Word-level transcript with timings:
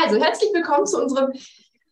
Also, 0.00 0.20
herzlich 0.20 0.50
willkommen 0.54 0.86
zu 0.86 1.02
unserem 1.02 1.32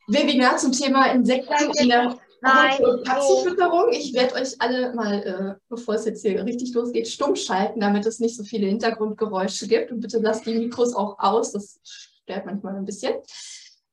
Webinar 0.06 0.58
zum 0.58 0.70
Thema 0.70 1.06
Insekten 1.06 1.72
in 1.76 1.88
der 1.88 2.16
Katzenfütterung. 2.40 3.90
Ich 3.90 4.14
werde 4.14 4.36
euch 4.36 4.54
alle 4.60 4.94
mal, 4.94 5.14
äh, 5.58 5.60
bevor 5.68 5.96
es 5.96 6.04
jetzt 6.04 6.22
hier 6.22 6.44
richtig 6.44 6.72
losgeht, 6.72 7.08
stumm 7.08 7.34
schalten, 7.34 7.80
damit 7.80 8.06
es 8.06 8.20
nicht 8.20 8.36
so 8.36 8.44
viele 8.44 8.68
Hintergrundgeräusche 8.68 9.66
gibt. 9.66 9.90
Und 9.90 10.00
bitte 10.00 10.20
lasst 10.20 10.46
die 10.46 10.54
Mikros 10.54 10.94
auch 10.94 11.18
aus, 11.18 11.50
das 11.50 11.80
stört 11.82 12.46
manchmal 12.46 12.76
ein 12.76 12.84
bisschen. 12.84 13.14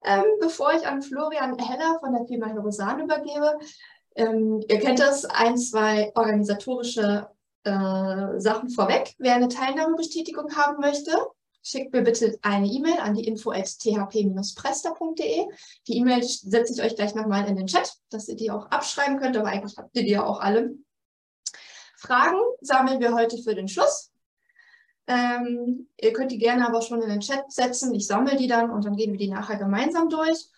Ähm, 0.06 0.26
bevor 0.40 0.74
ich 0.74 0.86
an 0.86 1.02
Florian 1.02 1.58
Heller 1.58 1.98
von 2.00 2.14
der 2.14 2.28
Firma 2.28 2.48
Herosan 2.48 3.00
übergebe, 3.00 3.58
ähm, 4.16 4.64
ihr 4.68 4.80
kennt 4.80 5.00
das, 5.00 5.26
ein, 5.26 5.58
zwei 5.58 6.12
organisatorische 6.14 7.30
äh, 7.64 8.40
Sachen 8.40 8.70
vorweg. 8.70 9.16
Wer 9.18 9.34
eine 9.34 9.48
Teilnahmebestätigung 9.48 10.56
haben 10.56 10.82
möchte, 10.82 11.14
schickt 11.64 11.94
mir 11.94 12.04
bitte 12.04 12.38
eine 12.42 12.68
E-Mail 12.68 13.00
an 13.00 13.16
die 13.16 13.26
info 13.26 13.52
at 13.52 13.66
thp-presta.de. 13.66 15.46
Die 15.88 15.98
E-Mail 15.98 16.22
setze 16.22 16.74
ich 16.74 16.82
euch 16.82 16.96
gleich 16.96 17.16
nochmal 17.16 17.48
in 17.48 17.56
den 17.56 17.68
Chat, 17.68 17.94
dass 18.10 18.28
ihr 18.28 18.36
die 18.36 18.52
auch 18.52 18.68
abschreiben 18.68 19.18
könnt, 19.20 19.38
aber 19.38 19.48
eigentlich 19.48 19.78
habt 19.78 19.96
ihr 19.96 20.04
die 20.04 20.12
ja 20.12 20.26
auch 20.26 20.40
alle. 20.40 20.76
Fragen 21.98 22.40
sammeln 22.62 23.00
wir 23.00 23.16
heute 23.16 23.38
für 23.42 23.56
den 23.56 23.70
Schluss. 23.70 24.12
Ähm, 25.08 25.90
ihr 26.00 26.14
könnt 26.14 26.32
die 26.32 26.38
gerne 26.38 26.68
aber 26.68 26.82
schon 26.82 27.02
in 27.02 27.10
den 27.10 27.22
Chat 27.22 27.52
setzen. 27.52 27.94
Ich 27.96 28.08
sammle 28.08 28.36
die 28.36 28.48
dann 28.48 28.70
und 28.70 28.86
dann 28.86 28.96
gehen 28.96 29.12
wir 29.12 29.20
die 29.20 29.30
nachher 29.30 29.58
gemeinsam 29.58 30.10
durch. 30.10 30.50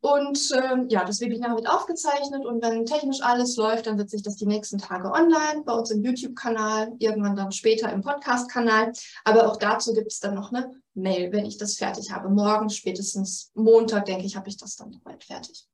Und 0.00 0.52
ähm, 0.52 0.88
ja, 0.88 1.04
das 1.04 1.20
Webinar 1.20 1.56
wird 1.56 1.68
aufgezeichnet 1.68 2.44
und 2.44 2.62
wenn 2.62 2.86
technisch 2.86 3.22
alles 3.22 3.56
läuft, 3.56 3.86
dann 3.86 3.98
setze 3.98 4.16
ich 4.16 4.22
das 4.22 4.36
die 4.36 4.46
nächsten 4.46 4.78
Tage 4.78 5.10
online 5.10 5.62
bei 5.64 5.72
uns 5.72 5.90
im 5.90 6.02
YouTube-Kanal, 6.04 6.92
irgendwann 6.98 7.34
dann 7.34 7.50
später 7.50 7.90
im 7.92 8.02
Podcast-Kanal. 8.02 8.92
Aber 9.24 9.50
auch 9.50 9.56
dazu 9.56 9.94
gibt 9.94 10.12
es 10.12 10.20
dann 10.20 10.34
noch 10.34 10.52
eine 10.52 10.70
Mail, 10.94 11.32
wenn 11.32 11.46
ich 11.46 11.56
das 11.56 11.76
fertig 11.76 12.12
habe. 12.12 12.28
Morgen, 12.28 12.70
spätestens 12.70 13.50
Montag, 13.54 14.04
denke 14.04 14.26
ich, 14.26 14.36
habe 14.36 14.48
ich 14.48 14.56
das 14.56 14.76
dann 14.76 15.00
bald 15.02 15.24
fertig. 15.24 15.66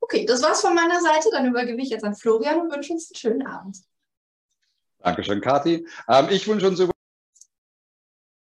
Okay, 0.00 0.26
das 0.26 0.42
war's 0.42 0.60
von 0.60 0.74
meiner 0.74 1.00
Seite. 1.00 1.30
Dann 1.32 1.46
übergebe 1.46 1.80
ich 1.80 1.88
jetzt 1.88 2.04
an 2.04 2.14
Florian 2.14 2.60
und 2.60 2.72
wünsche 2.72 2.92
uns 2.92 3.10
einen 3.10 3.16
schönen 3.16 3.46
Abend. 3.46 3.78
Dankeschön, 4.98 5.40
Kathi. 5.40 5.86
Ähm, 6.08 6.28
ich 6.30 6.46
wünsche 6.46 6.68
uns. 6.68 6.82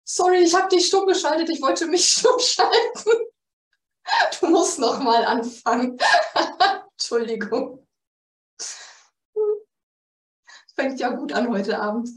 Sorry, 0.04 0.40
ich 0.40 0.54
habe 0.54 0.68
dich 0.68 0.88
stumm 0.88 1.06
geschaltet. 1.06 1.50
Ich 1.50 1.62
wollte 1.62 1.88
mich 1.88 2.06
stumm 2.08 2.40
schalten. 2.40 3.28
Du 4.40 4.48
musst 4.48 4.80
noch 4.80 5.00
mal 5.00 5.26
anfangen. 5.26 5.98
Entschuldigung. 6.92 7.86
Fängt 10.76 11.00
ja 11.00 11.10
gut 11.10 11.34
an 11.34 11.50
heute 11.50 11.80
Abend. 11.80 12.10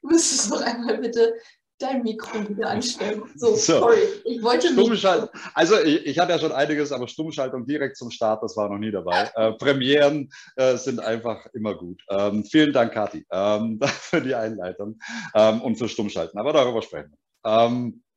Du 0.00 0.08
müsstest 0.08 0.50
noch 0.50 0.62
einmal 0.62 0.98
bitte 0.98 1.34
dein 1.78 2.02
Mikro 2.02 2.48
wieder 2.48 2.70
anstellen. 2.70 3.22
So, 3.36 3.48
so. 3.56 3.80
sorry, 3.80 3.98
ich 4.24 4.42
wollte 4.42 4.68
Stummschalt. 4.68 5.30
Also 5.54 5.80
ich, 5.80 6.06
ich, 6.06 6.18
hatte 6.18 6.32
ja 6.32 6.38
schon 6.38 6.52
einiges, 6.52 6.92
aber 6.92 7.06
Stummschaltung 7.06 7.66
direkt 7.66 7.96
zum 7.96 8.10
Start, 8.10 8.42
das 8.42 8.56
war 8.56 8.68
noch 8.68 8.78
nie 8.78 8.90
dabei. 8.90 9.30
Äh, 9.38 9.52
Premieren 9.52 10.30
äh, 10.56 10.76
sind 10.76 10.98
einfach 11.00 11.46
immer 11.52 11.74
gut. 11.74 12.02
Ähm, 12.08 12.44
vielen 12.44 12.72
Dank, 12.72 12.92
Kathi, 12.92 13.24
ähm, 13.30 13.78
für 13.82 14.20
die 14.20 14.34
Einleitung 14.34 14.98
ähm, 15.34 15.60
und 15.60 15.76
für 15.76 15.88
Stummschalten. 15.88 16.40
Aber 16.40 16.52
darüber 16.52 16.82
sprechen 16.82 17.12
wir. 17.44 18.07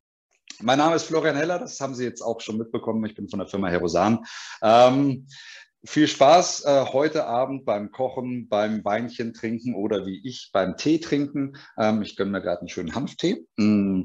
Mein 0.62 0.78
Name 0.78 0.94
ist 0.94 1.04
Florian 1.04 1.34
Heller, 1.34 1.58
das 1.58 1.80
haben 1.80 1.94
Sie 1.94 2.04
jetzt 2.04 2.22
auch 2.22 2.40
schon 2.40 2.56
mitbekommen. 2.56 3.04
Ich 3.04 3.16
bin 3.16 3.28
von 3.28 3.40
der 3.40 3.48
Firma 3.48 3.68
Herosan. 3.68 4.24
Ähm, 4.62 5.26
viel 5.84 6.06
Spaß 6.06 6.64
äh, 6.64 6.84
heute 6.92 7.26
Abend 7.26 7.64
beim 7.64 7.90
Kochen, 7.90 8.48
beim 8.48 8.84
Weinchen 8.84 9.34
trinken 9.34 9.74
oder 9.74 10.06
wie 10.06 10.20
ich 10.24 10.50
beim 10.52 10.76
Tee 10.76 11.00
trinken. 11.00 11.56
Ähm, 11.76 12.02
ich 12.02 12.14
gönne 12.14 12.30
mir 12.30 12.40
gerade 12.40 12.60
einen 12.60 12.68
schönen 12.68 12.94
Hanftee. 12.94 13.44
Mm. 13.56 14.02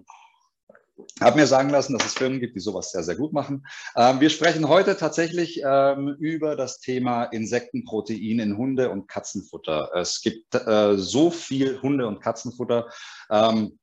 Habe 1.22 1.38
mir 1.38 1.46
sagen 1.46 1.70
lassen, 1.70 1.96
dass 1.96 2.08
es 2.08 2.16
Firmen 2.16 2.40
gibt, 2.40 2.56
die 2.56 2.60
sowas 2.60 2.92
sehr, 2.92 3.04
sehr 3.04 3.16
gut 3.16 3.32
machen. 3.32 3.68
Ähm, 3.96 4.20
wir 4.20 4.32
sprechen 4.32 4.68
heute 4.68 4.98
tatsächlich 4.98 5.62
ähm, 5.64 6.16
über 6.20 6.56
das 6.56 6.80
Thema 6.80 7.26
Insektenprotein 7.26 8.40
in 8.40 8.58
Hunde- 8.58 8.90
und 8.90 9.08
Katzenfutter. 9.08 9.92
Es 9.94 10.22
gibt 10.22 10.56
äh, 10.56 10.98
so 10.98 11.30
viel 11.30 11.80
Hunde- 11.84 12.08
und 12.08 12.20
Katzenfutter. 12.20 12.90
Ähm, 13.30 13.78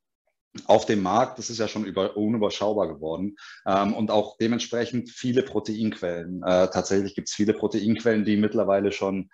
auf 0.67 0.87
dem 0.87 1.03
Markt, 1.03 1.39
das 1.39 1.51
ist 1.51 1.59
ja 1.59 1.69
schon 1.69 1.85
über, 1.85 2.17
unüberschaubar 2.17 2.89
geworden 2.89 3.37
ähm, 3.67 3.95
und 3.95 4.11
auch 4.11 4.37
dementsprechend 4.39 5.11
viele 5.11 5.43
Proteinquellen. 5.43 6.43
Äh, 6.43 6.69
tatsächlich 6.69 7.15
gibt 7.15 7.29
es 7.29 7.35
viele 7.35 7.55
Proteinquellen, 7.55 8.25
die 8.25 8.37
mittlerweile 8.37 8.93
schon 8.93 9.31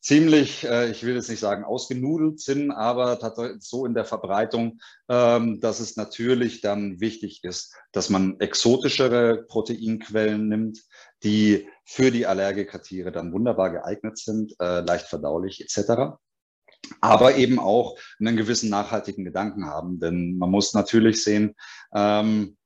ziemlich, 0.00 0.64
äh, 0.64 0.90
ich 0.90 1.02
will 1.02 1.14
jetzt 1.14 1.30
nicht 1.30 1.40
sagen 1.40 1.64
ausgenudelt 1.64 2.40
sind, 2.40 2.70
aber 2.70 3.18
so 3.60 3.86
in 3.86 3.94
der 3.94 4.04
Verbreitung, 4.04 4.80
ähm, 5.08 5.60
dass 5.60 5.80
es 5.80 5.96
natürlich 5.96 6.60
dann 6.60 7.00
wichtig 7.00 7.42
ist, 7.42 7.74
dass 7.92 8.10
man 8.10 8.38
exotischere 8.40 9.44
Proteinquellen 9.48 10.48
nimmt, 10.48 10.80
die 11.22 11.68
für 11.84 12.10
die 12.10 12.26
Allergikertiere 12.26 13.12
dann 13.12 13.32
wunderbar 13.32 13.70
geeignet 13.70 14.18
sind, 14.18 14.54
äh, 14.60 14.80
leicht 14.80 15.06
verdaulich 15.06 15.60
etc 15.62 16.18
aber 17.00 17.36
eben 17.36 17.58
auch 17.58 17.98
einen 18.18 18.36
gewissen 18.36 18.70
nachhaltigen 18.70 19.24
Gedanken 19.24 19.66
haben. 19.66 20.00
Denn 20.00 20.36
man 20.36 20.50
muss 20.50 20.74
natürlich 20.74 21.22
sehen, 21.22 21.54
ähm, 21.94 22.56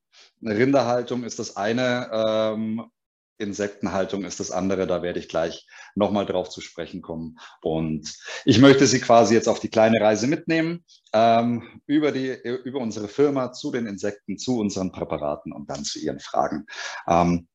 Rinderhaltung 0.42 1.24
ist 1.24 1.38
das 1.38 1.56
eine, 1.56 2.10
ähm, 2.12 2.90
Insektenhaltung 3.38 4.24
ist 4.24 4.40
das 4.40 4.50
andere. 4.50 4.86
Da 4.86 5.02
werde 5.02 5.20
ich 5.20 5.28
gleich 5.28 5.66
nochmal 5.94 6.26
drauf 6.26 6.50
zu 6.50 6.60
sprechen 6.60 7.02
kommen. 7.02 7.38
Und 7.62 8.12
ich 8.44 8.58
möchte 8.58 8.86
Sie 8.86 9.00
quasi 9.00 9.34
jetzt 9.34 9.48
auf 9.48 9.60
die 9.60 9.70
kleine 9.70 10.00
Reise 10.00 10.26
mitnehmen 10.26 10.84
ähm, 11.12 11.80
über, 11.86 12.12
die, 12.12 12.32
über 12.64 12.80
unsere 12.80 13.08
Firma 13.08 13.52
zu 13.52 13.70
den 13.70 13.86
Insekten, 13.86 14.38
zu 14.38 14.58
unseren 14.58 14.92
Präparaten 14.92 15.52
und 15.52 15.70
dann 15.70 15.84
zu 15.84 16.00
Ihren 16.00 16.20
Fragen. 16.20 16.66
Ähm, 17.06 17.48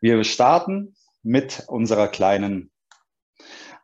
wir 0.00 0.22
starten 0.24 0.94
mit 1.22 1.64
unserer 1.68 2.08
kleinen 2.08 2.70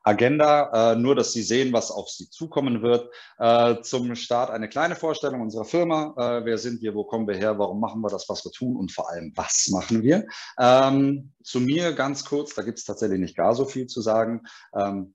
Agenda, 0.07 0.93
äh, 0.93 0.97
nur 0.97 1.17
dass 1.17 1.33
Sie 1.33 1.43
sehen, 1.43 1.73
was 1.73 1.91
auf 1.91 2.09
Sie 2.09 2.31
zukommen 2.31 2.81
wird. 2.81 3.11
Äh, 3.39 3.83
zum 3.83 4.15
Start 4.15 4.51
eine 4.51 4.69
kleine 4.69 4.95
Vorstellung 4.95 5.41
unserer 5.41 5.65
Firma. 5.65 6.15
Äh, 6.17 6.45
wer 6.45 6.59
sind 6.59 6.81
wir, 6.81 6.95
wo 6.95 7.03
kommen 7.03 7.27
wir 7.27 7.35
her, 7.35 7.59
warum 7.59 7.81
machen 7.81 8.01
wir 8.03 8.09
das, 8.09 8.29
was 8.29 8.45
wir 8.45 8.53
tun 8.53 8.77
und 8.77 8.93
vor 8.93 9.11
allem, 9.11 9.33
was 9.35 9.69
machen 9.71 10.03
wir. 10.03 10.25
Ähm, 10.61 11.33
zu 11.43 11.61
mir 11.61 11.93
ganz 11.93 12.25
kurz, 12.25 12.55
da 12.55 12.63
gibt 12.63 12.79
es 12.79 12.85
tatsächlich 12.85 13.19
nicht 13.19 13.37
gar 13.37 13.55
so 13.57 13.65
viel 13.65 13.89
zu 13.89 14.01
sagen. 14.01 14.43
Ähm, 14.77 15.15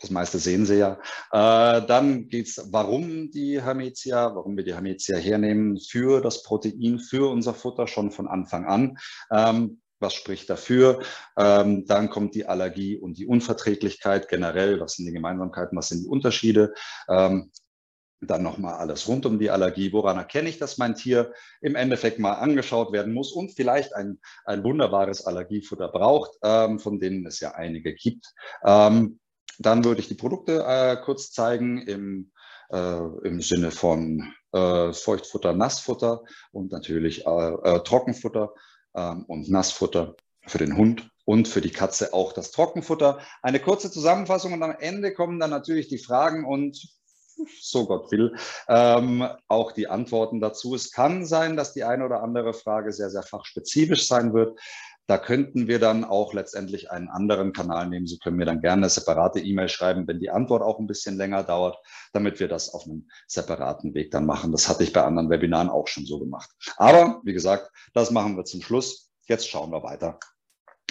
das 0.00 0.10
meiste 0.10 0.38
sehen 0.38 0.64
Sie 0.64 0.78
ja. 0.78 0.98
Äh, 1.30 1.86
dann 1.86 2.28
geht 2.28 2.46
es, 2.48 2.68
warum 2.72 3.30
die 3.30 3.60
Hermetia, 3.62 4.34
warum 4.34 4.56
wir 4.56 4.64
die 4.64 4.72
Hermetia 4.72 5.18
hernehmen 5.18 5.78
für 5.78 6.22
das 6.22 6.42
Protein, 6.42 6.98
für 6.98 7.30
unser 7.30 7.52
Futter 7.52 7.86
schon 7.86 8.10
von 8.12 8.28
Anfang 8.28 8.64
an. 8.64 8.96
Ähm, 9.30 9.81
was 10.02 10.14
spricht 10.14 10.50
dafür. 10.50 11.00
Ähm, 11.36 11.86
dann 11.86 12.10
kommt 12.10 12.34
die 12.34 12.46
Allergie 12.46 12.96
und 12.98 13.18
die 13.18 13.26
Unverträglichkeit 13.26 14.28
generell. 14.28 14.80
Was 14.80 14.94
sind 14.94 15.06
die 15.06 15.12
Gemeinsamkeiten, 15.12 15.78
was 15.78 15.88
sind 15.88 16.02
die 16.02 16.08
Unterschiede? 16.08 16.74
Ähm, 17.08 17.50
dann 18.22 18.42
nochmal 18.42 18.74
alles 18.74 19.08
rund 19.08 19.26
um 19.26 19.38
die 19.38 19.50
Allergie. 19.50 19.92
Woran 19.92 20.16
erkenne 20.16 20.48
ich, 20.48 20.58
dass 20.58 20.78
mein 20.78 20.94
Tier 20.94 21.32
im 21.60 21.74
Endeffekt 21.74 22.18
mal 22.18 22.34
angeschaut 22.34 22.92
werden 22.92 23.12
muss 23.12 23.32
und 23.32 23.52
vielleicht 23.52 23.94
ein, 23.94 24.20
ein 24.44 24.62
wunderbares 24.64 25.26
Allergiefutter 25.26 25.88
braucht, 25.88 26.30
ähm, 26.42 26.78
von 26.78 27.00
denen 27.00 27.26
es 27.26 27.40
ja 27.40 27.52
einige 27.52 27.94
gibt. 27.94 28.32
Ähm, 28.64 29.18
dann 29.58 29.84
würde 29.84 30.00
ich 30.00 30.08
die 30.08 30.14
Produkte 30.14 30.64
äh, 30.66 30.96
kurz 31.04 31.30
zeigen 31.30 31.82
im, 31.82 32.32
äh, 32.70 33.00
im 33.24 33.40
Sinne 33.40 33.70
von 33.70 34.32
äh, 34.52 34.92
Feuchtfutter, 34.92 35.52
Nassfutter 35.52 36.22
und 36.52 36.72
natürlich 36.72 37.26
äh, 37.26 37.30
äh, 37.30 37.80
Trockenfutter 37.82 38.54
ähm, 38.94 39.24
und 39.26 39.50
Nassfutter 39.50 40.16
für 40.46 40.58
den 40.58 40.76
Hund 40.76 41.10
und 41.24 41.48
für 41.48 41.60
die 41.60 41.70
Katze 41.70 42.12
auch 42.12 42.32
das 42.32 42.50
Trockenfutter. 42.50 43.20
Eine 43.42 43.60
kurze 43.60 43.90
Zusammenfassung 43.90 44.52
und 44.52 44.62
am 44.62 44.76
Ende 44.78 45.14
kommen 45.14 45.38
dann 45.38 45.50
natürlich 45.50 45.88
die 45.88 45.98
Fragen 45.98 46.44
und 46.44 46.78
so 47.60 47.86
Gott 47.86 48.10
will, 48.12 48.36
ähm, 48.68 49.26
auch 49.48 49.72
die 49.72 49.88
Antworten 49.88 50.40
dazu. 50.40 50.74
Es 50.74 50.92
kann 50.92 51.24
sein, 51.24 51.56
dass 51.56 51.72
die 51.72 51.84
eine 51.84 52.04
oder 52.04 52.22
andere 52.22 52.52
Frage 52.54 52.92
sehr, 52.92 53.10
sehr 53.10 53.22
fachspezifisch 53.22 54.06
sein 54.06 54.32
wird. 54.34 54.58
Da 55.12 55.18
könnten 55.18 55.68
wir 55.68 55.78
dann 55.78 56.04
auch 56.04 56.32
letztendlich 56.32 56.90
einen 56.90 57.10
anderen 57.10 57.52
Kanal 57.52 57.86
nehmen. 57.86 58.06
Sie 58.06 58.18
können 58.18 58.38
mir 58.38 58.46
dann 58.46 58.62
gerne 58.62 58.84
eine 58.84 58.88
separate 58.88 59.40
E-Mail 59.40 59.68
schreiben, 59.68 60.08
wenn 60.08 60.20
die 60.20 60.30
Antwort 60.30 60.62
auch 60.62 60.78
ein 60.78 60.86
bisschen 60.86 61.18
länger 61.18 61.42
dauert, 61.42 61.76
damit 62.14 62.40
wir 62.40 62.48
das 62.48 62.72
auf 62.72 62.86
einem 62.86 63.10
separaten 63.26 63.92
Weg 63.92 64.10
dann 64.10 64.24
machen. 64.24 64.52
Das 64.52 64.70
hatte 64.70 64.84
ich 64.84 64.94
bei 64.94 65.04
anderen 65.04 65.28
Webinaren 65.28 65.68
auch 65.68 65.86
schon 65.86 66.06
so 66.06 66.18
gemacht. 66.18 66.48
Aber 66.78 67.20
wie 67.24 67.34
gesagt, 67.34 67.70
das 67.92 68.10
machen 68.10 68.38
wir 68.38 68.46
zum 68.46 68.62
Schluss. 68.62 69.10
Jetzt 69.26 69.50
schauen 69.50 69.70
wir 69.70 69.82
weiter 69.82 70.18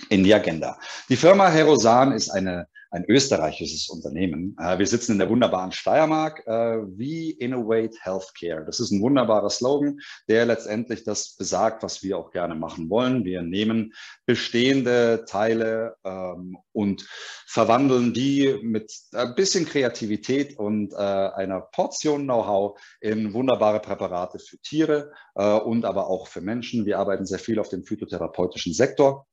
in 0.09 0.23
die 0.23 0.35
Agenda. 0.35 0.77
Die 1.09 1.17
Firma 1.17 1.49
Herosan 1.49 2.11
ist 2.11 2.29
eine 2.29 2.67
ein 2.91 3.05
österreichisches 3.07 3.87
Unternehmen. 3.89 4.55
Äh, 4.59 4.77
wir 4.77 4.85
sitzen 4.85 5.13
in 5.13 5.19
der 5.19 5.29
wunderbaren 5.29 5.71
Steiermark. 5.71 6.45
Äh, 6.45 6.77
We 6.97 7.31
Innovate 7.39 7.97
Healthcare. 8.01 8.65
Das 8.65 8.81
ist 8.81 8.91
ein 8.91 9.01
wunderbarer 9.01 9.49
Slogan, 9.49 9.99
der 10.27 10.45
letztendlich 10.45 11.05
das 11.05 11.35
besagt, 11.37 11.83
was 11.83 12.03
wir 12.03 12.17
auch 12.17 12.31
gerne 12.31 12.53
machen 12.53 12.89
wollen. 12.89 13.23
Wir 13.23 13.41
nehmen 13.41 13.93
bestehende 14.25 15.23
Teile 15.25 15.95
ähm, 16.03 16.57
und 16.73 17.07
verwandeln 17.47 18.13
die 18.13 18.59
mit 18.61 18.91
ein 19.13 19.35
bisschen 19.35 19.65
Kreativität 19.65 20.59
und 20.59 20.93
äh, 20.93 20.97
einer 20.97 21.61
Portion 21.61 22.23
Know-how 22.23 22.79
in 22.99 23.33
wunderbare 23.33 23.79
Präparate 23.79 24.39
für 24.39 24.57
Tiere 24.59 25.11
und 25.33 25.85
aber 25.85 26.07
auch 26.07 26.27
für 26.27 26.41
Menschen. 26.41 26.85
Wir 26.85 26.99
arbeiten 26.99 27.25
sehr 27.25 27.39
viel 27.39 27.57
auf 27.59 27.69
dem 27.69 27.83
phytotherapeutischen 27.83 28.73
Sektor. 28.73 29.27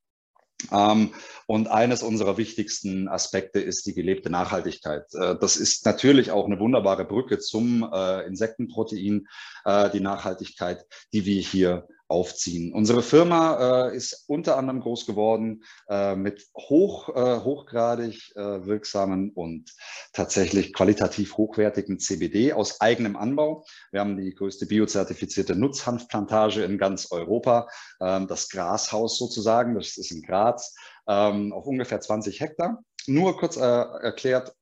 Ähm, 0.72 1.14
und 1.46 1.68
eines 1.68 2.02
unserer 2.02 2.36
wichtigsten 2.36 3.08
Aspekte 3.08 3.60
ist 3.60 3.86
die 3.86 3.94
gelebte 3.94 4.30
Nachhaltigkeit. 4.30 5.04
Äh, 5.14 5.36
das 5.40 5.56
ist 5.56 5.86
natürlich 5.86 6.30
auch 6.30 6.46
eine 6.46 6.58
wunderbare 6.58 7.04
Brücke 7.04 7.38
zum 7.38 7.88
äh, 7.92 8.26
Insektenprotein, 8.26 9.28
äh, 9.64 9.90
die 9.90 10.00
Nachhaltigkeit, 10.00 10.84
die 11.12 11.24
wir 11.24 11.40
hier 11.40 11.86
aufziehen. 12.08 12.72
Unsere 12.72 13.02
Firma 13.02 13.88
äh, 13.88 13.96
ist 13.96 14.24
unter 14.26 14.56
anderem 14.56 14.80
groß 14.80 15.06
geworden 15.06 15.62
äh, 15.88 16.16
mit 16.16 16.46
hoch, 16.56 17.10
äh, 17.10 17.40
hochgradig 17.40 18.32
äh, 18.34 18.66
wirksamen 18.66 19.30
und 19.30 19.72
tatsächlich 20.12 20.72
qualitativ 20.72 21.36
hochwertigen 21.36 21.98
CBD 21.98 22.54
aus 22.54 22.80
eigenem 22.80 23.16
Anbau. 23.16 23.64
Wir 23.92 24.00
haben 24.00 24.16
die 24.16 24.34
größte 24.34 24.66
biozertifizierte 24.66 25.54
Nutzhanfplantage 25.54 26.64
in 26.64 26.78
ganz 26.78 27.12
Europa, 27.12 27.68
ähm, 28.00 28.26
das 28.26 28.48
Grashaus 28.48 29.18
sozusagen, 29.18 29.74
das 29.74 29.98
ist 29.98 30.10
in 30.10 30.22
Graz, 30.22 30.74
ähm, 31.06 31.52
auf 31.52 31.66
ungefähr 31.66 32.00
20 32.00 32.40
Hektar. 32.40 32.82
Nur 33.06 33.38
kurz 33.38 33.56
äh, 33.56 33.60
erklärt, 33.60 34.54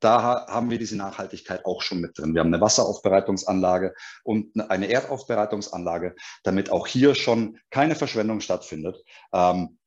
da 0.00 0.46
haben 0.46 0.70
wir 0.70 0.78
diese 0.78 0.96
Nachhaltigkeit 0.96 1.64
auch 1.64 1.82
schon 1.82 2.00
mit 2.00 2.18
drin. 2.18 2.34
Wir 2.34 2.40
haben 2.40 2.52
eine 2.52 2.60
Wasseraufbereitungsanlage 2.60 3.94
und 4.24 4.58
eine 4.70 4.90
Erdaufbereitungsanlage, 4.90 6.14
damit 6.42 6.70
auch 6.70 6.86
hier 6.86 7.14
schon 7.14 7.58
keine 7.70 7.94
Verschwendung 7.94 8.40
stattfindet. 8.40 9.02
Ähm, 9.32 9.78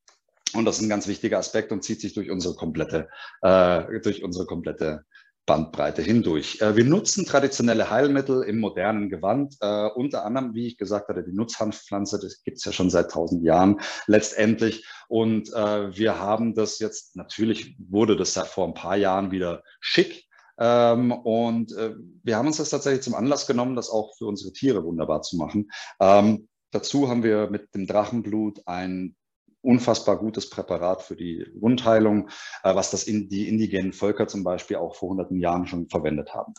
und 0.53 0.65
das 0.65 0.77
ist 0.77 0.83
ein 0.83 0.89
ganz 0.89 1.07
wichtiger 1.07 1.39
Aspekt 1.39 1.71
und 1.71 1.83
zieht 1.83 2.01
sich 2.01 2.13
durch 2.13 2.29
unsere 2.29 2.55
komplette, 2.55 3.09
äh, 3.41 3.99
durch 4.01 4.23
unsere 4.23 4.45
komplette 4.45 5.05
Bandbreite 5.45 6.01
hindurch. 6.01 6.61
Äh, 6.61 6.75
wir 6.75 6.85
nutzen 6.85 7.25
traditionelle 7.25 7.89
Heilmittel 7.89 8.43
im 8.43 8.59
modernen 8.59 9.09
Gewand, 9.09 9.55
äh, 9.59 9.87
unter 9.87 10.25
anderem, 10.25 10.53
wie 10.53 10.67
ich 10.67 10.77
gesagt 10.77 11.09
hatte, 11.09 11.23
die 11.23 11.33
Nutzhanfpflanze, 11.33 12.19
das 12.19 12.43
gibt 12.43 12.57
es 12.57 12.65
ja 12.65 12.71
schon 12.71 12.89
seit 12.89 13.11
tausend 13.11 13.43
Jahren 13.43 13.81
letztendlich. 14.07 14.85
Und 15.09 15.51
äh, 15.53 15.95
wir 15.95 16.19
haben 16.19 16.55
das 16.55 16.79
jetzt, 16.79 17.15
natürlich 17.15 17.75
wurde 17.77 18.15
das 18.15 18.35
ja 18.35 18.45
vor 18.45 18.67
ein 18.67 18.73
paar 18.73 18.95
Jahren 18.95 19.31
wieder 19.31 19.63
schick. 19.81 20.25
Ähm, 20.57 21.11
und 21.11 21.73
äh, 21.73 21.95
wir 22.23 22.37
haben 22.37 22.47
uns 22.47 22.57
das 22.57 22.69
tatsächlich 22.69 23.03
zum 23.03 23.15
Anlass 23.15 23.47
genommen, 23.47 23.75
das 23.75 23.89
auch 23.89 24.15
für 24.17 24.27
unsere 24.27 24.53
Tiere 24.53 24.83
wunderbar 24.83 25.23
zu 25.23 25.35
machen. 25.35 25.69
Ähm, 25.99 26.47
dazu 26.71 27.09
haben 27.09 27.23
wir 27.23 27.49
mit 27.49 27.73
dem 27.75 27.87
Drachenblut 27.87 28.61
ein 28.65 29.15
unfassbar 29.63 30.17
gutes 30.17 30.49
Präparat 30.49 31.01
für 31.01 31.15
die 31.15 31.47
Wundheilung, 31.55 32.29
äh, 32.63 32.75
was 32.75 32.91
das 32.91 33.03
in, 33.05 33.29
die 33.29 33.47
indigenen 33.47 33.93
Völker 33.93 34.27
zum 34.27 34.43
Beispiel 34.43 34.77
auch 34.77 34.95
vor 34.95 35.09
hunderten 35.09 35.39
Jahren 35.39 35.65
schon 35.65 35.89
verwendet 35.89 36.33
haben. 36.33 36.53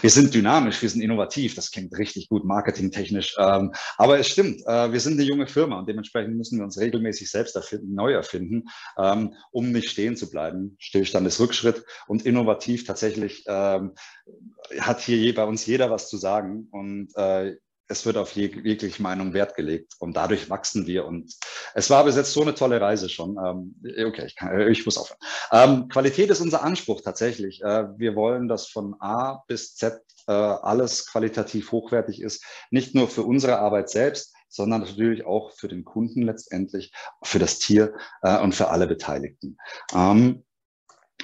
Wir 0.00 0.10
sind 0.10 0.34
dynamisch, 0.34 0.82
wir 0.82 0.88
sind 0.88 1.02
innovativ, 1.02 1.54
das 1.54 1.70
klingt 1.70 1.96
richtig 1.96 2.28
gut 2.28 2.44
marketingtechnisch, 2.44 3.36
ähm, 3.38 3.72
aber 3.96 4.18
es 4.18 4.28
stimmt, 4.28 4.60
äh, 4.66 4.92
wir 4.92 4.98
sind 4.98 5.12
eine 5.12 5.22
junge 5.22 5.46
Firma 5.46 5.78
und 5.78 5.88
dementsprechend 5.88 6.36
müssen 6.36 6.58
wir 6.58 6.64
uns 6.64 6.78
regelmäßig 6.78 7.30
selbst 7.30 7.54
erfinden, 7.54 7.94
neu 7.94 8.12
erfinden, 8.12 8.64
ähm, 8.98 9.34
um 9.52 9.70
nicht 9.70 9.90
stehen 9.90 10.16
zu 10.16 10.30
bleiben. 10.30 10.74
Stillstand 10.80 11.26
ist 11.26 11.38
Rückschritt 11.38 11.84
und 12.08 12.26
innovativ 12.26 12.84
tatsächlich 12.84 13.44
ähm, 13.46 13.92
hat 14.80 15.00
hier 15.00 15.34
bei 15.34 15.44
uns 15.44 15.66
jeder 15.66 15.90
was 15.90 16.08
zu 16.08 16.16
sagen 16.16 16.66
und 16.72 17.14
äh, 17.14 17.56
es 17.88 18.06
wird 18.06 18.16
auf 18.16 18.32
jegliche 18.32 19.02
Meinung 19.02 19.34
Wert 19.34 19.54
gelegt 19.54 19.94
und 19.98 20.16
dadurch 20.16 20.48
wachsen 20.48 20.86
wir. 20.86 21.04
Und 21.04 21.34
es 21.74 21.90
war 21.90 22.04
bis 22.04 22.16
jetzt 22.16 22.32
so 22.32 22.42
eine 22.42 22.54
tolle 22.54 22.80
Reise 22.80 23.08
schon. 23.08 23.36
Ähm, 23.44 23.74
okay, 24.06 24.24
ich, 24.26 24.36
kann, 24.36 24.68
ich 24.68 24.84
muss 24.84 24.96
aufhören. 24.96 25.18
Ähm, 25.50 25.88
Qualität 25.88 26.30
ist 26.30 26.40
unser 26.40 26.62
Anspruch 26.62 27.02
tatsächlich. 27.02 27.62
Äh, 27.62 27.88
wir 27.98 28.14
wollen, 28.14 28.48
dass 28.48 28.68
von 28.68 28.96
A 29.00 29.42
bis 29.46 29.74
Z 29.74 30.00
äh, 30.26 30.32
alles 30.32 31.06
qualitativ 31.06 31.72
hochwertig 31.72 32.22
ist, 32.22 32.44
nicht 32.70 32.94
nur 32.94 33.08
für 33.08 33.22
unsere 33.22 33.58
Arbeit 33.58 33.90
selbst, 33.90 34.34
sondern 34.48 34.82
natürlich 34.82 35.24
auch 35.24 35.52
für 35.52 35.68
den 35.68 35.84
Kunden 35.84 36.22
letztendlich, 36.22 36.92
für 37.22 37.38
das 37.38 37.58
Tier 37.58 37.94
äh, 38.22 38.38
und 38.38 38.54
für 38.54 38.68
alle 38.68 38.86
Beteiligten. 38.86 39.56
Ähm, 39.94 40.44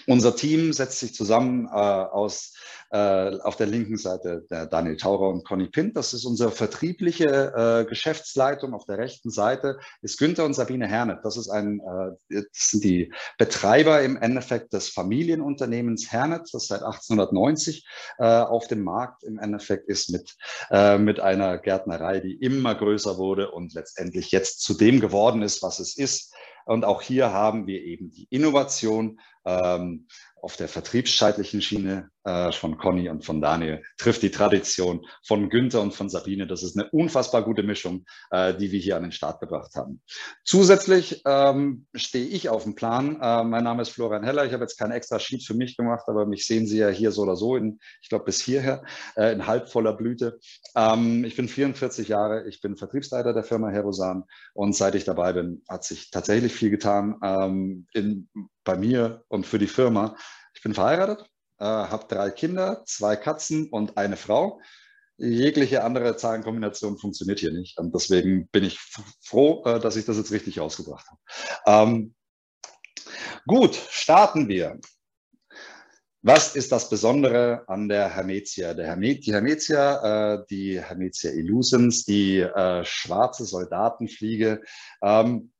unser 0.08 0.34
Team 0.34 0.72
setzt 0.72 1.00
sich 1.00 1.14
zusammen 1.14 1.66
äh, 1.66 1.70
aus 1.70 2.54
äh, 2.90 3.38
auf 3.40 3.56
der 3.56 3.66
linken 3.66 3.98
Seite 3.98 4.46
der 4.50 4.66
Daniel 4.66 4.96
Taurer 4.96 5.28
und 5.28 5.44
Conny 5.44 5.68
Pint. 5.68 5.96
Das 5.96 6.14
ist 6.14 6.24
unsere 6.24 6.50
vertriebliche 6.50 7.26
äh, 7.26 7.88
Geschäftsleitung. 7.88 8.72
Auf 8.72 8.86
der 8.86 8.98
rechten 8.98 9.30
Seite 9.30 9.78
ist 10.00 10.18
Günther 10.18 10.46
und 10.46 10.54
Sabine 10.54 10.86
Hernet. 10.86 11.18
Das, 11.22 11.36
ist 11.36 11.50
ein, 11.50 11.80
äh, 11.80 12.16
das 12.30 12.70
sind 12.70 12.84
die 12.84 13.12
Betreiber 13.36 14.02
im 14.02 14.16
Endeffekt 14.16 14.72
des 14.72 14.88
Familienunternehmens 14.88 16.10
Hernet, 16.10 16.48
das 16.52 16.66
seit 16.66 16.82
1890 16.82 17.86
äh, 18.18 18.24
auf 18.24 18.68
dem 18.68 18.82
Markt 18.82 19.22
im 19.24 19.38
Endeffekt 19.38 19.88
ist 19.88 20.10
mit, 20.10 20.36
äh, 20.70 20.96
mit 20.96 21.20
einer 21.20 21.58
Gärtnerei, 21.58 22.20
die 22.20 22.34
immer 22.34 22.74
größer 22.74 23.18
wurde 23.18 23.50
und 23.50 23.74
letztendlich 23.74 24.30
jetzt 24.30 24.62
zu 24.62 24.74
dem 24.74 25.00
geworden 25.00 25.42
ist, 25.42 25.62
was 25.62 25.78
es 25.78 25.96
ist. 25.96 26.32
Und 26.68 26.84
auch 26.84 27.00
hier 27.00 27.32
haben 27.32 27.66
wir 27.66 27.82
eben 27.82 28.10
die 28.10 28.26
Innovation 28.28 29.20
ähm, 29.46 30.06
auf 30.42 30.56
der 30.56 30.68
vertriebsscheitlichen 30.68 31.62
Schiene 31.62 32.10
äh, 32.28 32.52
von 32.52 32.76
Conny 32.76 33.08
und 33.08 33.24
von 33.24 33.40
Daniel 33.40 33.82
trifft 33.96 34.22
die 34.22 34.30
Tradition 34.30 35.06
von 35.26 35.48
Günther 35.48 35.80
und 35.80 35.94
von 35.94 36.10
Sabine. 36.10 36.46
Das 36.46 36.62
ist 36.62 36.76
eine 36.76 36.90
unfassbar 36.90 37.42
gute 37.42 37.62
Mischung, 37.62 38.04
äh, 38.30 38.54
die 38.54 38.70
wir 38.70 38.80
hier 38.80 38.96
an 38.96 39.02
den 39.04 39.12
Start 39.12 39.40
gebracht 39.40 39.74
haben. 39.74 40.02
Zusätzlich 40.44 41.22
ähm, 41.26 41.86
stehe 41.94 42.26
ich 42.26 42.48
auf 42.50 42.64
dem 42.64 42.74
Plan. 42.74 43.18
Äh, 43.20 43.44
mein 43.44 43.64
Name 43.64 43.82
ist 43.82 43.90
Florian 43.90 44.24
Heller. 44.24 44.44
Ich 44.44 44.52
habe 44.52 44.64
jetzt 44.64 44.78
kein 44.78 44.90
extra 44.90 45.18
Sheet 45.18 45.46
für 45.46 45.54
mich 45.54 45.76
gemacht, 45.76 46.04
aber 46.06 46.26
mich 46.26 46.46
sehen 46.46 46.66
Sie 46.66 46.78
ja 46.78 46.88
hier 46.88 47.12
so 47.12 47.22
oder 47.22 47.36
so, 47.36 47.56
in, 47.56 47.78
ich 48.02 48.10
glaube 48.10 48.26
bis 48.26 48.40
hierher, 48.42 48.84
äh, 49.16 49.32
in 49.32 49.46
halbvoller 49.46 49.94
Blüte. 49.94 50.38
Ähm, 50.76 51.24
ich 51.24 51.36
bin 51.36 51.48
44 51.48 52.08
Jahre, 52.08 52.46
ich 52.46 52.60
bin 52.60 52.76
Vertriebsleiter 52.76 53.32
der 53.32 53.44
Firma 53.44 53.70
Herosan 53.70 54.24
und 54.52 54.76
seit 54.76 54.94
ich 54.94 55.04
dabei 55.04 55.32
bin, 55.32 55.62
hat 55.68 55.84
sich 55.84 56.10
tatsächlich 56.10 56.52
viel 56.52 56.70
getan 56.70 57.16
ähm, 57.22 57.86
in, 57.94 58.28
bei 58.64 58.76
mir 58.76 59.24
und 59.28 59.46
für 59.46 59.58
die 59.58 59.66
Firma. 59.66 60.14
Ich 60.54 60.62
bin 60.62 60.74
verheiratet, 60.74 61.24
äh, 61.58 61.64
habe 61.64 62.06
drei 62.08 62.30
Kinder, 62.30 62.82
zwei 62.86 63.16
Katzen 63.16 63.68
und 63.70 63.96
eine 63.96 64.16
Frau. 64.16 64.60
Jegliche 65.16 65.82
andere 65.82 66.16
Zahlenkombination 66.16 66.98
funktioniert 66.98 67.40
hier 67.40 67.52
nicht. 67.52 67.78
Und 67.78 67.94
deswegen 67.94 68.48
bin 68.48 68.64
ich 68.64 68.78
froh, 69.20 69.64
äh, 69.64 69.80
dass 69.80 69.96
ich 69.96 70.04
das 70.04 70.16
jetzt 70.16 70.30
richtig 70.30 70.60
ausgebracht 70.60 71.06
habe. 71.08 71.20
Ähm, 71.66 72.14
gut, 73.46 73.74
starten 73.74 74.48
wir. 74.48 74.78
Was 76.22 76.56
ist 76.56 76.72
das 76.72 76.90
Besondere 76.90 77.64
an 77.68 77.88
der 77.88 78.14
Hermetia? 78.14 78.74
Der 78.74 78.86
Hermet, 78.86 79.24
die 79.24 79.32
Hermetia, 79.32 80.34
äh, 80.34 80.44
die 80.50 80.80
Hermetia 80.80 81.30
illusens, 81.30 82.04
die 82.04 82.38
äh, 82.40 82.84
schwarze 82.84 83.44
Soldatenfliege, 83.44 84.62
ähm, 85.02 85.52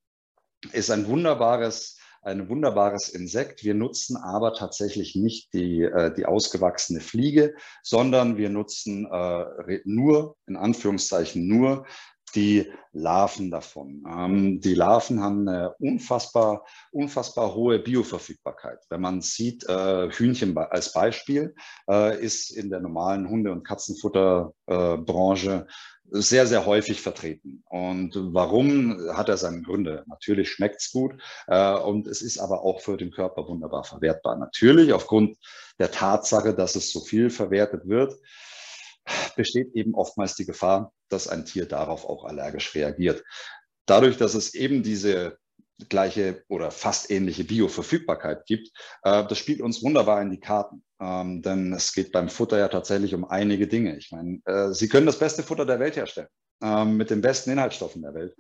ist 0.72 0.90
ein 0.90 1.06
wunderbares 1.06 1.99
ein 2.22 2.48
wunderbares 2.48 3.08
Insekt. 3.08 3.64
Wir 3.64 3.75
nutzen 3.75 4.16
aber 4.16 4.54
tatsächlich 4.54 5.14
nicht 5.14 5.52
die, 5.54 5.82
äh, 5.82 6.12
die 6.14 6.26
ausgewachsene 6.26 7.00
Fliege, 7.00 7.54
sondern 7.82 8.37
wir 8.37 8.50
nutzen 8.50 9.06
äh, 9.06 9.80
nur, 9.84 10.37
in 10.46 10.56
Anführungszeichen 10.56 11.46
nur, 11.46 11.87
die 12.34 12.70
Larven 12.92 13.50
davon. 13.50 14.04
Ähm, 14.08 14.60
die 14.60 14.75
Larven 14.75 15.20
haben 15.20 15.48
eine 15.48 15.75
unfassbar, 15.78 16.64
unfassbar 16.90 17.54
hohe 17.54 17.78
Bioverfügbarkeit. 17.78 18.78
Wenn 18.90 19.00
man 19.00 19.20
sieht, 19.20 19.68
äh, 19.68 20.10
Hühnchen 20.10 20.56
als 20.56 20.92
Beispiel 20.92 21.54
äh, 21.88 22.22
ist 22.22 22.50
in 22.50 22.70
der 22.70 22.80
normalen 22.80 23.28
Hunde- 23.28 23.52
und 23.52 23.64
Katzenfutterbranche 23.64 25.66
sehr, 26.10 26.46
sehr 26.46 26.66
häufig 26.66 27.00
vertreten. 27.00 27.62
Und 27.66 28.12
warum 28.14 28.98
hat 29.12 29.28
er 29.28 29.36
seine 29.36 29.62
Gründe? 29.62 30.04
Natürlich 30.06 30.50
schmeckt 30.50 30.80
es 30.80 30.90
gut 30.90 31.20
äh, 31.46 31.74
und 31.74 32.06
es 32.06 32.22
ist 32.22 32.38
aber 32.38 32.62
auch 32.62 32.80
für 32.80 32.96
den 32.96 33.10
Körper 33.10 33.46
wunderbar 33.46 33.84
verwertbar. 33.84 34.36
Natürlich 34.36 34.92
aufgrund 34.92 35.36
der 35.78 35.90
Tatsache, 35.90 36.54
dass 36.54 36.76
es 36.76 36.92
so 36.92 37.00
viel 37.00 37.30
verwertet 37.30 37.88
wird, 37.88 38.14
besteht 39.36 39.74
eben 39.74 39.94
oftmals 39.94 40.34
die 40.34 40.46
Gefahr, 40.46 40.92
dass 41.08 41.28
ein 41.28 41.44
Tier 41.44 41.66
darauf 41.66 42.04
auch 42.04 42.24
allergisch 42.24 42.74
reagiert. 42.74 43.22
Dadurch, 43.86 44.16
dass 44.16 44.34
es 44.34 44.54
eben 44.54 44.82
diese 44.82 45.38
gleiche 45.88 46.44
oder 46.48 46.70
fast 46.70 47.10
ähnliche 47.10 47.44
Bioverfügbarkeit 47.44 48.46
gibt, 48.46 48.70
äh, 49.02 49.24
das 49.26 49.38
spielt 49.38 49.60
uns 49.60 49.82
wunderbar 49.82 50.20
in 50.22 50.30
die 50.30 50.40
Karten. 50.40 50.82
Ähm, 51.00 51.42
denn 51.42 51.72
es 51.72 51.92
geht 51.92 52.12
beim 52.12 52.28
Futter 52.28 52.58
ja 52.58 52.68
tatsächlich 52.68 53.14
um 53.14 53.24
einige 53.24 53.68
Dinge. 53.68 53.96
Ich 53.96 54.10
meine, 54.10 54.40
äh, 54.46 54.72
Sie 54.72 54.88
können 54.88 55.06
das 55.06 55.18
beste 55.18 55.42
Futter 55.42 55.64
der 55.64 55.78
Welt 55.78 55.96
herstellen, 55.96 56.28
ähm, 56.62 56.96
mit 56.96 57.10
den 57.10 57.20
besten 57.20 57.50
Inhaltsstoffen 57.50 58.02
der 58.02 58.14
Welt. 58.14 58.34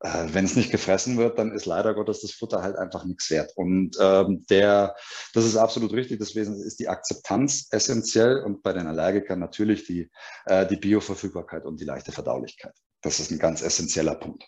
äh, 0.00 0.26
wenn 0.32 0.44
es 0.44 0.54
nicht 0.56 0.70
gefressen 0.70 1.16
wird, 1.18 1.38
dann 1.38 1.52
ist 1.52 1.66
leider 1.66 1.94
Gottes 1.94 2.20
das 2.20 2.32
Futter 2.32 2.62
halt 2.62 2.76
einfach 2.76 3.04
nichts 3.04 3.30
wert. 3.30 3.52
Und 3.56 3.96
ähm, 4.00 4.44
der, 4.48 4.94
das 5.34 5.44
ist 5.44 5.56
absolut 5.56 5.92
richtig. 5.92 6.20
Deswegen 6.20 6.54
ist 6.54 6.78
die 6.78 6.88
Akzeptanz 6.88 7.68
essentiell 7.70 8.42
und 8.42 8.62
bei 8.62 8.72
den 8.72 8.86
Allergikern 8.86 9.40
natürlich 9.40 9.86
die, 9.86 10.10
äh, 10.46 10.66
die 10.66 10.76
Bioverfügbarkeit 10.76 11.64
und 11.64 11.80
die 11.80 11.84
leichte 11.84 12.12
Verdaulichkeit. 12.12 12.74
Das 13.02 13.20
ist 13.20 13.30
ein 13.30 13.38
ganz 13.38 13.62
essentieller 13.62 14.14
Punkt. 14.14 14.44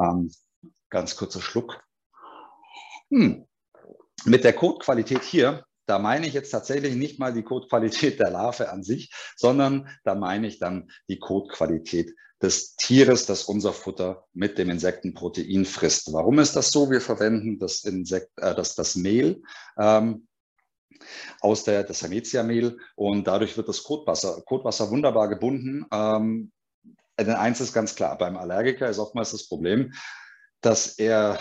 Ähm, 0.00 0.30
ganz 0.90 1.16
kurzer 1.16 1.40
Schluck. 1.40 1.82
Hm. 3.10 3.46
Mit 4.24 4.44
der 4.44 4.52
Kotqualität 4.52 5.22
hier, 5.22 5.64
da 5.88 5.98
meine 5.98 6.26
ich 6.26 6.34
jetzt 6.34 6.50
tatsächlich 6.50 6.94
nicht 6.96 7.18
mal 7.18 7.32
die 7.32 7.42
Kotqualität 7.42 8.20
der 8.20 8.30
Larve 8.30 8.70
an 8.70 8.82
sich, 8.82 9.10
sondern 9.36 9.88
da 10.04 10.14
meine 10.14 10.46
ich 10.46 10.58
dann 10.58 10.90
die 11.08 11.18
Kotqualität 11.18 12.14
des 12.42 12.76
Tieres, 12.76 13.26
das 13.26 13.44
unser 13.44 13.72
Futter 13.72 14.26
mit 14.32 14.58
dem 14.58 14.70
Insektenprotein 14.70 15.64
frisst. 15.64 16.12
Warum 16.12 16.38
ist 16.38 16.54
das 16.54 16.70
so? 16.70 16.90
Wir 16.90 17.00
verwenden 17.00 17.58
das, 17.58 17.84
Insekt, 17.84 18.30
äh, 18.36 18.54
das, 18.54 18.74
das 18.74 18.96
Mehl 18.96 19.42
ähm, 19.78 20.28
aus 21.40 21.64
der, 21.64 21.84
das 21.84 22.02
Hermetia-Mehl 22.02 22.76
und 22.94 23.26
dadurch 23.26 23.56
wird 23.56 23.68
das 23.68 23.82
Kotwasser, 23.82 24.42
Kotwasser 24.42 24.90
wunderbar 24.90 25.28
gebunden. 25.28 25.86
Ähm, 25.90 26.52
denn 27.18 27.30
eins 27.30 27.60
ist 27.60 27.72
ganz 27.72 27.94
klar, 27.94 28.16
beim 28.16 28.36
Allergiker 28.36 28.88
ist 28.88 28.98
oftmals 28.98 29.32
das 29.32 29.48
Problem, 29.48 29.92
dass 30.60 30.98
er 30.98 31.38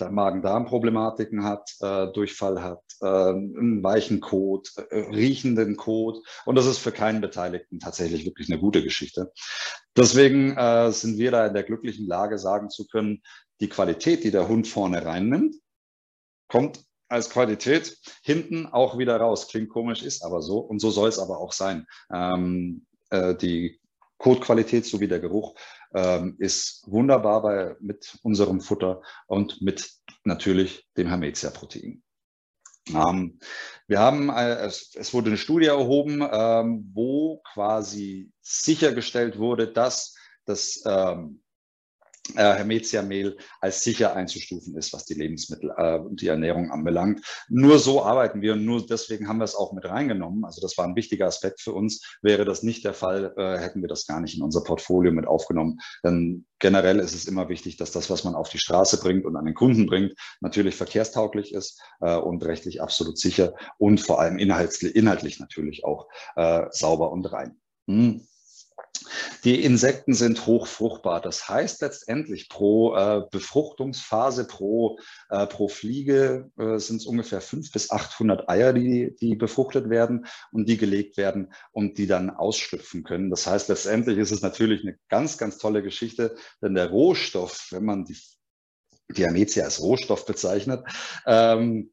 Magen-Darm-Problematiken 0.00 1.44
hat, 1.44 1.70
äh, 1.80 2.12
Durchfall 2.12 2.62
hat, 2.62 2.82
äh, 3.00 3.06
einen 3.06 3.82
weichen 3.82 4.20
Kot, 4.20 4.72
äh, 4.90 4.98
riechenden 4.98 5.76
Kot. 5.76 6.18
Und 6.44 6.56
das 6.56 6.66
ist 6.66 6.78
für 6.78 6.92
keinen 6.92 7.20
Beteiligten 7.20 7.80
tatsächlich 7.80 8.24
wirklich 8.24 8.48
eine 8.50 8.60
gute 8.60 8.82
Geschichte. 8.82 9.32
Deswegen 9.96 10.56
äh, 10.56 10.90
sind 10.92 11.18
wir 11.18 11.30
da 11.30 11.46
in 11.46 11.54
der 11.54 11.62
glücklichen 11.62 12.06
Lage, 12.06 12.38
sagen 12.38 12.70
zu 12.70 12.86
können, 12.86 13.22
die 13.60 13.68
Qualität, 13.68 14.24
die 14.24 14.30
der 14.30 14.48
Hund 14.48 14.66
vorne 14.66 15.04
reinnimmt, 15.04 15.56
kommt 16.48 16.80
als 17.08 17.30
Qualität 17.30 17.96
hinten 18.22 18.66
auch 18.66 18.98
wieder 18.98 19.16
raus. 19.16 19.48
Klingt 19.48 19.68
komisch, 19.68 20.02
ist 20.02 20.24
aber 20.24 20.42
so. 20.42 20.58
Und 20.58 20.80
so 20.80 20.90
soll 20.90 21.08
es 21.08 21.18
aber 21.18 21.38
auch 21.38 21.52
sein. 21.52 21.86
Ähm, 22.12 22.86
äh, 23.10 23.34
die 23.34 23.80
Kotqualität 24.18 24.86
sowie 24.86 25.08
der 25.08 25.20
Geruch 25.20 25.54
ähm, 25.94 26.36
ist 26.38 26.84
wunderbar 26.86 27.42
bei, 27.42 27.76
mit 27.80 28.18
unserem 28.22 28.60
Futter 28.60 29.02
und 29.26 29.62
mit 29.62 29.90
natürlich 30.24 30.86
dem 30.96 31.08
Hermetia-Protein. 31.08 32.02
Ähm, 32.88 33.38
wir 33.86 33.98
haben, 33.98 34.28
äh, 34.28 34.66
es, 34.66 34.94
es, 34.94 35.14
wurde 35.14 35.28
eine 35.28 35.38
Studie 35.38 35.66
erhoben, 35.66 36.22
ähm, 36.30 36.90
wo 36.92 37.40
quasi 37.52 38.30
sichergestellt 38.42 39.38
wurde, 39.38 39.72
dass 39.72 40.14
das 40.44 40.82
ähm, 40.84 41.40
äh, 41.40 41.43
Hermetia-Mehl 42.34 43.36
als 43.60 43.84
sicher 43.84 44.16
einzustufen 44.16 44.76
ist, 44.76 44.92
was 44.92 45.04
die 45.04 45.14
Lebensmittel 45.14 45.72
äh, 45.76 45.98
und 45.98 46.20
die 46.22 46.28
Ernährung 46.28 46.70
anbelangt. 46.70 47.20
Nur 47.48 47.78
so 47.78 48.02
arbeiten 48.02 48.40
wir 48.40 48.54
und 48.54 48.64
nur 48.64 48.86
deswegen 48.86 49.28
haben 49.28 49.38
wir 49.38 49.44
es 49.44 49.54
auch 49.54 49.72
mit 49.72 49.84
reingenommen. 49.84 50.44
Also 50.44 50.60
das 50.62 50.78
war 50.78 50.86
ein 50.86 50.96
wichtiger 50.96 51.26
Aspekt 51.26 51.60
für 51.60 51.72
uns. 51.72 52.18
Wäre 52.22 52.44
das 52.44 52.62
nicht 52.62 52.84
der 52.84 52.94
Fall, 52.94 53.34
äh, 53.36 53.58
hätten 53.58 53.82
wir 53.82 53.88
das 53.88 54.06
gar 54.06 54.20
nicht 54.20 54.36
in 54.36 54.42
unser 54.42 54.62
Portfolio 54.64 55.12
mit 55.12 55.26
aufgenommen. 55.26 55.80
Denn 56.02 56.46
generell 56.58 56.98
ist 56.98 57.14
es 57.14 57.26
immer 57.26 57.48
wichtig, 57.50 57.76
dass 57.76 57.92
das, 57.92 58.08
was 58.08 58.24
man 58.24 58.34
auf 58.34 58.48
die 58.48 58.58
Straße 58.58 58.98
bringt 59.00 59.26
und 59.26 59.36
an 59.36 59.44
den 59.44 59.54
Kunden 59.54 59.86
bringt, 59.86 60.14
natürlich 60.40 60.76
verkehrstauglich 60.76 61.52
ist 61.52 61.80
äh, 62.00 62.16
und 62.16 62.44
rechtlich 62.44 62.80
absolut 62.80 63.18
sicher 63.18 63.52
und 63.76 64.00
vor 64.00 64.20
allem 64.20 64.38
inhaltlich, 64.38 64.96
inhaltlich 64.96 65.40
natürlich 65.40 65.84
auch 65.84 66.08
äh, 66.36 66.64
sauber 66.70 67.12
und 67.12 67.30
rein. 67.30 67.60
Hm. 67.86 68.26
Die 69.44 69.62
Insekten 69.62 70.14
sind 70.14 70.46
hochfruchtbar. 70.46 71.20
Das 71.20 71.48
heißt 71.48 71.82
letztendlich 71.82 72.48
pro 72.48 72.96
äh, 72.96 73.22
Befruchtungsphase, 73.30 74.46
pro, 74.46 74.98
äh, 75.28 75.46
pro 75.46 75.68
Fliege 75.68 76.50
äh, 76.58 76.78
sind 76.78 76.96
es 76.96 77.06
ungefähr 77.06 77.40
500 77.40 77.72
bis 77.72 77.90
800 77.90 78.48
Eier, 78.48 78.72
die, 78.72 79.14
die 79.20 79.36
befruchtet 79.36 79.90
werden 79.90 80.26
und 80.50 80.68
die 80.68 80.78
gelegt 80.78 81.16
werden 81.16 81.52
und 81.72 81.98
die 81.98 82.06
dann 82.06 82.30
ausschlüpfen 82.30 83.04
können. 83.04 83.30
Das 83.30 83.46
heißt 83.46 83.68
letztendlich 83.68 84.18
ist 84.18 84.32
es 84.32 84.42
natürlich 84.42 84.82
eine 84.82 84.96
ganz, 85.08 85.36
ganz 85.36 85.58
tolle 85.58 85.82
Geschichte, 85.82 86.36
denn 86.62 86.74
der 86.74 86.88
Rohstoff, 86.90 87.68
wenn 87.70 87.84
man 87.84 88.04
die 88.04 88.16
die 89.10 89.26
Ametia 89.26 89.64
als 89.64 89.82
Rohstoff 89.82 90.24
bezeichnet, 90.24 90.82
ähm, 91.26 91.92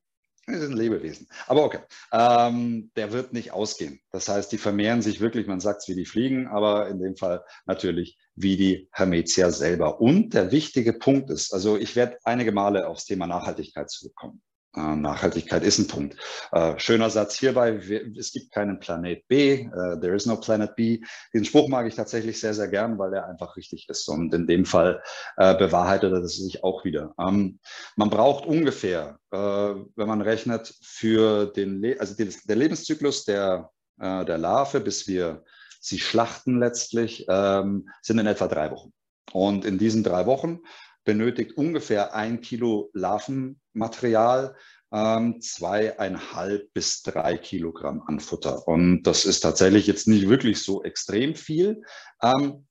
das 0.51 0.63
ist 0.63 0.69
ein 0.69 0.77
Lebewesen. 0.77 1.27
Aber 1.47 1.63
okay, 1.63 1.79
ähm, 2.11 2.91
der 2.95 3.11
wird 3.11 3.33
nicht 3.33 3.51
ausgehen. 3.51 3.99
Das 4.11 4.27
heißt, 4.27 4.51
die 4.51 4.57
vermehren 4.57 5.01
sich 5.01 5.19
wirklich, 5.19 5.47
man 5.47 5.59
sagt 5.59 5.81
es 5.81 5.87
wie 5.87 5.95
die 5.95 6.05
Fliegen, 6.05 6.47
aber 6.47 6.87
in 6.87 6.99
dem 6.99 7.15
Fall 7.15 7.43
natürlich 7.65 8.17
wie 8.35 8.57
die 8.57 8.89
Hermetia 8.91 9.51
selber. 9.51 10.01
Und 10.01 10.33
der 10.33 10.51
wichtige 10.51 10.93
Punkt 10.93 11.29
ist, 11.29 11.53
also 11.53 11.77
ich 11.77 11.95
werde 11.95 12.17
einige 12.23 12.51
Male 12.51 12.87
aufs 12.87 13.05
Thema 13.05 13.27
Nachhaltigkeit 13.27 13.89
zurückkommen. 13.89 14.41
Äh, 14.75 14.95
Nachhaltigkeit 14.95 15.63
ist 15.63 15.79
ein 15.79 15.87
Punkt. 15.87 16.15
Äh, 16.53 16.79
schöner 16.79 17.09
Satz 17.09 17.37
hierbei, 17.37 17.79
es 18.17 18.31
gibt 18.31 18.51
keinen 18.51 18.79
Planet 18.79 19.27
B, 19.27 19.67
uh, 19.67 19.99
there 19.99 20.15
is 20.15 20.25
no 20.25 20.37
planet 20.37 20.75
B. 20.75 21.01
Den 21.33 21.43
Spruch 21.43 21.67
mag 21.67 21.87
ich 21.87 21.95
tatsächlich 21.95 22.39
sehr, 22.39 22.53
sehr 22.53 22.69
gern, 22.69 22.97
weil 22.97 23.13
er 23.13 23.27
einfach 23.27 23.57
richtig 23.57 23.89
ist. 23.89 24.07
Und 24.07 24.33
in 24.33 24.47
dem 24.47 24.65
Fall 24.65 25.03
äh, 25.35 25.55
bewahrheitet 25.55 26.13
er 26.13 26.21
das 26.21 26.37
sich 26.37 26.63
auch 26.63 26.85
wieder. 26.85 27.13
Ähm, 27.19 27.59
man 27.97 28.09
braucht 28.09 28.45
ungefähr, 28.45 29.19
äh, 29.31 29.37
wenn 29.37 30.07
man 30.07 30.21
rechnet, 30.21 30.73
für 30.81 31.47
den, 31.47 31.81
Le 31.81 31.97
also 31.99 32.15
der 32.15 32.55
Lebenszyklus 32.55 33.25
der, 33.25 33.71
äh, 33.99 34.23
der 34.23 34.37
Larve, 34.37 34.79
bis 34.79 35.05
wir 35.07 35.43
sie 35.81 35.99
schlachten 35.99 36.59
letztlich, 36.59 37.25
ähm, 37.27 37.89
sind 38.01 38.19
in 38.19 38.27
etwa 38.27 38.47
drei 38.47 38.71
Wochen. 38.71 38.93
Und 39.33 39.65
in 39.65 39.77
diesen 39.77 40.03
drei 40.03 40.25
Wochen 40.25 40.59
benötigt 41.03 41.57
ungefähr 41.57 42.13
ein 42.13 42.41
Kilo 42.41 42.89
Larvenmaterial, 42.93 44.55
ähm, 44.91 45.41
zweieinhalb 45.41 46.73
bis 46.73 47.01
drei 47.01 47.37
Kilogramm 47.37 48.03
an 48.07 48.19
Futter. 48.19 48.67
Und 48.67 49.03
das 49.03 49.25
ist 49.25 49.41
tatsächlich 49.41 49.87
jetzt 49.87 50.07
nicht 50.07 50.29
wirklich 50.29 50.63
so 50.63 50.83
extrem 50.83 51.35
viel. 51.35 51.83
Ähm, 52.21 52.67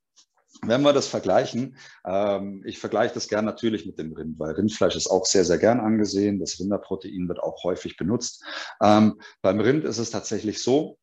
wenn 0.62 0.82
wir 0.82 0.92
das 0.92 1.06
vergleichen, 1.06 1.76
ähm, 2.04 2.62
ich 2.66 2.78
vergleiche 2.78 3.14
das 3.14 3.28
gern 3.28 3.44
natürlich 3.44 3.86
mit 3.86 3.98
dem 3.98 4.12
Rind, 4.12 4.38
weil 4.38 4.52
Rindfleisch 4.52 4.96
ist 4.96 5.06
auch 5.06 5.24
sehr, 5.24 5.44
sehr 5.44 5.58
gern 5.58 5.80
angesehen. 5.80 6.38
Das 6.38 6.60
Rinderprotein 6.60 7.28
wird 7.28 7.40
auch 7.40 7.64
häufig 7.64 7.96
benutzt. 7.96 8.44
Ähm, 8.82 9.20
beim 9.40 9.60
Rind 9.60 9.84
ist 9.84 9.98
es 9.98 10.10
tatsächlich 10.10 10.62
so, 10.62 10.98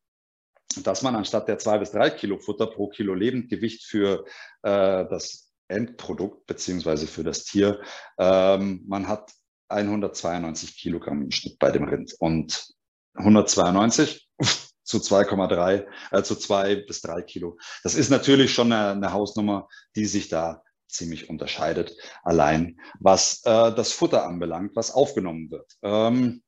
dass 0.84 1.02
man 1.02 1.16
anstatt 1.16 1.48
der 1.48 1.58
zwei 1.58 1.78
bis 1.78 1.90
drei 1.90 2.10
Kilo 2.10 2.38
Futter 2.38 2.66
pro 2.66 2.88
Kilo 2.88 3.14
Lebendgewicht 3.14 3.84
für 3.84 4.24
äh, 4.62 5.06
das 5.08 5.47
Endprodukt 5.68 6.46
beziehungsweise 6.46 7.06
für 7.06 7.24
das 7.24 7.44
Tier. 7.44 7.80
Ähm, 8.18 8.84
man 8.86 9.08
hat 9.08 9.32
192 9.68 10.76
Kilogramm 10.76 11.22
im 11.22 11.30
Schnitt 11.30 11.58
bei 11.58 11.70
dem 11.70 11.84
Rind 11.84 12.14
und 12.18 12.74
192 13.14 14.28
zu 14.82 14.98
2,3, 14.98 15.86
äh, 16.10 16.22
zu 16.22 16.34
2 16.36 16.76
bis 16.86 17.02
3 17.02 17.22
Kilo. 17.22 17.58
Das 17.82 17.94
ist 17.94 18.10
natürlich 18.10 18.52
schon 18.52 18.72
eine, 18.72 18.92
eine 18.92 19.12
Hausnummer, 19.12 19.68
die 19.94 20.06
sich 20.06 20.28
da 20.28 20.62
ziemlich 20.88 21.28
unterscheidet, 21.28 21.94
allein 22.22 22.80
was 22.98 23.42
äh, 23.44 23.72
das 23.74 23.92
Futter 23.92 24.26
anbelangt, 24.26 24.74
was 24.74 24.90
aufgenommen 24.90 25.50
wird. 25.50 25.70
Ähm, 25.82 26.42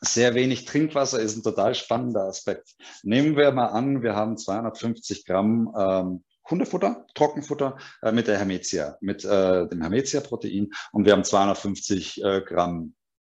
sehr 0.00 0.34
wenig 0.34 0.64
Trinkwasser 0.64 1.20
ist 1.20 1.36
ein 1.36 1.42
total 1.42 1.74
spannender 1.74 2.24
Aspekt. 2.24 2.74
Nehmen 3.02 3.36
wir 3.36 3.52
mal 3.52 3.66
an, 3.66 4.02
wir 4.02 4.16
haben 4.16 4.36
250 4.36 5.24
Gramm 5.24 5.72
ähm, 5.78 6.24
Hundefutter, 6.48 7.06
Trockenfutter 7.14 7.78
äh, 8.02 8.12
mit 8.12 8.26
der 8.26 8.38
Hermetia, 8.38 8.96
mit 9.00 9.24
äh, 9.24 9.68
dem 9.68 9.80
Hermetia-Protein 9.80 10.70
und 10.92 11.04
wir 11.04 11.12
haben 11.12 11.24
250 11.24 12.22
äh, 12.22 12.42
Gramm 12.42 12.94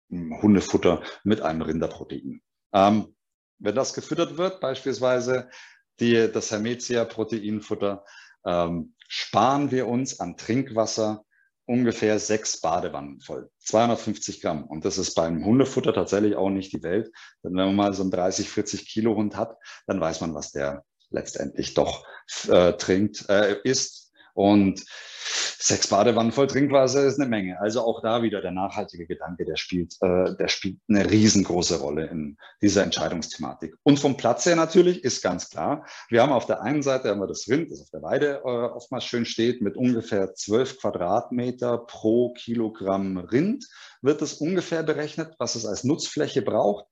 hm, 0.09 0.41
Hundefutter 0.41 1.03
mit 1.23 1.41
einem 1.41 1.61
Rinderprotein. 1.61 2.41
Ähm, 2.73 3.15
wenn 3.59 3.75
das 3.75 3.93
gefüttert 3.93 4.37
wird, 4.37 4.59
beispielsweise 4.59 5.49
die, 5.99 6.29
das 6.31 6.51
Hermetia-Proteinfutter, 6.51 8.03
ähm, 8.45 8.95
sparen 9.07 9.71
wir 9.71 9.87
uns 9.87 10.19
an 10.19 10.35
Trinkwasser 10.35 11.23
ungefähr 11.65 12.19
sechs 12.19 12.61
Badewannen 12.61 13.19
voll. 13.21 13.49
250 13.59 14.41
Gramm. 14.41 14.65
Und 14.65 14.85
das 14.85 14.97
ist 14.97 15.15
beim 15.15 15.43
Hundefutter 15.43 15.93
tatsächlich 15.93 16.35
auch 16.35 16.49
nicht 16.49 16.73
die 16.73 16.83
Welt. 16.83 17.11
Denn 17.43 17.55
wenn 17.55 17.65
man 17.67 17.75
mal 17.75 17.93
so 17.93 18.03
einen 18.03 18.11
30, 18.11 18.49
40 18.49 18.87
Kilo 18.87 19.15
Hund 19.15 19.35
hat, 19.35 19.57
dann 19.87 19.99
weiß 19.99 20.21
man, 20.21 20.33
was 20.35 20.51
der 20.51 20.83
letztendlich 21.09 21.73
doch 21.73 22.05
äh, 22.47 22.73
trinkt, 22.73 23.29
äh, 23.29 23.57
isst. 23.63 24.11
Und 24.33 24.83
sechs 25.65 25.87
Badewannen 25.87 26.31
voll 26.31 26.47
Trinkwasser 26.47 27.05
ist 27.05 27.19
eine 27.19 27.29
Menge. 27.29 27.59
Also 27.59 27.81
auch 27.81 28.01
da 28.01 28.21
wieder 28.21 28.41
der 28.41 28.51
nachhaltige 28.51 29.07
Gedanke, 29.07 29.45
der 29.45 29.55
spielt, 29.55 29.95
äh, 30.01 30.35
der 30.35 30.47
spielt 30.47 30.77
eine 30.87 31.09
riesengroße 31.09 31.79
Rolle 31.79 32.07
in 32.07 32.37
dieser 32.61 32.83
Entscheidungsthematik. 32.83 33.75
Und 33.83 33.99
vom 33.99 34.17
Platz 34.17 34.45
her 34.45 34.55
natürlich 34.55 35.03
ist 35.03 35.23
ganz 35.23 35.49
klar, 35.49 35.85
wir 36.09 36.21
haben 36.21 36.31
auf 36.31 36.45
der 36.45 36.61
einen 36.61 36.83
Seite 36.83 37.09
haben 37.09 37.19
wir 37.19 37.27
das 37.27 37.47
Rind, 37.47 37.71
das 37.71 37.81
auf 37.81 37.89
der 37.89 38.03
Weide 38.03 38.41
äh, 38.43 38.47
oftmals 38.47 39.05
schön 39.05 39.25
steht, 39.25 39.61
mit 39.61 39.75
ungefähr 39.75 40.35
zwölf 40.35 40.77
Quadratmeter 40.79 41.79
pro 41.79 42.33
Kilogramm 42.33 43.17
Rind 43.17 43.65
wird 44.01 44.21
es 44.21 44.33
ungefähr 44.33 44.83
berechnet, 44.83 45.33
was 45.39 45.55
es 45.55 45.65
als 45.65 45.83
Nutzfläche 45.83 46.41
braucht 46.41 46.85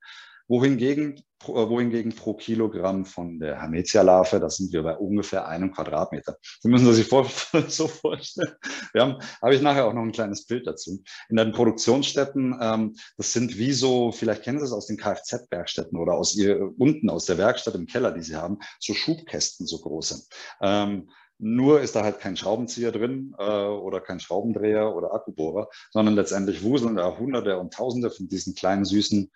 wohingegen 0.47 1.23
wohingegen 1.47 2.13
pro 2.15 2.33
Kilogramm 2.33 3.05
von 3.05 3.39
der 3.39 3.59
Hermetia-Larve, 3.59 4.39
da 4.39 4.49
sind 4.49 4.71
wir 4.73 4.83
bei 4.83 4.95
ungefähr 4.95 5.47
einem 5.47 5.71
Quadratmeter. 5.71 6.37
Sie 6.61 6.69
müssen 6.69 6.91
sich 6.93 7.07
vor, 7.07 7.27
so 7.67 7.87
vorstellen. 7.87 8.55
Wir 8.93 9.01
haben, 9.01 9.17
habe 9.41 9.55
ich 9.55 9.61
nachher 9.61 9.85
auch 9.85 9.93
noch 9.93 10.03
ein 10.03 10.11
kleines 10.11 10.45
Bild 10.45 10.67
dazu. 10.67 11.03
In 11.29 11.37
den 11.37 11.51
Produktionsstätten, 11.51 12.57
ähm, 12.61 12.95
das 13.17 13.33
sind 13.33 13.57
wie 13.57 13.73
so, 13.73 14.11
vielleicht 14.11 14.43
kennen 14.43 14.59
Sie 14.59 14.65
es 14.65 14.71
aus 14.71 14.87
den 14.87 14.97
Kfz-Werkstätten 14.97 15.97
oder 15.97 16.13
aus 16.13 16.35
ihr, 16.35 16.71
unten 16.77 17.09
aus 17.09 17.25
der 17.25 17.37
Werkstatt 17.37 17.75
im 17.75 17.85
Keller, 17.85 18.11
die 18.11 18.23
Sie 18.23 18.35
haben, 18.35 18.59
so 18.79 18.93
Schubkästen, 18.93 19.65
so 19.65 19.79
große. 19.79 20.23
Ähm, 20.61 21.09
nur 21.39 21.81
ist 21.81 21.95
da 21.95 22.03
halt 22.03 22.19
kein 22.19 22.37
Schraubenzieher 22.37 22.91
drin 22.91 23.35
äh, 23.37 23.43
oder 23.43 23.99
kein 23.99 24.19
Schraubendreher 24.19 24.95
oder 24.95 25.13
Akkubohrer, 25.13 25.67
sondern 25.91 26.15
letztendlich 26.15 26.63
wuseln 26.63 26.95
da 26.95 27.17
Hunderte 27.17 27.57
und 27.57 27.73
Tausende 27.73 28.11
von 28.11 28.27
diesen 28.27 28.55
kleinen 28.55 28.85
süßen 28.85 29.31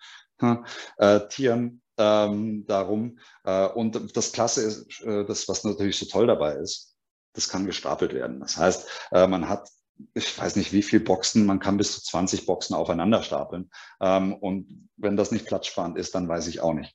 äh, 0.98 1.20
Tieren 1.28 1.82
ähm, 1.98 2.64
darum. 2.66 3.18
Äh, 3.44 3.66
und 3.66 4.16
das 4.16 4.32
Klasse 4.32 4.62
ist, 4.62 5.02
äh, 5.02 5.24
das, 5.24 5.48
was 5.48 5.64
natürlich 5.64 5.98
so 5.98 6.06
toll 6.06 6.26
dabei 6.26 6.54
ist, 6.54 6.94
das 7.34 7.48
kann 7.48 7.66
gestapelt 7.66 8.14
werden. 8.14 8.40
Das 8.40 8.56
heißt, 8.56 8.88
äh, 9.12 9.26
man 9.26 9.48
hat 9.48 9.68
ich 10.14 10.38
weiß 10.38 10.54
nicht, 10.54 10.72
wie 10.72 10.82
viele 10.82 11.02
Boxen, 11.02 11.44
man 11.44 11.58
kann 11.58 11.76
bis 11.76 11.92
zu 11.92 12.02
20 12.02 12.46
Boxen 12.46 12.74
aufeinander 12.74 13.22
stapeln. 13.24 13.68
Ähm, 14.00 14.32
und 14.34 14.88
wenn 14.96 15.16
das 15.16 15.32
nicht 15.32 15.46
platzsparend 15.46 15.98
ist, 15.98 16.14
dann 16.14 16.28
weiß 16.28 16.46
ich 16.46 16.60
auch 16.60 16.72
nicht. 16.72 16.94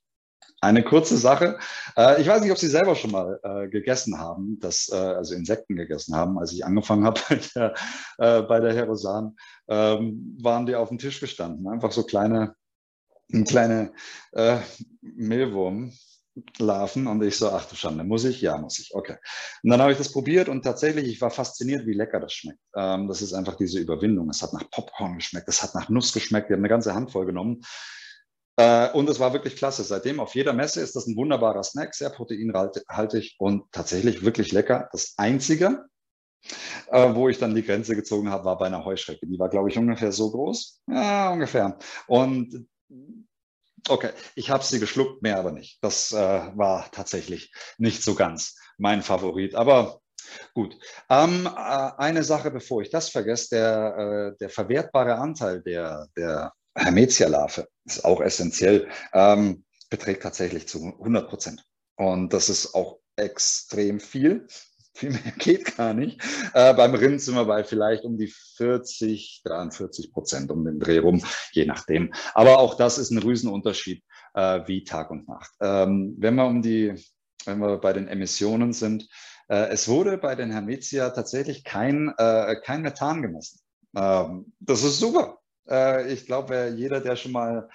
Eine 0.61 0.83
kurze 0.83 1.17
Sache. 1.17 1.59
Äh, 1.97 2.21
ich 2.21 2.27
weiß 2.29 2.41
nicht, 2.41 2.51
ob 2.51 2.57
Sie 2.57 2.69
selber 2.69 2.95
schon 2.95 3.11
mal 3.11 3.41
äh, 3.43 3.67
gegessen 3.67 4.19
haben, 4.19 4.57
das, 4.61 4.89
also 4.89 5.35
Insekten 5.35 5.75
gegessen 5.75 6.15
haben. 6.15 6.39
Als 6.39 6.53
ich 6.53 6.63
angefangen 6.63 7.03
habe 7.03 7.19
bei 7.29 7.41
der, 8.17 8.43
bei 8.43 8.59
der 8.61 8.73
Herosan, 8.73 9.35
ähm, 9.67 10.37
waren 10.41 10.65
die 10.65 10.75
auf 10.75 10.87
dem 10.87 10.97
Tisch 10.97 11.19
gestanden. 11.19 11.67
Einfach 11.67 11.91
so 11.91 12.03
kleine 12.03 12.39
ein 12.41 12.53
kleine 13.43 13.93
äh, 14.33 14.59
Mehlwurmlarven 15.01 17.07
und 17.07 17.23
ich 17.23 17.37
so, 17.37 17.49
ach 17.49 17.65
du 17.65 17.75
Schande, 17.75 18.03
muss 18.03 18.23
ich? 18.23 18.41
Ja, 18.41 18.57
muss 18.57 18.79
ich. 18.79 18.93
Okay. 18.93 19.17
Und 19.63 19.71
dann 19.71 19.81
habe 19.81 19.91
ich 19.91 19.97
das 19.97 20.11
probiert 20.11 20.49
und 20.49 20.63
tatsächlich, 20.63 21.07
ich 21.07 21.21
war 21.21 21.31
fasziniert, 21.31 21.85
wie 21.85 21.93
lecker 21.93 22.19
das 22.19 22.33
schmeckt. 22.33 22.59
Ähm, 22.75 23.07
das 23.07 23.21
ist 23.21 23.33
einfach 23.33 23.55
diese 23.55 23.79
Überwindung. 23.79 24.29
Es 24.29 24.41
hat 24.41 24.53
nach 24.53 24.69
Popcorn 24.69 25.15
geschmeckt, 25.15 25.49
es 25.49 25.63
hat 25.63 25.75
nach 25.75 25.89
Nuss 25.89 26.13
geschmeckt. 26.13 26.49
Wir 26.49 26.55
haben 26.55 26.61
eine 26.61 26.69
ganze 26.69 26.93
Handvoll 26.93 27.25
genommen. 27.25 27.61
Äh, 28.55 28.91
und 28.91 29.09
es 29.09 29.19
war 29.19 29.33
wirklich 29.33 29.55
klasse. 29.55 29.83
Seitdem 29.83 30.19
auf 30.19 30.35
jeder 30.35 30.53
Messe 30.53 30.81
ist 30.81 30.95
das 30.95 31.07
ein 31.07 31.15
wunderbarer 31.15 31.63
Snack, 31.63 31.95
sehr 31.95 32.09
proteinhaltig 32.09 33.35
und 33.39 33.71
tatsächlich 33.71 34.23
wirklich 34.23 34.51
lecker. 34.51 34.89
Das 34.91 35.15
Einzige, 35.17 35.85
äh, 36.91 37.15
wo 37.15 37.29
ich 37.29 37.39
dann 37.39 37.55
die 37.55 37.63
Grenze 37.63 37.95
gezogen 37.95 38.29
habe, 38.29 38.45
war 38.45 38.57
bei 38.57 38.67
einer 38.67 38.85
Heuschrecke. 38.85 39.25
Die 39.25 39.39
war, 39.39 39.49
glaube 39.49 39.69
ich, 39.69 39.77
ungefähr 39.77 40.11
so 40.11 40.31
groß. 40.31 40.81
Ja, 40.87 41.31
ungefähr. 41.31 41.77
Und 42.07 42.67
Okay, 43.89 44.11
ich 44.35 44.49
habe 44.49 44.63
sie 44.63 44.79
geschluckt, 44.79 45.21
mehr 45.21 45.37
aber 45.37 45.51
nicht. 45.51 45.77
Das 45.81 46.11
äh, 46.11 46.15
war 46.15 46.89
tatsächlich 46.91 47.53
nicht 47.77 48.01
so 48.01 48.15
ganz 48.15 48.55
mein 48.77 49.01
Favorit. 49.01 49.55
Aber 49.55 50.01
gut. 50.53 50.77
Ähm, 51.09 51.45
äh, 51.45 51.49
eine 51.49 52.23
Sache, 52.23 52.49
bevor 52.51 52.81
ich 52.81 52.89
das 52.89 53.09
vergesse, 53.09 53.55
der, 53.55 53.97
äh, 54.33 54.37
der 54.39 54.49
verwertbare 54.49 55.15
Anteil 55.15 55.61
der, 55.61 56.07
der 56.15 56.53
Hermetia-Larve 56.75 57.67
ist 57.85 58.05
auch 58.05 58.21
essentiell, 58.21 58.89
ähm, 59.13 59.65
beträgt 59.89 60.23
tatsächlich 60.23 60.67
zu 60.67 60.79
100 60.79 61.29
Prozent. 61.29 61.63
Und 61.95 62.33
das 62.33 62.49
ist 62.49 62.73
auch 62.73 62.99
extrem 63.15 63.99
viel. 63.99 64.47
Viel 64.93 65.11
mehr 65.11 65.21
geht 65.37 65.75
gar 65.75 65.93
nicht. 65.93 66.21
Äh, 66.53 66.73
beim 66.73 66.93
Rind 66.93 67.21
sind 67.21 67.35
wir 67.35 67.45
bei 67.45 67.63
vielleicht 67.63 68.03
um 68.03 68.17
die 68.17 68.27
40, 68.27 69.41
43 69.43 70.11
Prozent 70.11 70.51
um 70.51 70.63
den 70.65 70.79
Dreh 70.79 70.99
rum, 70.99 71.23
je 71.51 71.65
nachdem. 71.65 72.13
Aber 72.33 72.59
auch 72.59 72.75
das 72.75 72.97
ist 72.97 73.11
ein 73.11 73.17
Riesenunterschied 73.17 74.03
äh, 74.35 74.61
wie 74.67 74.83
Tag 74.83 75.11
und 75.11 75.27
Nacht. 75.27 75.51
Ähm, 75.59 76.15
wenn 76.19 76.35
wir 76.35 76.45
um 76.45 76.61
die, 76.61 76.93
wenn 77.45 77.59
wir 77.59 77.77
bei 77.77 77.93
den 77.93 78.07
Emissionen 78.07 78.73
sind, 78.73 79.07
äh, 79.47 79.67
es 79.69 79.87
wurde 79.87 80.17
bei 80.17 80.35
den 80.35 80.51
Hermetia 80.51 81.09
tatsächlich 81.09 81.63
kein, 81.63 82.13
äh, 82.17 82.55
kein 82.63 82.81
Methan 82.81 83.21
gemessen. 83.21 83.59
Ähm, 83.95 84.53
das 84.59 84.83
ist 84.83 84.99
super. 84.99 85.39
Äh, 85.67 86.11
ich 86.13 86.25
glaube, 86.25 86.73
jeder, 86.75 87.01
der 87.01 87.15
schon 87.15 87.31
mal 87.31 87.69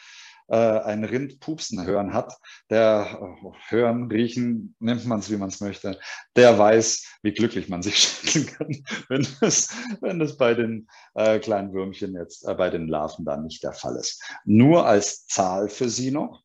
äh, 0.48 0.56
ein 0.56 1.04
Rind 1.04 1.40
pupsen 1.40 1.86
hören 1.86 2.12
hat, 2.12 2.32
der 2.70 3.18
äh, 3.20 3.48
hören, 3.68 4.10
riechen, 4.10 4.74
nimmt 4.80 5.06
man 5.06 5.20
es, 5.20 5.30
wie 5.30 5.36
man 5.36 5.48
es 5.48 5.60
möchte, 5.60 5.98
der 6.36 6.58
weiß, 6.58 7.04
wie 7.22 7.32
glücklich 7.32 7.68
man 7.68 7.82
sich 7.82 7.98
schätzen 7.98 8.46
kann, 8.46 8.84
wenn 9.08 9.26
das, 9.40 9.68
wenn 10.00 10.18
das 10.18 10.36
bei 10.36 10.54
den 10.54 10.88
äh, 11.14 11.38
kleinen 11.38 11.72
Würmchen 11.72 12.14
jetzt, 12.14 12.46
äh, 12.46 12.54
bei 12.54 12.70
den 12.70 12.88
Larven 12.88 13.24
dann 13.24 13.44
nicht 13.44 13.62
der 13.62 13.72
Fall 13.72 13.96
ist. 13.96 14.22
Nur 14.44 14.86
als 14.86 15.26
Zahl 15.26 15.68
für 15.68 15.88
Sie 15.88 16.10
noch. 16.10 16.42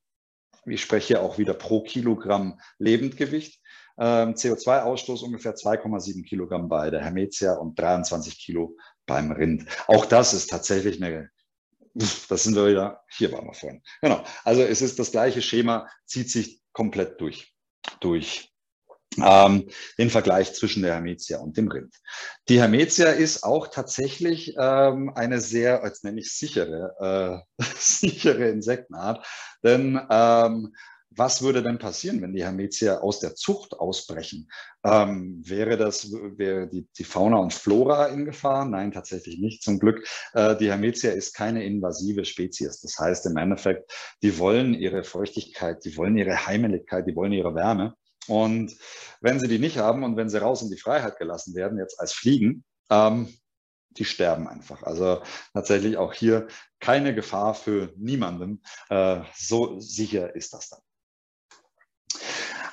Ich 0.65 0.81
spreche 0.81 1.21
auch 1.21 1.37
wieder 1.37 1.53
pro 1.53 1.83
Kilogramm 1.83 2.59
Lebendgewicht. 2.77 3.61
Ähm, 3.97 4.33
CO2-Ausstoß 4.33 5.23
ungefähr 5.23 5.55
2,7 5.55 6.25
Kilogramm 6.25 6.67
bei 6.67 6.89
der 6.89 7.01
Hermetia 7.01 7.53
und 7.53 7.77
23 7.77 8.39
Kilo 8.39 8.75
beim 9.05 9.31
Rind. 9.31 9.65
Auch 9.87 10.05
das 10.05 10.33
ist 10.33 10.49
tatsächlich 10.49 11.03
eine 11.03 11.29
das 11.93 12.43
sind 12.43 12.55
wir 12.55 12.67
wieder, 12.67 13.03
hier 13.09 13.31
waren 13.31 13.45
wir 13.45 13.53
vorhin. 13.53 13.81
Genau. 14.01 14.23
Also 14.43 14.61
es 14.63 14.81
ist 14.81 14.99
das 14.99 15.11
gleiche 15.11 15.41
Schema, 15.41 15.87
zieht 16.05 16.29
sich 16.29 16.61
komplett 16.71 17.21
durch, 17.21 17.53
durch 17.99 18.53
ähm, 19.17 19.69
den 19.97 20.09
Vergleich 20.09 20.53
zwischen 20.53 20.83
der 20.83 20.93
Hermetia 20.93 21.39
und 21.39 21.57
dem 21.57 21.67
Rind. 21.67 21.93
Die 22.49 22.59
Hermetia 22.59 23.09
ist 23.09 23.43
auch 23.43 23.67
tatsächlich 23.67 24.55
ähm, 24.57 25.11
eine 25.15 25.39
sehr, 25.39 25.83
als 25.83 26.03
nenne 26.03 26.21
ich 26.21 26.33
sichere, 26.33 27.43
äh, 27.59 27.63
sichere 27.77 28.49
Insektenart, 28.49 29.25
denn 29.63 29.99
ähm, 30.09 30.73
was 31.15 31.41
würde 31.41 31.63
denn 31.63 31.77
passieren, 31.77 32.21
wenn 32.21 32.33
die 32.33 32.43
Hermetia 32.43 32.99
aus 32.99 33.19
der 33.19 33.35
Zucht 33.35 33.73
ausbrechen? 33.73 34.49
Ähm, 34.83 35.41
wäre 35.45 35.77
das, 35.77 36.11
wäre 36.11 36.67
die, 36.67 36.87
die, 36.97 37.03
Fauna 37.03 37.37
und 37.37 37.53
Flora 37.53 38.07
in 38.07 38.25
Gefahr? 38.25 38.65
Nein, 38.65 38.91
tatsächlich 38.91 39.39
nicht, 39.39 39.63
zum 39.63 39.79
Glück. 39.79 40.07
Äh, 40.33 40.55
die 40.57 40.69
Hermetia 40.69 41.11
ist 41.11 41.33
keine 41.33 41.63
invasive 41.63 42.25
Spezies. 42.25 42.81
Das 42.81 42.97
heißt 42.99 43.25
im 43.25 43.37
Endeffekt, 43.37 43.91
die 44.21 44.37
wollen 44.39 44.73
ihre 44.73 45.03
Feuchtigkeit, 45.03 45.83
die 45.85 45.95
wollen 45.97 46.17
ihre 46.17 46.45
Heimeligkeit, 46.47 47.07
die 47.07 47.15
wollen 47.15 47.33
ihre 47.33 47.55
Wärme. 47.55 47.95
Und 48.27 48.75
wenn 49.21 49.39
sie 49.39 49.47
die 49.47 49.59
nicht 49.59 49.77
haben 49.77 50.03
und 50.03 50.15
wenn 50.15 50.29
sie 50.29 50.41
raus 50.41 50.61
in 50.61 50.69
die 50.69 50.77
Freiheit 50.77 51.17
gelassen 51.17 51.55
werden, 51.55 51.77
jetzt 51.77 51.99
als 51.99 52.13
Fliegen, 52.13 52.63
ähm, 52.89 53.27
die 53.97 54.05
sterben 54.05 54.47
einfach. 54.47 54.83
Also 54.83 55.21
tatsächlich 55.53 55.97
auch 55.97 56.13
hier 56.13 56.47
keine 56.79 57.13
Gefahr 57.13 57.53
für 57.53 57.93
niemanden. 57.97 58.63
Äh, 58.89 59.21
so 59.35 59.79
sicher 59.79 60.35
ist 60.35 60.53
das 60.53 60.69
dann. 60.69 60.79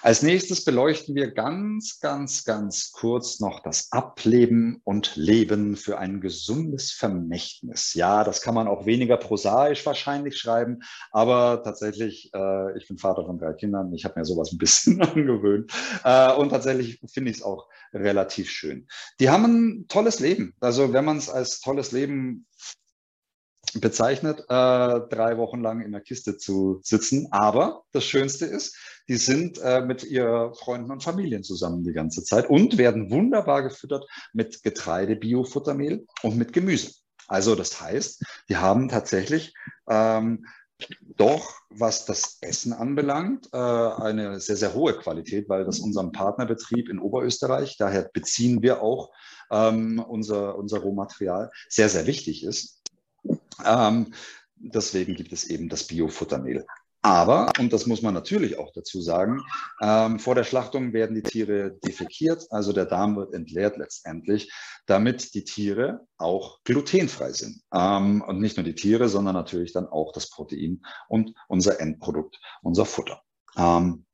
Als 0.03 0.23
nächstes 0.23 0.65
beleuchten 0.65 1.15
wir 1.15 1.31
ganz, 1.31 2.01
ganz, 2.01 2.45
ganz 2.45 2.91
kurz 2.91 3.39
noch 3.39 3.61
das 3.61 3.93
Ableben 3.93 4.81
und 4.85 5.15
Leben 5.17 5.77
für 5.77 5.99
ein 5.99 6.23
gesundes 6.23 6.91
Vermächtnis. 6.91 7.93
Ja, 7.93 8.25
das 8.25 8.41
kann 8.41 8.55
man 8.55 8.67
auch 8.67 8.87
weniger 8.87 9.19
prosaisch 9.19 9.85
wahrscheinlich 9.85 10.39
schreiben, 10.39 10.81
aber 11.11 11.63
tatsächlich, 11.63 12.31
äh, 12.35 12.79
ich 12.79 12.89
bin 12.89 12.97
Vater 12.97 13.27
von 13.27 13.39
drei 13.39 13.53
Kindern, 13.53 13.93
ich 13.93 14.07
habe 14.07 14.19
mir 14.19 14.25
sowas 14.25 14.53
ein 14.53 14.59
bisschen 14.59 15.03
angewöhnt 15.03 15.71
äh, 16.03 16.33
und 16.33 16.49
tatsächlich 16.49 16.99
finde 17.13 17.31
ich 17.31 17.39
es 17.39 17.43
auch 17.43 17.69
relativ 17.93 18.49
schön. 18.49 18.87
Die 19.19 19.29
haben 19.29 19.45
ein 19.45 19.89
tolles 19.89 20.19
Leben. 20.19 20.55
Also 20.61 20.95
wenn 20.95 21.05
man 21.05 21.19
es 21.19 21.29
als 21.29 21.61
tolles 21.61 21.93
Leben 21.93 22.47
bezeichnet, 23.75 24.41
äh, 24.41 24.45
drei 24.45 25.37
Wochen 25.37 25.61
lang 25.61 25.81
in 25.81 25.93
der 25.93 26.01
Kiste 26.01 26.37
zu 26.37 26.81
sitzen. 26.83 27.29
Aber 27.31 27.85
das 27.93 28.05
Schönste 28.05 28.47
ist, 28.47 28.77
die 29.09 29.17
sind 29.17 29.59
äh, 29.59 29.81
mit 29.83 30.05
ihren 30.05 30.55
Freunden 30.55 30.91
und 30.91 31.03
Familien 31.03 31.45
zusammen 31.45 31.85
die 31.85 31.93
ganze 31.93 32.25
Zeit 32.25 32.49
und 32.49 32.79
werden 32.79 33.11
wunderbar 33.11 33.63
gefüttert 33.63 34.07
mit 34.33 34.63
Getreide, 34.63 35.17
Biofuttermehl 35.17 36.07
und 36.23 36.37
mit 36.37 36.53
Gemüse. 36.53 36.93
Also 37.29 37.55
das 37.55 37.81
heißt, 37.81 38.25
die 38.49 38.57
haben 38.57 38.89
tatsächlich 38.89 39.55
ähm, 39.89 40.47
doch, 41.17 41.55
was 41.69 42.07
das 42.07 42.39
Essen 42.41 42.73
anbelangt, 42.73 43.49
äh, 43.53 43.57
eine 43.57 44.41
sehr, 44.41 44.57
sehr 44.57 44.75
hohe 44.75 44.95
Qualität, 44.95 45.49
weil 45.49 45.65
das 45.65 45.79
unserem 45.79 46.13
Partnerbetrieb 46.13 46.89
in 46.89 46.99
Oberösterreich, 46.99 47.77
daher 47.77 48.11
beziehen 48.13 48.63
wir 48.63 48.83
auch 48.83 49.11
ähm, 49.51 49.99
unser, 49.99 50.57
unser 50.57 50.79
Rohmaterial, 50.79 51.51
sehr, 51.69 51.89
sehr 51.89 52.07
wichtig 52.07 52.45
ist. 52.45 52.80
Ähm, 53.65 54.15
deswegen 54.57 55.15
gibt 55.15 55.33
es 55.33 55.45
eben 55.45 55.69
das 55.69 55.87
Biofuttermehl. 55.87 56.67
Aber, 57.03 57.51
und 57.59 57.73
das 57.73 57.87
muss 57.87 58.03
man 58.03 58.13
natürlich 58.13 58.59
auch 58.59 58.73
dazu 58.75 59.01
sagen, 59.01 59.41
ähm, 59.81 60.19
vor 60.19 60.35
der 60.35 60.45
Schlachtung 60.45 60.93
werden 60.93 61.17
die 61.17 61.23
Tiere 61.23 61.79
defekiert, 61.83 62.47
also 62.51 62.75
der 62.75 62.85
Darm 62.85 63.17
wird 63.17 63.33
entleert 63.33 63.79
letztendlich, 63.79 64.53
damit 64.85 65.33
die 65.33 65.45
Tiere 65.45 66.07
auch 66.19 66.63
glutenfrei 66.65 67.33
sind. 67.33 67.63
Ähm, 67.73 68.21
und 68.21 68.41
nicht 68.41 68.59
nur 68.59 68.65
die 68.65 68.75
Tiere, 68.75 69.09
sondern 69.09 69.35
natürlich 69.35 69.73
dann 69.73 69.87
auch 69.87 70.13
das 70.13 70.29
Protein 70.29 70.83
und 71.09 71.33
unser 71.49 71.81
Endprodukt, 71.81 72.39
unser 72.63 72.85
Futter. 72.85 73.23
Ähm, 73.57 74.05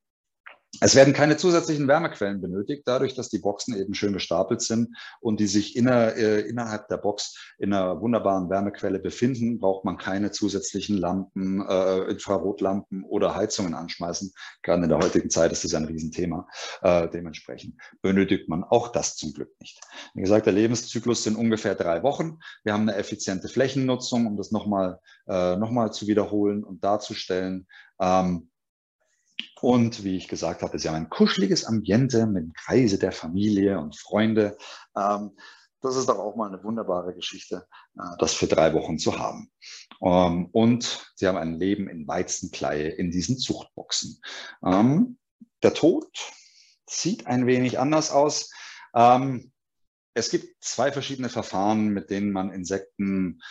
Es 0.80 0.94
werden 0.94 1.14
keine 1.14 1.36
zusätzlichen 1.36 1.88
Wärmequellen 1.88 2.40
benötigt, 2.40 2.82
dadurch, 2.86 3.14
dass 3.14 3.28
die 3.28 3.38
Boxen 3.38 3.76
eben 3.76 3.94
schön 3.94 4.12
gestapelt 4.12 4.60
sind 4.60 4.96
und 5.20 5.40
die 5.40 5.46
sich 5.46 5.76
inner, 5.76 6.14
äh, 6.16 6.40
innerhalb 6.40 6.88
der 6.88 6.98
Box 6.98 7.54
in 7.58 7.72
einer 7.72 8.00
wunderbaren 8.00 8.50
Wärmequelle 8.50 8.98
befinden, 8.98 9.58
braucht 9.58 9.84
man 9.84 9.96
keine 9.96 10.30
zusätzlichen 10.30 10.98
Lampen, 10.98 11.66
äh, 11.66 12.10
Infrarotlampen 12.10 13.04
oder 13.04 13.34
Heizungen 13.34 13.74
anschmeißen. 13.74 14.32
Gerade 14.62 14.82
in 14.82 14.88
der 14.88 14.98
heutigen 14.98 15.30
Zeit 15.30 15.52
ist 15.52 15.64
das 15.64 15.74
ein 15.74 15.84
Riesenthema. 15.84 16.46
Äh, 16.82 17.08
dementsprechend 17.08 17.80
benötigt 18.02 18.48
man 18.48 18.64
auch 18.64 18.88
das 18.88 19.16
zum 19.16 19.32
Glück 19.32 19.54
nicht. 19.60 19.80
Wie 20.14 20.22
gesagt, 20.22 20.46
der 20.46 20.52
Lebenszyklus 20.52 21.22
sind 21.22 21.36
ungefähr 21.36 21.74
drei 21.74 22.02
Wochen. 22.02 22.38
Wir 22.64 22.72
haben 22.72 22.88
eine 22.88 22.96
effiziente 22.96 23.48
Flächennutzung, 23.48 24.26
um 24.26 24.36
das 24.36 24.50
nochmal 24.50 25.00
äh, 25.28 25.56
noch 25.56 25.90
zu 25.90 26.06
wiederholen 26.06 26.64
und 26.64 26.82
darzustellen. 26.82 27.66
Ähm, 28.00 28.48
und 29.60 30.04
wie 30.04 30.16
ich 30.16 30.28
gesagt 30.28 30.62
habe, 30.62 30.78
sie 30.78 30.88
haben 30.88 30.96
ein 30.96 31.08
kuscheliges 31.08 31.64
Ambiente 31.64 32.26
mit 32.26 32.44
dem 32.44 32.52
Kreise 32.52 32.98
der 32.98 33.12
Familie 33.12 33.78
und 33.78 33.96
Freunde. 33.96 34.56
Ähm, 34.96 35.36
das 35.80 35.96
ist 35.96 36.08
doch 36.08 36.18
auch 36.18 36.36
mal 36.36 36.48
eine 36.48 36.62
wunderbare 36.62 37.14
Geschichte, 37.14 37.66
äh, 37.98 38.16
das 38.18 38.34
für 38.34 38.46
drei 38.46 38.74
Wochen 38.74 38.98
zu 38.98 39.18
haben. 39.18 39.50
Ähm, 40.02 40.46
und 40.52 41.12
sie 41.14 41.26
haben 41.26 41.38
ein 41.38 41.58
Leben 41.58 41.88
in 41.88 42.06
Weizenkleie 42.06 42.88
in 42.88 43.10
diesen 43.10 43.38
Zuchtboxen. 43.38 44.20
Ähm, 44.64 45.18
der 45.62 45.74
Tod 45.74 46.06
sieht 46.88 47.26
ein 47.26 47.46
wenig 47.46 47.78
anders 47.78 48.10
aus. 48.12 48.52
es 50.14 50.30
gibt 50.30 50.64
zwei 50.64 50.92
verschiedene 50.92 51.28
Verfahren, 51.28 51.88
mit 51.88 52.08
denen 52.08 52.32
man 52.32 52.50
Insekten 52.52 53.42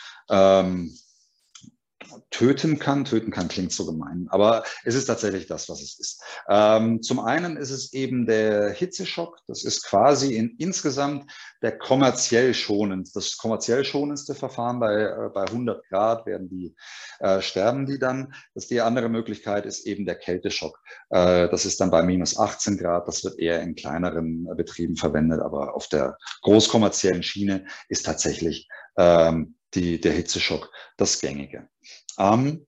töten 2.29 2.79
kann. 2.79 3.05
Töten 3.05 3.31
kann 3.31 3.47
klingt 3.47 3.71
so 3.71 3.85
gemein, 3.85 4.27
aber 4.29 4.63
es 4.83 4.95
ist 4.95 5.05
tatsächlich 5.05 5.47
das, 5.47 5.69
was 5.69 5.81
es 5.81 5.99
ist. 5.99 6.21
Ähm, 6.49 7.01
zum 7.01 7.19
einen 7.19 7.57
ist 7.57 7.71
es 7.71 7.93
eben 7.93 8.25
der 8.25 8.71
Hitzeschock. 8.71 9.39
Das 9.47 9.63
ist 9.63 9.85
quasi 9.85 10.35
in, 10.35 10.55
insgesamt 10.57 11.31
der 11.61 11.77
kommerziell 11.77 12.53
schonend, 12.53 13.15
das 13.15 13.37
kommerziell 13.37 13.83
schonendste 13.85 14.35
Verfahren. 14.35 14.79
Bei, 14.79 14.93
äh, 14.93 15.29
bei 15.33 15.43
100 15.43 15.87
Grad 15.89 16.25
werden 16.25 16.49
die, 16.49 16.75
äh, 17.19 17.41
sterben 17.41 17.85
die 17.85 17.99
dann. 17.99 18.33
Das 18.53 18.67
die 18.67 18.81
andere 18.81 19.09
Möglichkeit 19.09 19.65
ist 19.65 19.85
eben 19.85 20.05
der 20.05 20.15
Kälteschock. 20.15 20.79
Äh, 21.09 21.49
das 21.49 21.65
ist 21.65 21.79
dann 21.81 21.91
bei 21.91 22.03
minus 22.03 22.37
18 22.37 22.77
Grad. 22.77 23.07
Das 23.07 23.23
wird 23.23 23.39
eher 23.39 23.61
in 23.61 23.75
kleineren 23.75 24.47
Betrieben 24.55 24.95
verwendet, 24.95 25.41
aber 25.41 25.75
auf 25.75 25.87
der 25.87 26.17
großkommerziellen 26.41 27.23
Schiene 27.23 27.65
ist 27.89 28.05
tatsächlich 28.05 28.67
ähm, 28.97 29.55
die, 29.75 29.99
der 29.99 30.13
Hitzeschock 30.13 30.71
das 30.97 31.19
Gängige. 31.19 31.67
Ähm, 32.17 32.65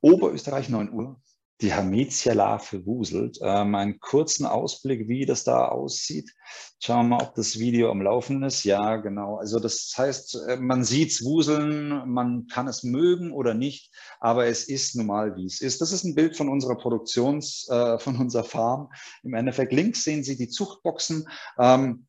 Oberösterreich 0.00 0.68
9 0.68 0.92
Uhr. 0.92 1.20
Die 1.60 1.72
Hermetia-Larve 1.72 2.86
wuselt. 2.86 3.38
Ähm, 3.42 3.74
einen 3.74 3.98
kurzen 3.98 4.46
Ausblick, 4.46 5.08
wie 5.08 5.26
das 5.26 5.42
da 5.42 5.66
aussieht. 5.66 6.30
Schauen 6.78 7.08
wir 7.08 7.16
mal, 7.16 7.24
ob 7.24 7.34
das 7.34 7.58
Video 7.58 7.90
am 7.90 8.00
Laufen 8.00 8.44
ist. 8.44 8.62
Ja, 8.62 8.94
genau. 8.94 9.38
Also 9.38 9.58
das 9.58 9.92
heißt, 9.98 10.38
äh, 10.46 10.56
man 10.56 10.84
sieht 10.84 11.10
es 11.10 11.24
wuseln, 11.24 12.08
man 12.08 12.46
kann 12.46 12.68
es 12.68 12.84
mögen 12.84 13.32
oder 13.32 13.54
nicht, 13.54 13.92
aber 14.20 14.46
es 14.46 14.68
ist 14.68 14.94
normal, 14.94 15.34
wie 15.34 15.46
es 15.46 15.60
ist. 15.60 15.80
Das 15.80 15.90
ist 15.90 16.04
ein 16.04 16.14
Bild 16.14 16.36
von 16.36 16.48
unserer 16.48 16.76
Produktions, 16.76 17.66
äh, 17.68 17.98
von 17.98 18.16
unserer 18.18 18.44
Farm. 18.44 18.90
Im 19.24 19.34
Endeffekt 19.34 19.72
links 19.72 20.04
sehen 20.04 20.22
Sie 20.22 20.36
die 20.36 20.48
Zuchtboxen. 20.48 21.28
Ähm, 21.58 22.06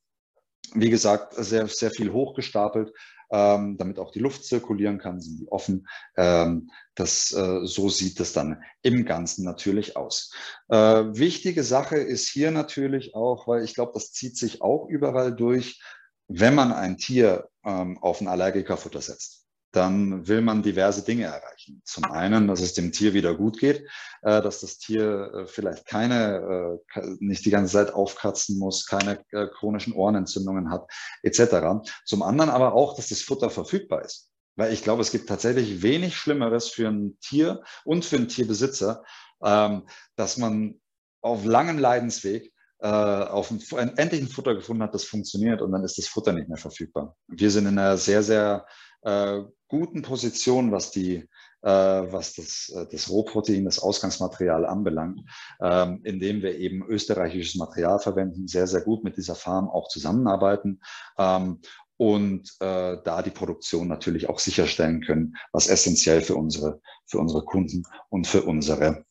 wie 0.75 0.91
gesagt, 0.91 1.33
sehr, 1.33 1.67
sehr 1.67 1.89
viel 1.89 2.13
hochgestapelt 2.13 2.91
ähm, 3.31 3.77
damit 3.77 3.99
auch 3.99 4.11
die 4.11 4.19
Luft 4.19 4.45
zirkulieren 4.45 4.97
kann, 4.97 5.21
sind 5.21 5.39
die 5.39 5.47
offen. 5.49 5.87
Ähm, 6.17 6.69
das, 6.95 7.31
äh, 7.31 7.59
so 7.63 7.89
sieht 7.89 8.19
es 8.19 8.33
dann 8.33 8.61
im 8.81 9.05
Ganzen 9.05 9.45
natürlich 9.45 9.95
aus. 9.95 10.33
Äh, 10.69 10.75
wichtige 10.75 11.63
Sache 11.63 11.97
ist 11.97 12.27
hier 12.27 12.51
natürlich 12.51 13.15
auch, 13.15 13.47
weil 13.47 13.63
ich 13.63 13.73
glaube, 13.73 13.91
das 13.93 14.11
zieht 14.11 14.37
sich 14.37 14.61
auch 14.61 14.87
überall 14.87 15.35
durch, 15.35 15.81
wenn 16.27 16.55
man 16.55 16.71
ein 16.71 16.97
Tier 16.97 17.49
ähm, 17.63 17.97
auf 17.99 18.21
ein 18.21 18.27
Allergikerfutter 18.27 19.01
setzt 19.01 19.38
dann 19.71 20.27
will 20.27 20.41
man 20.41 20.63
diverse 20.63 21.03
Dinge 21.03 21.25
erreichen. 21.25 21.81
Zum 21.85 22.05
einen, 22.05 22.47
dass 22.47 22.61
es 22.61 22.73
dem 22.73 22.91
Tier 22.91 23.13
wieder 23.13 23.35
gut 23.35 23.59
geht, 23.59 23.87
äh, 24.21 24.41
dass 24.41 24.61
das 24.61 24.79
Tier 24.79 25.31
äh, 25.33 25.45
vielleicht 25.45 25.85
keine, 25.85 26.79
äh, 26.95 27.01
nicht 27.19 27.45
die 27.45 27.51
ganze 27.51 27.73
Zeit 27.73 27.93
aufkratzen 27.93 28.57
muss, 28.57 28.85
keine 28.87 29.23
chronischen 29.53 29.93
Ohrenentzündungen 29.93 30.71
hat, 30.71 30.89
etc. 31.21 31.87
Zum 32.05 32.23
anderen 32.23 32.49
aber 32.49 32.73
auch, 32.73 32.95
dass 32.95 33.09
das 33.09 33.21
Futter 33.21 33.49
verfügbar 33.49 34.03
ist. 34.03 34.31
Weil 34.55 34.73
ich 34.73 34.83
glaube, 34.83 35.01
es 35.03 35.11
gibt 35.11 35.29
tatsächlich 35.29 35.83
wenig 35.83 36.17
Schlimmeres 36.17 36.67
für 36.69 36.87
ein 36.87 37.17
Tier 37.21 37.63
und 37.85 38.03
für 38.03 38.17
einen 38.17 38.27
Tierbesitzer, 38.27 39.03
ähm, 39.43 39.87
dass 40.15 40.37
man 40.37 40.81
auf 41.21 41.45
langem 41.45 41.77
Leidensweg 41.77 42.51
auf 42.81 43.51
ein, 43.51 43.97
endlich 43.97 44.21
ein 44.21 44.29
Futter 44.29 44.55
gefunden 44.55 44.83
hat, 44.83 44.93
das 44.93 45.03
funktioniert 45.03 45.61
und 45.61 45.73
dann 45.73 45.83
ist 45.83 45.97
das 45.97 46.07
Futter 46.07 46.31
nicht 46.31 46.47
mehr 46.47 46.57
verfügbar. 46.57 47.17
Wir 47.27 47.51
sind 47.51 47.65
in 47.65 47.77
einer 47.77 47.97
sehr, 47.97 48.23
sehr 48.23 48.65
äh, 49.01 49.41
guten 49.67 50.01
Position, 50.01 50.71
was 50.71 50.91
die 50.91 51.27
äh, 51.61 51.69
was 51.69 52.35
das, 52.35 52.71
äh, 52.75 52.87
das 52.89 53.09
Rohprotein, 53.09 53.65
das 53.65 53.79
Ausgangsmaterial 53.79 54.65
anbelangt, 54.65 55.21
ähm, 55.61 56.01
indem 56.03 56.41
wir 56.41 56.57
eben 56.57 56.85
österreichisches 56.87 57.55
Material 57.55 57.99
verwenden, 57.99 58.47
sehr, 58.47 58.67
sehr 58.67 58.81
gut 58.81 59.03
mit 59.03 59.17
dieser 59.17 59.35
Farm 59.35 59.69
auch 59.69 59.89
zusammenarbeiten 59.89 60.79
ähm, 61.17 61.59
und 61.97 62.49
äh, 62.61 62.97
da 63.03 63.21
die 63.21 63.29
Produktion 63.29 63.89
natürlich 63.89 64.29
auch 64.29 64.39
sicherstellen 64.39 65.01
können, 65.01 65.35
was 65.51 65.67
essentiell 65.67 66.21
für 66.21 66.35
unsere, 66.35 66.79
für 67.07 67.19
unsere 67.19 67.43
Kunden 67.43 67.83
und 68.07 68.25
für 68.25 68.43
unsere 68.43 69.03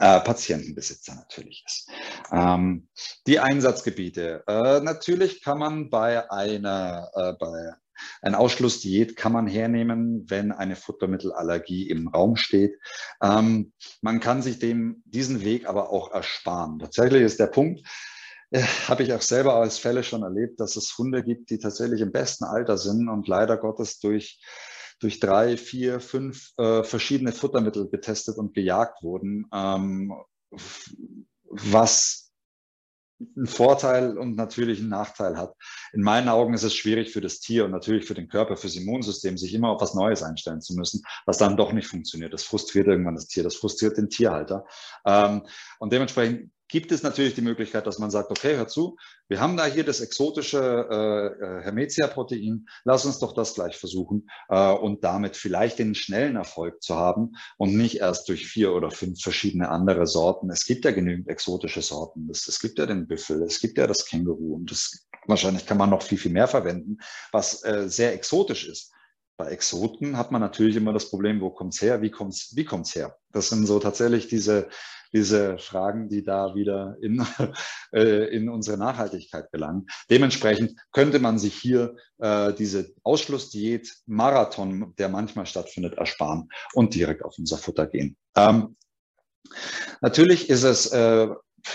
äh, 0.00 0.20
Patientenbesitzer 0.20 1.14
natürlich 1.14 1.62
ist. 1.64 1.88
Ähm, 2.32 2.88
die 3.28 3.38
Einsatzgebiete. 3.38 4.42
Äh, 4.48 4.80
natürlich 4.80 5.40
kann 5.40 5.58
man 5.58 5.88
bei 5.88 6.28
einer, 6.32 7.10
äh, 7.14 7.32
bei 7.38 7.74
ein 8.22 8.34
Ausschlussdiät 8.34 9.16
kann 9.16 9.32
man 9.32 9.46
hernehmen, 9.46 10.24
wenn 10.28 10.52
eine 10.52 10.76
Futtermittelallergie 10.76 11.88
im 11.88 12.08
Raum 12.08 12.36
steht. 12.36 12.78
Ähm, 13.22 13.72
man 14.00 14.20
kann 14.20 14.42
sich 14.42 14.58
dem, 14.58 15.02
diesen 15.04 15.44
Weg 15.44 15.68
aber 15.68 15.90
auch 15.90 16.12
ersparen. 16.12 16.78
Tatsächlich 16.78 17.22
ist 17.22 17.40
der 17.40 17.46
Punkt, 17.48 17.86
äh, 18.50 18.62
habe 18.88 19.02
ich 19.02 19.12
auch 19.12 19.22
selber 19.22 19.54
als 19.54 19.78
Fälle 19.78 20.02
schon 20.02 20.22
erlebt, 20.22 20.60
dass 20.60 20.76
es 20.76 20.96
Hunde 20.98 21.22
gibt, 21.22 21.50
die 21.50 21.58
tatsächlich 21.58 22.00
im 22.00 22.12
besten 22.12 22.44
Alter 22.44 22.78
sind 22.78 23.08
und 23.08 23.28
leider 23.28 23.56
Gottes 23.56 23.98
durch 23.98 24.40
durch 25.00 25.20
drei, 25.20 25.56
vier, 25.56 26.00
fünf 26.00 26.52
äh, 26.56 26.82
verschiedene 26.82 27.32
Futtermittel 27.32 27.90
getestet 27.90 28.38
und 28.38 28.54
gejagt 28.54 29.02
wurden, 29.02 29.46
ähm, 29.52 30.14
was 31.42 32.23
einen 33.36 33.46
Vorteil 33.46 34.16
und 34.18 34.36
natürlich 34.36 34.80
einen 34.80 34.88
Nachteil 34.88 35.36
hat. 35.36 35.54
In 35.92 36.02
meinen 36.02 36.28
Augen 36.28 36.54
ist 36.54 36.62
es 36.62 36.74
schwierig 36.74 37.12
für 37.12 37.20
das 37.20 37.40
Tier 37.40 37.64
und 37.64 37.70
natürlich 37.70 38.04
für 38.04 38.14
den 38.14 38.28
Körper, 38.28 38.56
fürs 38.56 38.76
Immunsystem, 38.76 39.36
sich 39.36 39.54
immer 39.54 39.70
auf 39.70 39.80
was 39.80 39.94
Neues 39.94 40.22
einstellen 40.22 40.60
zu 40.60 40.74
müssen, 40.74 41.02
was 41.26 41.38
dann 41.38 41.56
doch 41.56 41.72
nicht 41.72 41.88
funktioniert. 41.88 42.32
Das 42.32 42.44
frustriert 42.44 42.86
irgendwann 42.86 43.14
das 43.14 43.26
Tier, 43.26 43.42
das 43.42 43.56
frustriert 43.56 43.96
den 43.96 44.10
Tierhalter. 44.10 44.66
Ähm, 45.06 45.42
und 45.78 45.92
dementsprechend 45.92 46.50
gibt 46.74 46.90
es 46.90 47.04
natürlich 47.04 47.36
die 47.36 47.40
Möglichkeit, 47.40 47.86
dass 47.86 48.00
man 48.00 48.10
sagt, 48.10 48.32
okay, 48.32 48.56
hör 48.56 48.66
zu, 48.66 48.96
wir 49.28 49.40
haben 49.40 49.56
da 49.56 49.64
hier 49.64 49.84
das 49.84 50.00
exotische 50.00 50.58
äh, 50.58 51.26
äh, 51.44 51.62
Hermetia-Protein, 51.62 52.66
lass 52.82 53.04
uns 53.04 53.20
doch 53.20 53.32
das 53.32 53.54
gleich 53.54 53.76
versuchen 53.76 54.28
äh, 54.48 54.72
und 54.72 55.04
damit 55.04 55.36
vielleicht 55.36 55.78
den 55.78 55.94
schnellen 55.94 56.34
Erfolg 56.34 56.82
zu 56.82 56.96
haben 56.96 57.36
und 57.58 57.76
nicht 57.76 58.00
erst 58.00 58.28
durch 58.28 58.48
vier 58.48 58.72
oder 58.72 58.90
fünf 58.90 59.22
verschiedene 59.22 59.68
andere 59.68 60.08
Sorten. 60.08 60.50
Es 60.50 60.64
gibt 60.64 60.84
ja 60.84 60.90
genügend 60.90 61.28
exotische 61.28 61.80
Sorten. 61.80 62.28
Es, 62.28 62.48
es 62.48 62.58
gibt 62.58 62.76
ja 62.80 62.86
den 62.86 63.06
Büffel, 63.06 63.44
es 63.44 63.60
gibt 63.60 63.78
ja 63.78 63.86
das 63.86 64.04
Känguru 64.04 64.56
und 64.56 64.68
das, 64.68 65.06
wahrscheinlich 65.28 65.66
kann 65.66 65.78
man 65.78 65.90
noch 65.90 66.02
viel, 66.02 66.18
viel 66.18 66.32
mehr 66.32 66.48
verwenden, 66.48 66.98
was 67.30 67.62
äh, 67.62 67.88
sehr 67.88 68.14
exotisch 68.14 68.66
ist. 68.66 68.90
Bei 69.36 69.46
Exoten 69.46 70.16
hat 70.16 70.32
man 70.32 70.40
natürlich 70.40 70.74
immer 70.74 70.92
das 70.92 71.08
Problem, 71.08 71.40
wo 71.40 71.50
kommt's 71.50 71.80
her, 71.80 72.02
wie 72.02 72.10
kommt's, 72.10 72.56
wie 72.56 72.64
kommt's 72.64 72.96
her? 72.96 73.16
Das 73.30 73.48
sind 73.48 73.64
so 73.64 73.78
tatsächlich 73.78 74.26
diese, 74.26 74.68
diese 75.14 75.58
Fragen, 75.58 76.08
die 76.08 76.24
da 76.24 76.54
wieder 76.54 76.96
in, 77.00 77.24
äh, 77.92 78.26
in 78.34 78.48
unsere 78.50 78.76
Nachhaltigkeit 78.76 79.50
gelangen. 79.52 79.86
Dementsprechend 80.10 80.78
könnte 80.92 81.20
man 81.20 81.38
sich 81.38 81.54
hier 81.54 81.96
äh, 82.18 82.52
diese 82.52 82.92
Ausschlussdiät 83.02 83.94
Marathon, 84.06 84.92
der 84.98 85.08
manchmal 85.08 85.46
stattfindet, 85.46 85.94
ersparen 85.94 86.50
und 86.74 86.94
direkt 86.94 87.24
auf 87.24 87.38
unser 87.38 87.56
Futter 87.56 87.86
gehen. 87.86 88.16
Ähm, 88.36 88.76
Natürlich 90.00 90.48
ist 90.50 90.64
es 90.64 90.86
äh, 90.92 91.28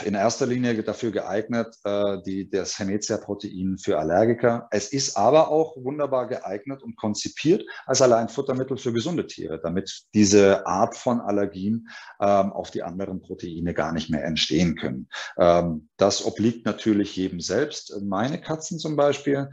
in 0.06 0.14
erster 0.14 0.46
Linie 0.46 0.82
dafür 0.84 1.12
geeignet, 1.12 1.76
äh, 1.84 2.18
die, 2.26 2.50
das 2.50 2.78
Hermetia-Protein 2.80 3.78
für 3.78 4.00
Allergiker. 4.00 4.68
Es 4.72 4.92
ist 4.92 5.18
aber 5.18 5.50
auch 5.50 5.76
wunderbar 5.78 6.28
geeignet 6.28 6.84
und 6.84 6.96
konzipiert 6.96 7.64
als 7.86 8.02
Alleinfuttermittel 8.02 8.78
für 8.78 8.94
gesunde 8.94 9.28
Tiere, 9.28 9.60
damit 9.62 10.04
diese 10.14 10.66
Art 10.66 10.96
von 10.96 11.20
Allergien 11.20 11.90
ähm, 12.20 12.52
auf 12.54 12.72
die 12.72 12.84
anderen 12.84 13.22
Proteine 13.22 13.74
gar 13.74 13.92
nicht 13.92 14.10
mehr 14.10 14.24
entstehen 14.24 14.76
können. 14.76 15.10
Ähm, 15.38 15.90
das 15.98 16.26
obliegt 16.26 16.66
natürlich 16.66 17.16
jedem 17.16 17.42
selbst. 17.42 17.94
Meine 18.02 18.40
Katzen 18.40 18.80
zum 18.80 18.96
Beispiel, 18.96 19.50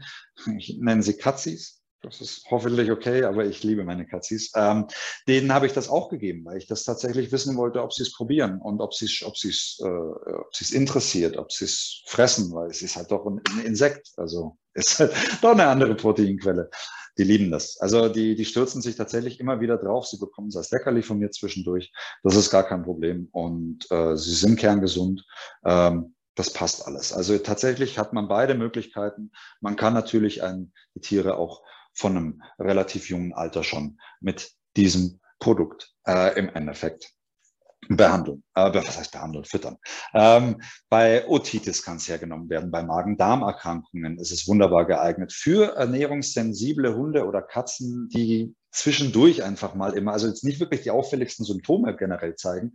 ich 0.57 0.77
nenne 0.79 1.03
sie 1.03 1.17
Katzis, 1.17 1.76
das 2.07 2.21
ist 2.21 2.45
hoffentlich 2.49 2.91
okay, 2.91 3.23
aber 3.23 3.45
ich 3.45 3.63
liebe 3.63 3.83
meine 3.83 4.05
Katzis. 4.05 4.51
Ähm, 4.55 4.87
denen 5.27 5.53
habe 5.53 5.67
ich 5.67 5.73
das 5.73 5.89
auch 5.89 6.09
gegeben, 6.09 6.45
weil 6.45 6.57
ich 6.57 6.67
das 6.67 6.83
tatsächlich 6.83 7.31
wissen 7.31 7.57
wollte, 7.57 7.83
ob 7.83 7.93
sie 7.93 8.03
es 8.03 8.13
probieren 8.13 8.59
und 8.61 8.81
ob 8.81 8.93
sie 8.93 9.05
es 9.05 9.23
ob 9.23 9.37
sie's, 9.37 9.79
äh, 9.83 9.87
ob 9.87 10.47
interessiert, 10.71 11.37
ob 11.37 11.51
sie 11.51 11.65
es 11.65 12.01
fressen, 12.05 12.53
weil 12.53 12.69
es 12.69 12.81
ist 12.81 12.95
halt 12.95 13.11
doch 13.11 13.25
ein, 13.25 13.41
ein 13.51 13.65
Insekt. 13.65 14.11
Also 14.17 14.57
ist 14.73 14.99
halt 14.99 15.13
doch 15.41 15.51
eine 15.51 15.67
andere 15.67 15.95
Proteinquelle. 15.95 16.69
Die 17.17 17.23
lieben 17.23 17.49
das. 17.49 17.79
Also 17.79 18.09
die, 18.09 18.35
die 18.35 18.45
stürzen 18.45 18.81
sich 18.81 18.95
tatsächlich 18.95 19.39
immer 19.39 19.59
wieder 19.59 19.77
drauf. 19.77 20.05
Sie 20.05 20.19
bekommen 20.19 20.49
es 20.49 20.55
als 20.55 20.69
Leckerli 20.71 21.01
von 21.01 21.17
mir 21.17 21.31
zwischendurch. 21.31 21.91
Das 22.23 22.35
ist 22.35 22.51
gar 22.51 22.63
kein 22.63 22.83
Problem. 22.83 23.27
Und 23.31 23.89
äh, 23.89 24.15
sie 24.15 24.35
sind 24.35 24.59
kerngesund. 24.59 25.25
Ähm, 25.65 26.13
das 26.37 26.53
passt 26.53 26.85
alles. 26.85 27.11
Also 27.13 27.35
tatsächlich 27.39 27.97
hat 27.97 28.13
man 28.13 28.27
beide 28.27 28.53
Möglichkeiten. 28.53 29.31
Man 29.59 29.75
kann 29.75 29.95
natürlich 29.95 30.43
ein, 30.43 30.71
die 30.93 31.01
Tiere 31.01 31.37
auch 31.37 31.63
von 31.97 32.15
einem 32.15 32.43
relativ 32.59 33.09
jungen 33.09 33.33
Alter 33.33 33.63
schon 33.63 33.99
mit 34.21 34.51
diesem 34.75 35.19
Produkt 35.39 35.93
äh, 36.05 36.37
im 36.37 36.49
Endeffekt 36.49 37.11
behandeln. 37.89 38.43
Äh, 38.53 38.73
was 38.73 38.97
heißt 38.97 39.11
behandeln? 39.11 39.45
Füttern. 39.45 39.77
Ähm, 40.13 40.61
bei 40.89 41.27
Otitis 41.27 41.83
kann 41.83 41.97
es 41.97 42.07
hergenommen 42.07 42.49
werden. 42.49 42.71
Bei 42.71 42.83
Magen-Darm-Erkrankungen 42.83 44.19
ist 44.19 44.31
es 44.31 44.47
wunderbar 44.47 44.85
geeignet. 44.85 45.33
Für 45.33 45.75
ernährungssensible 45.75 46.95
Hunde 46.95 47.25
oder 47.25 47.41
Katzen, 47.41 48.09
die 48.09 48.55
zwischendurch 48.71 49.43
einfach 49.43 49.73
mal 49.73 49.93
immer, 49.93 50.11
also 50.13 50.27
jetzt 50.27 50.43
nicht 50.43 50.59
wirklich 50.59 50.81
die 50.81 50.91
auffälligsten 50.91 51.45
Symptome 51.45 51.95
generell 51.95 52.35
zeigen, 52.35 52.73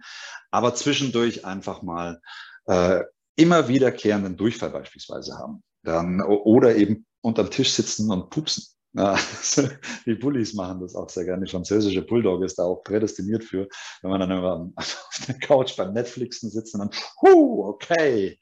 aber 0.51 0.75
zwischendurch 0.75 1.45
einfach 1.45 1.83
mal 1.83 2.21
äh, 2.67 3.03
immer 3.37 3.69
wiederkehrenden 3.69 4.37
Durchfall 4.37 4.71
beispielsweise 4.71 5.39
haben. 5.39 5.63
Dann, 5.85 6.23
oder 6.23 6.77
eben 6.77 7.07
unterm 7.21 7.51
Tisch 7.51 7.73
sitzen 7.73 8.11
und 8.11 8.31
pupsen. 8.31 8.65
Ja, 8.95 9.17
die 10.07 10.15
Bullies 10.15 10.53
machen 10.53 10.81
das 10.81 10.95
auch 10.95 11.09
sehr 11.09 11.25
gerne. 11.25 11.45
Die 11.47 11.51
französische 11.51 12.03
Bulldog 12.03 12.43
ist 12.45 12.59
da 12.59 12.65
auch 12.65 12.83
prädestiniert 12.85 13.43
für, 13.43 13.67
wenn 14.03 14.11
man 14.11 14.21
dann 14.21 14.31
immer 14.31 14.71
auf 14.77 15.21
der 15.27 15.39
Couch 15.39 15.77
beim 15.77 15.95
Netflixen 15.95 16.51
sitzt 16.51 16.75
und 16.75 16.81
dann, 16.81 16.91
huh, 17.23 17.69
okay, 17.69 18.39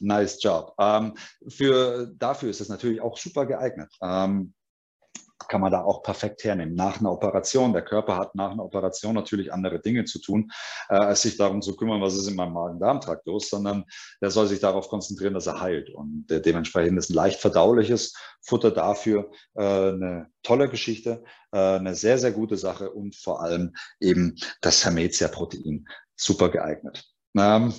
nice 0.00 0.40
job. 0.42 0.72
Ähm, 0.78 1.14
für, 1.48 2.12
dafür 2.16 2.50
ist 2.50 2.60
es 2.60 2.68
natürlich 2.68 3.00
auch 3.00 3.18
super 3.18 3.44
geeignet. 3.46 3.92
Ähm, 4.00 4.54
kann 5.46 5.60
man 5.60 5.70
da 5.70 5.82
auch 5.82 6.02
perfekt 6.02 6.44
hernehmen. 6.44 6.74
Nach 6.74 6.98
einer 6.98 7.12
Operation, 7.12 7.72
der 7.72 7.82
Körper 7.82 8.16
hat 8.16 8.34
nach 8.34 8.50
einer 8.50 8.64
Operation 8.64 9.14
natürlich 9.14 9.52
andere 9.52 9.80
Dinge 9.80 10.04
zu 10.04 10.20
tun, 10.20 10.50
äh, 10.88 10.94
als 10.94 11.22
sich 11.22 11.36
darum 11.36 11.62
zu 11.62 11.76
kümmern, 11.76 12.00
was 12.00 12.16
ist 12.16 12.26
in 12.26 12.34
meinem 12.36 12.54
Magen-Darm-Trakt 12.54 13.26
los, 13.26 13.48
sondern 13.48 13.84
der 14.20 14.30
soll 14.30 14.46
sich 14.46 14.60
darauf 14.60 14.88
konzentrieren, 14.88 15.34
dass 15.34 15.46
er 15.46 15.60
heilt. 15.60 15.90
Und 15.90 16.30
äh, 16.30 16.40
dementsprechend 16.40 16.98
ist 16.98 17.10
ein 17.10 17.14
leicht 17.14 17.40
verdauliches 17.40 18.14
Futter 18.42 18.70
dafür 18.70 19.30
äh, 19.54 19.62
eine 19.62 20.30
tolle 20.42 20.68
Geschichte, 20.68 21.22
äh, 21.52 21.58
eine 21.58 21.94
sehr, 21.94 22.18
sehr 22.18 22.32
gute 22.32 22.56
Sache 22.56 22.90
und 22.90 23.14
vor 23.14 23.42
allem 23.42 23.74
eben 24.00 24.34
das 24.60 24.84
Hermetia-Protein 24.84 25.86
super 26.16 26.48
geeignet. 26.48 27.04
Ähm, 27.36 27.72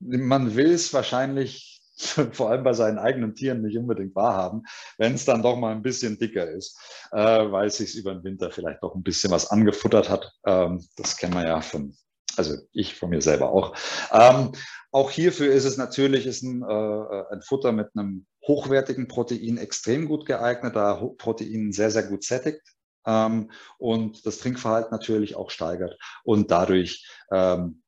man 0.00 0.54
will 0.54 0.70
es 0.70 0.94
wahrscheinlich 0.94 1.77
vor 2.32 2.50
allem 2.50 2.64
bei 2.64 2.72
seinen 2.72 2.98
eigenen 2.98 3.34
Tieren 3.34 3.62
nicht 3.62 3.76
unbedingt 3.76 4.14
wahrhaben, 4.14 4.62
wenn 4.96 5.14
es 5.14 5.24
dann 5.24 5.42
doch 5.42 5.56
mal 5.56 5.72
ein 5.72 5.82
bisschen 5.82 6.18
dicker 6.18 6.48
ist, 6.48 6.78
äh, 7.12 7.18
weil 7.50 7.68
es 7.68 7.78
sich 7.78 7.96
über 7.96 8.14
den 8.14 8.24
Winter 8.24 8.50
vielleicht 8.50 8.82
doch 8.82 8.94
ein 8.94 9.02
bisschen 9.02 9.30
was 9.30 9.50
angefuttert 9.50 10.08
hat. 10.08 10.32
Ähm, 10.46 10.86
das 10.96 11.16
kennen 11.16 11.34
wir 11.34 11.46
ja 11.46 11.60
von, 11.60 11.96
also 12.36 12.54
ich 12.72 12.94
von 12.94 13.10
mir 13.10 13.20
selber 13.20 13.50
auch. 13.50 13.74
Ähm, 14.12 14.52
auch 14.90 15.10
hierfür 15.10 15.52
ist 15.52 15.64
es 15.64 15.76
natürlich 15.76 16.26
ist 16.26 16.42
ein, 16.42 16.62
äh, 16.62 17.24
ein 17.32 17.42
Futter 17.42 17.72
mit 17.72 17.88
einem 17.94 18.26
hochwertigen 18.46 19.08
Protein 19.08 19.58
extrem 19.58 20.06
gut 20.06 20.24
geeignet, 20.24 20.76
da 20.76 20.94
Protein 21.18 21.72
sehr, 21.72 21.90
sehr 21.90 22.04
gut 22.04 22.24
sättigt. 22.24 22.62
Ähm, 23.06 23.50
und 23.78 24.24
das 24.24 24.38
Trinkverhalten 24.38 24.90
natürlich 24.90 25.34
auch 25.36 25.50
steigert 25.50 25.98
und 26.24 26.50
dadurch 26.50 27.06
ähm, 27.32 27.82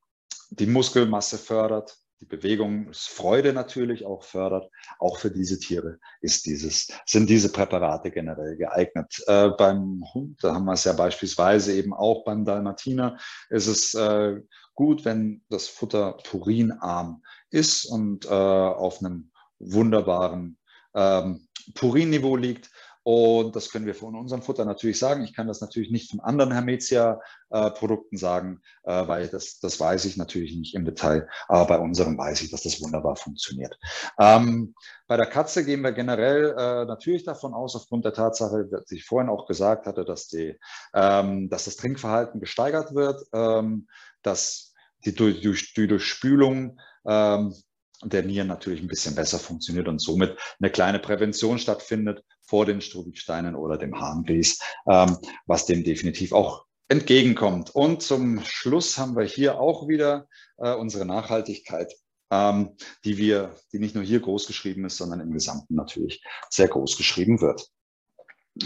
die 0.51 0.67
Muskelmasse 0.67 1.39
fördert, 1.39 1.97
die 2.21 2.27
Bewegungsfreude 2.27 3.53
natürlich 3.53 4.05
auch 4.05 4.23
fördert. 4.23 4.71
Auch 4.99 5.19
für 5.19 5.31
diese 5.31 5.59
Tiere 5.59 5.99
ist 6.21 6.47
dieses, 6.47 6.89
sind 7.07 7.31
diese 7.31 7.51
Präparate 7.51 8.11
generell 8.11 8.57
geeignet. 8.57 9.23
Äh, 9.27 9.51
beim 9.51 10.05
Hund, 10.13 10.45
da 10.45 10.55
haben 10.55 10.67
wir 10.67 10.75
es 10.75 10.85
ja 10.85 10.93
beispielsweise 10.93 11.73
eben 11.73 11.95
auch 11.95 12.25
beim 12.25 12.45
Dalmatiner, 12.45 13.19
ist 13.49 13.67
es 13.67 13.95
äh, 13.95 14.41
gut, 14.75 15.05
wenn 15.05 15.43
das 15.49 15.69
Futter 15.69 16.19
purinarm 16.25 17.23
ist 17.51 17.87
und 17.87 18.27
äh, 18.27 18.29
auf 18.29 19.01
einem 19.01 19.31
wunderbaren 19.59 20.59
ähm, 20.95 21.49
Purinniveau 21.75 22.37
liegt. 22.37 22.71
Und 23.03 23.57
das 23.57 23.71
können 23.71 23.87
wir 23.87 23.95
von 23.95 24.15
unserem 24.15 24.43
Futter 24.43 24.65
natürlich 24.65 24.99
sagen. 24.99 25.25
Ich 25.25 25.35
kann 25.35 25.47
das 25.47 25.61
natürlich 25.61 25.91
nicht 25.91 26.11
von 26.11 26.21
anderen 26.21 26.53
Hermetia-Produkten 26.53 28.17
sagen, 28.19 28.61
äh, 28.85 29.09
weil 29.09 29.29
das, 29.29 29.59
das 29.59 29.81
weiß 29.81 30.05
ich 30.05 30.17
natürlich 30.17 30.55
nicht 30.55 30.75
im 30.75 30.85
Detail. 30.85 31.27
Aber 31.49 31.67
bei 31.67 31.79
unserem 31.79 32.19
weiß 32.19 32.43
ich, 32.43 32.51
dass 32.51 32.63
das 32.63 32.83
wunderbar 32.83 33.17
funktioniert. 33.17 33.79
Ähm, 34.19 34.75
bei 35.07 35.17
der 35.17 35.27
Katze 35.27 35.65
gehen 35.65 35.81
wir 35.81 35.93
generell 35.93 36.55
äh, 36.57 36.85
natürlich 36.85 37.25
davon 37.25 37.55
aus, 37.55 37.75
aufgrund 37.75 38.05
der 38.05 38.13
Tatsache, 38.13 38.67
dass 38.71 38.91
ich 38.91 39.05
vorhin 39.05 39.31
auch 39.31 39.47
gesagt 39.47 39.87
hatte, 39.87 40.05
dass, 40.05 40.29
die, 40.29 40.59
ähm, 40.93 41.49
dass 41.49 41.65
das 41.65 41.77
Trinkverhalten 41.77 42.39
gesteigert 42.39 42.95
wird, 42.95 43.23
ähm, 43.33 43.89
dass 44.23 44.75
die, 45.07 45.15
durch, 45.15 45.41
die 45.75 45.89
Durchspülung 45.89 46.79
ähm, 47.07 47.55
der 48.03 48.23
Nieren 48.23 48.49
natürlich 48.49 48.81
ein 48.81 48.89
bisschen 48.89 49.15
besser 49.15 49.39
funktioniert 49.39 49.89
und 49.89 50.01
somit 50.01 50.39
eine 50.61 50.71
kleine 50.71 50.99
Prävention 50.99 51.59
stattfindet 51.59 52.25
vor 52.51 52.67
den 52.67 52.81
Strubigsteinen 52.81 53.55
oder 53.55 53.79
dem 53.79 53.99
Harngrieß, 53.99 54.59
ähm, 54.91 55.17
was 55.47 55.67
dem 55.67 55.85
definitiv 55.85 56.33
auch 56.33 56.67
entgegenkommt. 56.89 57.71
Und 57.71 58.03
zum 58.03 58.45
Schluss 58.45 58.99
haben 58.99 59.17
wir 59.17 59.25
hier 59.25 59.61
auch 59.61 59.87
wieder 59.87 60.27
äh, 60.59 60.75
unsere 60.75 61.07
Nachhaltigkeit, 61.07 61.95
ähm, 62.33 62.77
die 63.05 63.17
wir, 63.17 63.55
die 63.73 63.79
nicht 63.79 63.95
nur 63.95 64.03
hier 64.03 64.19
groß 64.19 64.49
geschrieben 64.49 64.85
ist, 64.85 64.97
sondern 64.97 65.21
im 65.21 65.33
Gesamten 65.33 65.77
natürlich 65.77 66.25
sehr 66.51 66.67
groß 66.67 66.97
geschrieben 66.97 67.41
wird. 67.41 67.69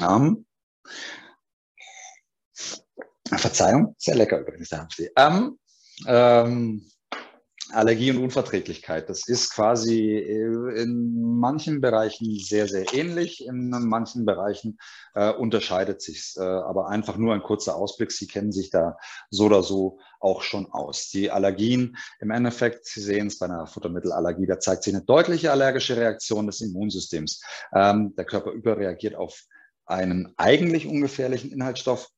Ähm, 0.00 0.46
Verzeihung, 3.26 3.94
sehr 3.98 4.14
lecker 4.14 4.40
übrigens, 4.40 4.70
der 4.70 4.80
Hanftee. 4.80 5.10
Ähm, 5.16 5.58
ähm, 6.06 6.90
Allergie 7.74 8.10
und 8.10 8.18
Unverträglichkeit. 8.18 9.08
Das 9.08 9.28
ist 9.28 9.52
quasi 9.52 10.16
äh, 10.16 10.82
in 10.82 11.38
manchen 11.38 11.80
Bereichen 11.80 12.38
sehr, 12.38 12.68
sehr 12.68 12.92
ähnlich, 12.94 13.46
in 13.46 13.70
manchen 13.70 14.24
Bereichen 14.24 14.78
äh, 15.14 15.32
unterscheidet 15.32 16.02
sich 16.02 16.34
äh, 16.36 16.42
aber 16.42 16.88
einfach 16.88 17.16
nur 17.16 17.34
ein 17.34 17.42
kurzer 17.42 17.76
Ausblick. 17.76 18.12
Sie 18.12 18.26
kennen 18.26 18.52
sich 18.52 18.70
da 18.70 18.96
so 19.30 19.44
oder 19.46 19.62
so 19.62 19.98
auch 20.20 20.42
schon 20.42 20.70
aus. 20.72 21.08
Die 21.10 21.30
Allergien 21.30 21.96
im 22.20 22.30
Endeffekt, 22.30 22.86
Sie 22.86 23.00
sehen 23.00 23.26
es 23.26 23.38
bei 23.38 23.46
einer 23.46 23.66
Futtermittelallergie, 23.66 24.46
da 24.46 24.58
zeigt 24.58 24.84
sich 24.84 24.94
eine 24.94 25.04
deutliche 25.04 25.50
allergische 25.50 25.96
Reaktion 25.96 26.46
des 26.46 26.60
Immunsystems. 26.60 27.42
Ähm, 27.74 28.14
der 28.16 28.24
Körper 28.24 28.52
überreagiert 28.52 29.14
auf 29.14 29.44
einen 29.86 30.32
eigentlich 30.36 30.86
ungefährlichen 30.86 31.52
Inhaltsstoff 31.52 32.08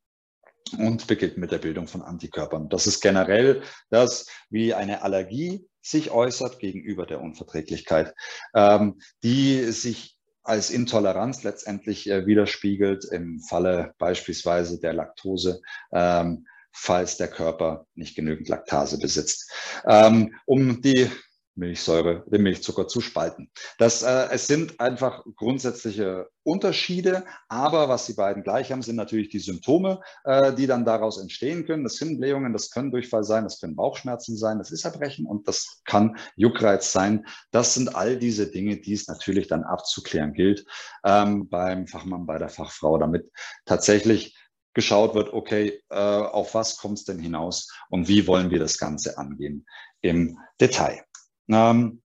und 0.78 1.06
beginnt 1.06 1.36
mit 1.38 1.52
der 1.52 1.58
Bildung 1.58 1.86
von 1.86 2.02
Antikörpern. 2.02 2.68
Das 2.68 2.86
ist 2.86 3.00
generell 3.00 3.62
das, 3.90 4.26
wie 4.50 4.74
eine 4.74 5.02
Allergie 5.02 5.66
sich 5.80 6.10
äußert 6.10 6.58
gegenüber 6.58 7.06
der 7.06 7.20
Unverträglichkeit, 7.20 8.14
ähm, 8.54 9.00
die 9.22 9.62
sich 9.72 10.16
als 10.42 10.70
Intoleranz 10.70 11.42
letztendlich 11.42 12.08
äh, 12.08 12.26
widerspiegelt 12.26 13.04
im 13.04 13.40
Falle 13.40 13.94
beispielsweise 13.98 14.80
der 14.80 14.92
Laktose. 14.92 15.60
Ähm, 15.92 16.46
falls 16.78 17.16
der 17.16 17.28
Körper 17.28 17.86
nicht 17.94 18.14
genügend 18.14 18.48
Laktase 18.48 18.98
besitzt. 18.98 19.50
Ähm, 19.86 20.34
um 20.44 20.82
die 20.82 21.10
Milchsäure, 21.56 22.24
den 22.26 22.42
Milchzucker 22.42 22.86
zu 22.86 23.00
spalten. 23.00 23.50
Das, 23.78 24.02
äh, 24.02 24.28
es 24.30 24.46
sind 24.46 24.78
einfach 24.80 25.24
grundsätzliche 25.36 26.28
Unterschiede, 26.42 27.24
aber 27.48 27.88
was 27.88 28.06
die 28.06 28.12
beiden 28.12 28.42
gleich 28.42 28.70
haben, 28.70 28.82
sind 28.82 28.96
natürlich 28.96 29.30
die 29.30 29.38
Symptome, 29.38 30.00
äh, 30.24 30.54
die 30.54 30.66
dann 30.66 30.84
daraus 30.84 31.18
entstehen 31.18 31.66
können. 31.66 31.82
Das 31.82 31.96
sind 31.96 32.18
Blähungen, 32.18 32.52
das 32.52 32.70
können 32.70 32.90
Durchfall 32.90 33.24
sein, 33.24 33.44
das 33.44 33.58
können 33.60 33.74
Bauchschmerzen 33.74 34.36
sein, 34.36 34.58
das 34.58 34.70
ist 34.70 34.84
Erbrechen 34.84 35.26
und 35.26 35.48
das 35.48 35.80
kann 35.84 36.16
Juckreiz 36.36 36.92
sein. 36.92 37.26
Das 37.50 37.74
sind 37.74 37.96
all 37.96 38.16
diese 38.16 38.50
Dinge, 38.50 38.76
die 38.76 38.92
es 38.92 39.08
natürlich 39.08 39.48
dann 39.48 39.64
abzuklären 39.64 40.34
gilt 40.34 40.66
ähm, 41.04 41.48
beim 41.48 41.86
Fachmann, 41.86 42.26
bei 42.26 42.38
der 42.38 42.50
Fachfrau, 42.50 42.98
damit 42.98 43.30
tatsächlich 43.64 44.36
geschaut 44.76 45.14
wird, 45.14 45.32
okay, 45.32 45.82
äh, 45.88 45.96
auf 45.96 46.52
was 46.52 46.76
kommt 46.76 46.98
es 46.98 47.04
denn 47.04 47.18
hinaus 47.18 47.72
und 47.88 48.08
wie 48.08 48.26
wollen 48.26 48.50
wir 48.50 48.58
das 48.58 48.76
Ganze 48.76 49.16
angehen 49.16 49.64
im 50.02 50.38
Detail. 50.60 51.05
Ähm, 51.48 52.02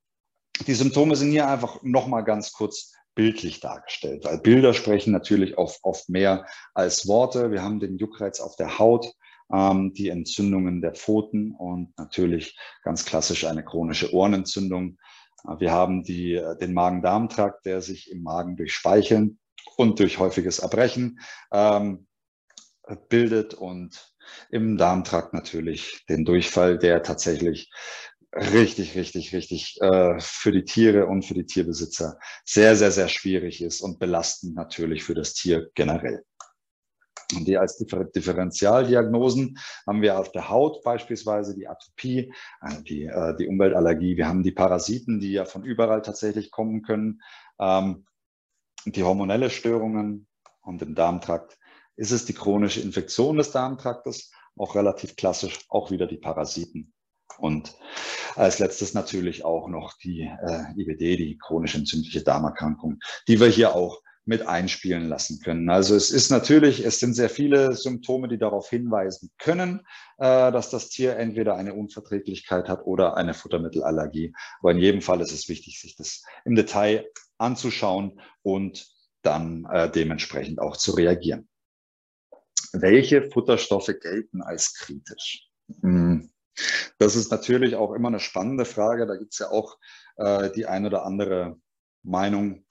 die 0.67 0.73
Symptome 0.73 1.15
sind 1.15 1.31
hier 1.31 1.47
einfach 1.47 1.81
nochmal 1.81 2.23
ganz 2.23 2.51
kurz 2.51 2.93
bildlich 3.15 3.59
dargestellt, 3.59 4.23
weil 4.23 4.39
Bilder 4.39 4.73
sprechen 4.73 5.11
natürlich 5.11 5.57
oft, 5.57 5.79
oft 5.83 6.09
mehr 6.09 6.45
als 6.73 7.07
Worte. 7.07 7.51
Wir 7.51 7.61
haben 7.61 7.79
den 7.79 7.97
Juckreiz 7.97 8.39
auf 8.39 8.55
der 8.55 8.79
Haut, 8.79 9.13
ähm, 9.51 9.93
die 9.93 10.09
Entzündungen 10.09 10.81
der 10.81 10.93
Pfoten 10.93 11.51
und 11.51 11.97
natürlich 11.97 12.57
ganz 12.83 13.05
klassisch 13.05 13.45
eine 13.45 13.65
chronische 13.65 14.13
Ohrenentzündung. 14.13 14.97
Äh, 15.45 15.59
wir 15.59 15.71
haben 15.71 16.03
die, 16.03 16.35
äh, 16.35 16.57
den 16.57 16.73
Magen-Darm-Trakt, 16.73 17.65
der 17.65 17.81
sich 17.81 18.11
im 18.11 18.23
Magen 18.23 18.55
durch 18.55 18.73
Speicheln 18.73 19.39
und 19.77 19.99
durch 19.99 20.19
häufiges 20.19 20.59
Erbrechen 20.59 21.19
ähm, 21.51 22.07
bildet 23.09 23.53
und 23.53 24.13
im 24.49 24.77
Darmtrakt 24.77 25.33
natürlich 25.33 26.05
den 26.07 26.25
Durchfall, 26.25 26.77
der 26.77 27.03
tatsächlich 27.03 27.71
richtig, 28.33 28.95
richtig, 28.95 29.33
richtig 29.33 29.79
äh, 29.81 30.19
für 30.19 30.51
die 30.51 30.63
Tiere 30.63 31.07
und 31.07 31.23
für 31.23 31.33
die 31.33 31.45
Tierbesitzer 31.45 32.17
sehr, 32.45 32.75
sehr, 32.75 32.91
sehr 32.91 33.07
schwierig 33.07 33.61
ist 33.61 33.81
und 33.81 33.99
belastend 33.99 34.55
natürlich 34.55 35.03
für 35.03 35.15
das 35.15 35.33
Tier 35.33 35.69
generell. 35.75 36.23
Und 37.35 37.47
die 37.47 37.57
als 37.57 37.77
Differentialdiagnosen 37.77 39.57
haben 39.87 40.01
wir 40.01 40.19
auf 40.19 40.31
der 40.31 40.49
Haut 40.49 40.83
beispielsweise 40.83 41.55
die 41.55 41.67
Atopie, 41.67 42.33
äh, 42.61 42.81
die, 42.83 43.05
äh, 43.05 43.35
die 43.37 43.47
Umweltallergie. 43.47 44.17
Wir 44.17 44.27
haben 44.27 44.43
die 44.43 44.51
Parasiten, 44.51 45.19
die 45.19 45.31
ja 45.31 45.45
von 45.45 45.63
überall 45.63 46.01
tatsächlich 46.01 46.51
kommen 46.51 46.81
können, 46.81 47.21
ähm, 47.59 48.05
die 48.85 49.03
hormonelle 49.03 49.49
Störungen 49.49 50.27
und 50.61 50.81
im 50.81 50.95
Darmtrakt 50.95 51.57
ist 51.95 52.11
es 52.11 52.25
die 52.25 52.33
chronische 52.33 52.81
Infektion 52.81 53.37
des 53.37 53.51
Darmtraktes, 53.51 54.31
auch 54.57 54.75
relativ 54.75 55.15
klassisch, 55.15 55.59
auch 55.69 55.91
wieder 55.91 56.07
die 56.07 56.17
Parasiten. 56.17 56.93
Und 57.39 57.75
als 58.35 58.59
letztes 58.59 58.93
natürlich 58.93 59.45
auch 59.45 59.67
noch 59.67 59.97
die 59.97 60.21
äh, 60.21 60.63
IBD, 60.75 61.17
die 61.17 61.37
chronisch 61.37 61.75
entzündliche 61.75 62.23
Darmerkrankung, 62.23 62.99
die 63.27 63.39
wir 63.39 63.47
hier 63.47 63.75
auch 63.75 64.01
mit 64.25 64.47
einspielen 64.47 65.07
lassen 65.09 65.39
können. 65.39 65.69
Also 65.69 65.95
es 65.95 66.11
ist 66.11 66.29
natürlich, 66.29 66.85
es 66.85 66.99
sind 66.99 67.15
sehr 67.15 67.29
viele 67.29 67.73
Symptome, 67.73 68.27
die 68.27 68.37
darauf 68.37 68.69
hinweisen 68.69 69.31
können, 69.37 69.81
äh, 70.17 70.51
dass 70.51 70.69
das 70.69 70.89
Tier 70.89 71.17
entweder 71.17 71.55
eine 71.55 71.73
Unverträglichkeit 71.73 72.69
hat 72.69 72.85
oder 72.85 73.17
eine 73.17 73.33
Futtermittelallergie. 73.33 74.33
Aber 74.59 74.71
in 74.71 74.77
jedem 74.77 75.01
Fall 75.01 75.21
ist 75.21 75.31
es 75.31 75.49
wichtig, 75.49 75.79
sich 75.79 75.95
das 75.95 76.23
im 76.45 76.55
Detail 76.55 77.07
anzuschauen 77.39 78.21
und 78.43 78.87
dann 79.23 79.65
äh, 79.71 79.89
dementsprechend 79.89 80.59
auch 80.59 80.77
zu 80.77 80.91
reagieren. 80.91 81.47
Welche 82.73 83.29
Futterstoffe 83.29 83.91
gelten 84.01 84.41
als 84.41 84.73
kritisch? 84.75 85.47
Hm. 85.81 86.31
Das 86.97 87.15
ist 87.15 87.31
natürlich 87.31 87.75
auch 87.75 87.93
immer 87.93 88.09
eine 88.09 88.19
spannende 88.19 88.65
Frage. 88.65 89.07
Da 89.07 89.15
gibt 89.15 89.33
es 89.33 89.39
ja 89.39 89.49
auch 89.49 89.77
äh, 90.17 90.49
die 90.51 90.65
ein 90.65 90.85
oder 90.85 91.05
andere 91.05 91.57
Meinung. 92.03 92.65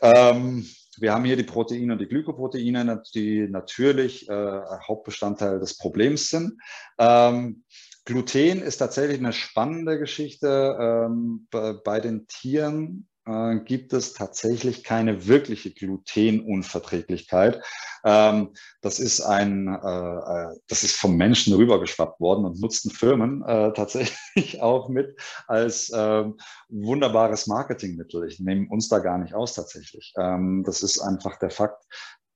Ähm, 0.00 0.66
wir 0.98 1.12
haben 1.12 1.24
hier 1.24 1.36
die 1.36 1.42
Proteine 1.42 1.94
und 1.94 2.00
die 2.00 2.08
Glykoproteine, 2.08 3.02
die 3.14 3.48
natürlich 3.48 4.28
äh, 4.28 4.60
Hauptbestandteil 4.86 5.58
des 5.58 5.76
Problems 5.78 6.28
sind. 6.28 6.60
Ähm, 6.98 7.64
Gluten 8.04 8.62
ist 8.62 8.78
tatsächlich 8.78 9.18
eine 9.18 9.32
spannende 9.32 9.98
Geschichte 9.98 10.76
ähm, 10.80 11.46
bei 11.50 12.00
den 12.00 12.26
Tieren 12.26 13.08
äh, 13.26 13.56
gibt 13.60 13.92
es 13.92 14.14
tatsächlich 14.14 14.84
keine 14.84 15.26
wirkliche 15.26 15.72
Glutenunverträglichkeit. 15.72 17.62
Ähm, 18.04 18.54
das 18.80 18.98
ist 18.98 19.20
ein, 19.20 19.68
äh, 19.68 19.70
äh, 19.72 20.56
das 20.68 20.82
ist 20.82 20.96
vom 20.96 21.16
Menschen 21.16 21.54
rübergeschwappt 21.54 22.20
worden 22.20 22.44
und 22.44 22.60
nutzten 22.60 22.90
Firmen 22.90 23.42
äh, 23.42 23.72
tatsächlich 23.76 24.60
auch 24.60 24.88
mit 24.88 25.20
als 25.46 25.90
ähm, 25.94 26.36
wunderbares 26.68 27.46
Marketingmittel. 27.46 28.26
Ich 28.26 28.40
nehme 28.40 28.68
uns 28.68 28.88
da 28.88 28.98
gar 28.98 29.18
nicht 29.18 29.34
aus 29.34 29.54
tatsächlich. 29.54 30.12
Ähm, 30.18 30.62
das 30.64 30.82
ist 30.82 31.00
einfach 31.00 31.38
der 31.38 31.50
Fakt. 31.50 31.84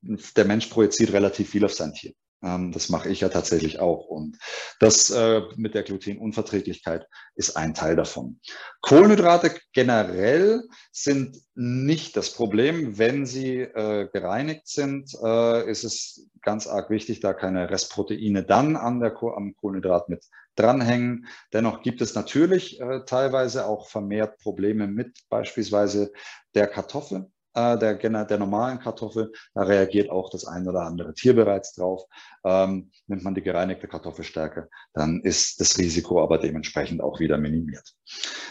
Der 0.02 0.44
Mensch 0.44 0.66
projiziert 0.66 1.12
relativ 1.12 1.50
viel 1.50 1.64
auf 1.64 1.74
sein 1.74 1.92
Tier. 1.92 2.12
Ähm, 2.46 2.72
das 2.72 2.88
mache 2.88 3.08
ich 3.08 3.20
ja 3.20 3.28
tatsächlich 3.28 3.80
auch. 3.80 4.06
Und 4.06 4.38
das 4.78 5.10
äh, 5.10 5.42
mit 5.56 5.74
der 5.74 5.82
Glutenunverträglichkeit 5.82 7.06
ist 7.34 7.56
ein 7.56 7.74
Teil 7.74 7.96
davon. 7.96 8.40
Kohlenhydrate 8.82 9.52
generell 9.72 10.62
sind 10.92 11.38
nicht 11.54 12.16
das 12.16 12.32
Problem. 12.32 12.98
Wenn 12.98 13.26
sie 13.26 13.60
äh, 13.60 14.08
gereinigt 14.12 14.68
sind, 14.68 15.12
äh, 15.22 15.68
ist 15.68 15.84
es 15.84 16.28
ganz 16.42 16.66
arg 16.66 16.90
wichtig, 16.90 17.20
da 17.20 17.34
keine 17.34 17.68
Restproteine 17.70 18.44
dann 18.44 18.76
an 18.76 19.00
der, 19.00 19.16
am 19.20 19.54
Kohlenhydrat 19.56 20.08
mit 20.08 20.24
dranhängen. 20.54 21.26
Dennoch 21.52 21.82
gibt 21.82 22.00
es 22.00 22.14
natürlich 22.14 22.80
teilweise 23.04 23.66
auch 23.66 23.88
vermehrt 23.88 24.38
Probleme 24.38 24.86
mit 24.86 25.18
beispielsweise 25.28 26.12
der 26.54 26.66
Kartoffel 26.66 27.30
äh, 27.56 27.78
der, 27.78 27.94
der 27.96 28.38
normalen 28.38 28.78
Kartoffel. 28.78 29.32
Da 29.54 29.62
reagiert 29.62 30.10
auch 30.10 30.30
das 30.30 30.44
ein 30.44 30.68
oder 30.68 30.82
andere 30.82 31.14
Tier 31.14 31.34
bereits 31.34 31.74
drauf. 31.74 32.04
Ähm, 32.44 32.90
nimmt 33.06 33.24
man 33.24 33.34
die 33.34 33.42
gereinigte 33.42 33.88
Kartoffelstärke, 33.88 34.68
dann 34.92 35.20
ist 35.22 35.60
das 35.60 35.78
Risiko 35.78 36.22
aber 36.22 36.38
dementsprechend 36.38 37.02
auch 37.02 37.18
wieder 37.18 37.38
minimiert. 37.38 37.94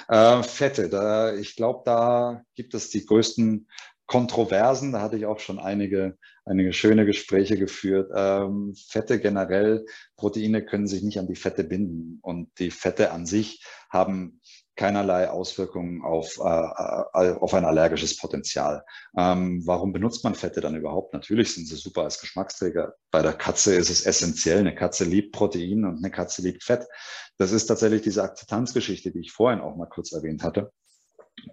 Äh, 0.09 0.43
Fette, 0.43 0.89
da, 0.89 1.33
ich 1.35 1.55
glaube, 1.55 1.83
da 1.85 2.41
gibt 2.55 2.73
es 2.73 2.89
die 2.89 3.05
größten 3.05 3.67
Kontroversen. 4.07 4.91
Da 4.91 5.01
hatte 5.01 5.17
ich 5.17 5.25
auch 5.25 5.39
schon 5.39 5.59
einige, 5.59 6.17
einige 6.45 6.73
schöne 6.73 7.05
Gespräche 7.05 7.57
geführt. 7.57 8.11
Ähm, 8.15 8.75
Fette 8.75 9.19
generell, 9.19 9.85
Proteine 10.15 10.63
können 10.63 10.87
sich 10.87 11.03
nicht 11.03 11.19
an 11.19 11.27
die 11.27 11.35
Fette 11.35 11.63
binden 11.63 12.19
und 12.21 12.49
die 12.59 12.71
Fette 12.71 13.11
an 13.11 13.25
sich 13.25 13.63
haben 13.89 14.41
keinerlei 14.75 15.29
Auswirkungen 15.29 16.01
auf, 16.01 16.37
äh, 16.37 16.41
äh, 16.43 17.37
auf 17.37 17.53
ein 17.53 17.65
allergisches 17.65 18.17
Potenzial. 18.17 18.83
Ähm, 19.17 19.65
warum 19.65 19.93
benutzt 19.93 20.23
man 20.23 20.35
Fette 20.35 20.61
dann 20.61 20.75
überhaupt? 20.75 21.13
Natürlich 21.13 21.53
sind 21.53 21.67
sie 21.67 21.75
super 21.75 22.03
als 22.03 22.19
Geschmacksträger. 22.19 22.95
Bei 23.11 23.21
der 23.21 23.33
Katze 23.33 23.75
ist 23.75 23.89
es 23.89 24.05
essentiell. 24.05 24.59
Eine 24.59 24.75
Katze 24.75 25.05
liebt 25.05 25.33
Protein 25.33 25.85
und 25.85 25.97
eine 25.97 26.11
Katze 26.11 26.41
liebt 26.41 26.63
Fett. 26.63 26.87
Das 27.37 27.51
ist 27.51 27.67
tatsächlich 27.67 28.01
diese 28.01 28.23
Akzeptanzgeschichte, 28.23 29.11
die 29.11 29.19
ich 29.19 29.31
vorhin 29.31 29.61
auch 29.61 29.75
mal 29.75 29.87
kurz 29.87 30.11
erwähnt 30.11 30.43
hatte. 30.43 30.71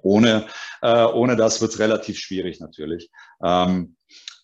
Ohne, 0.03 0.47
äh, 0.81 1.05
ohne 1.05 1.37
das 1.37 1.61
wird 1.61 1.73
es 1.73 1.79
relativ 1.79 2.19
schwierig 2.19 2.61
natürlich. 2.61 3.11
Ähm, 3.43 3.97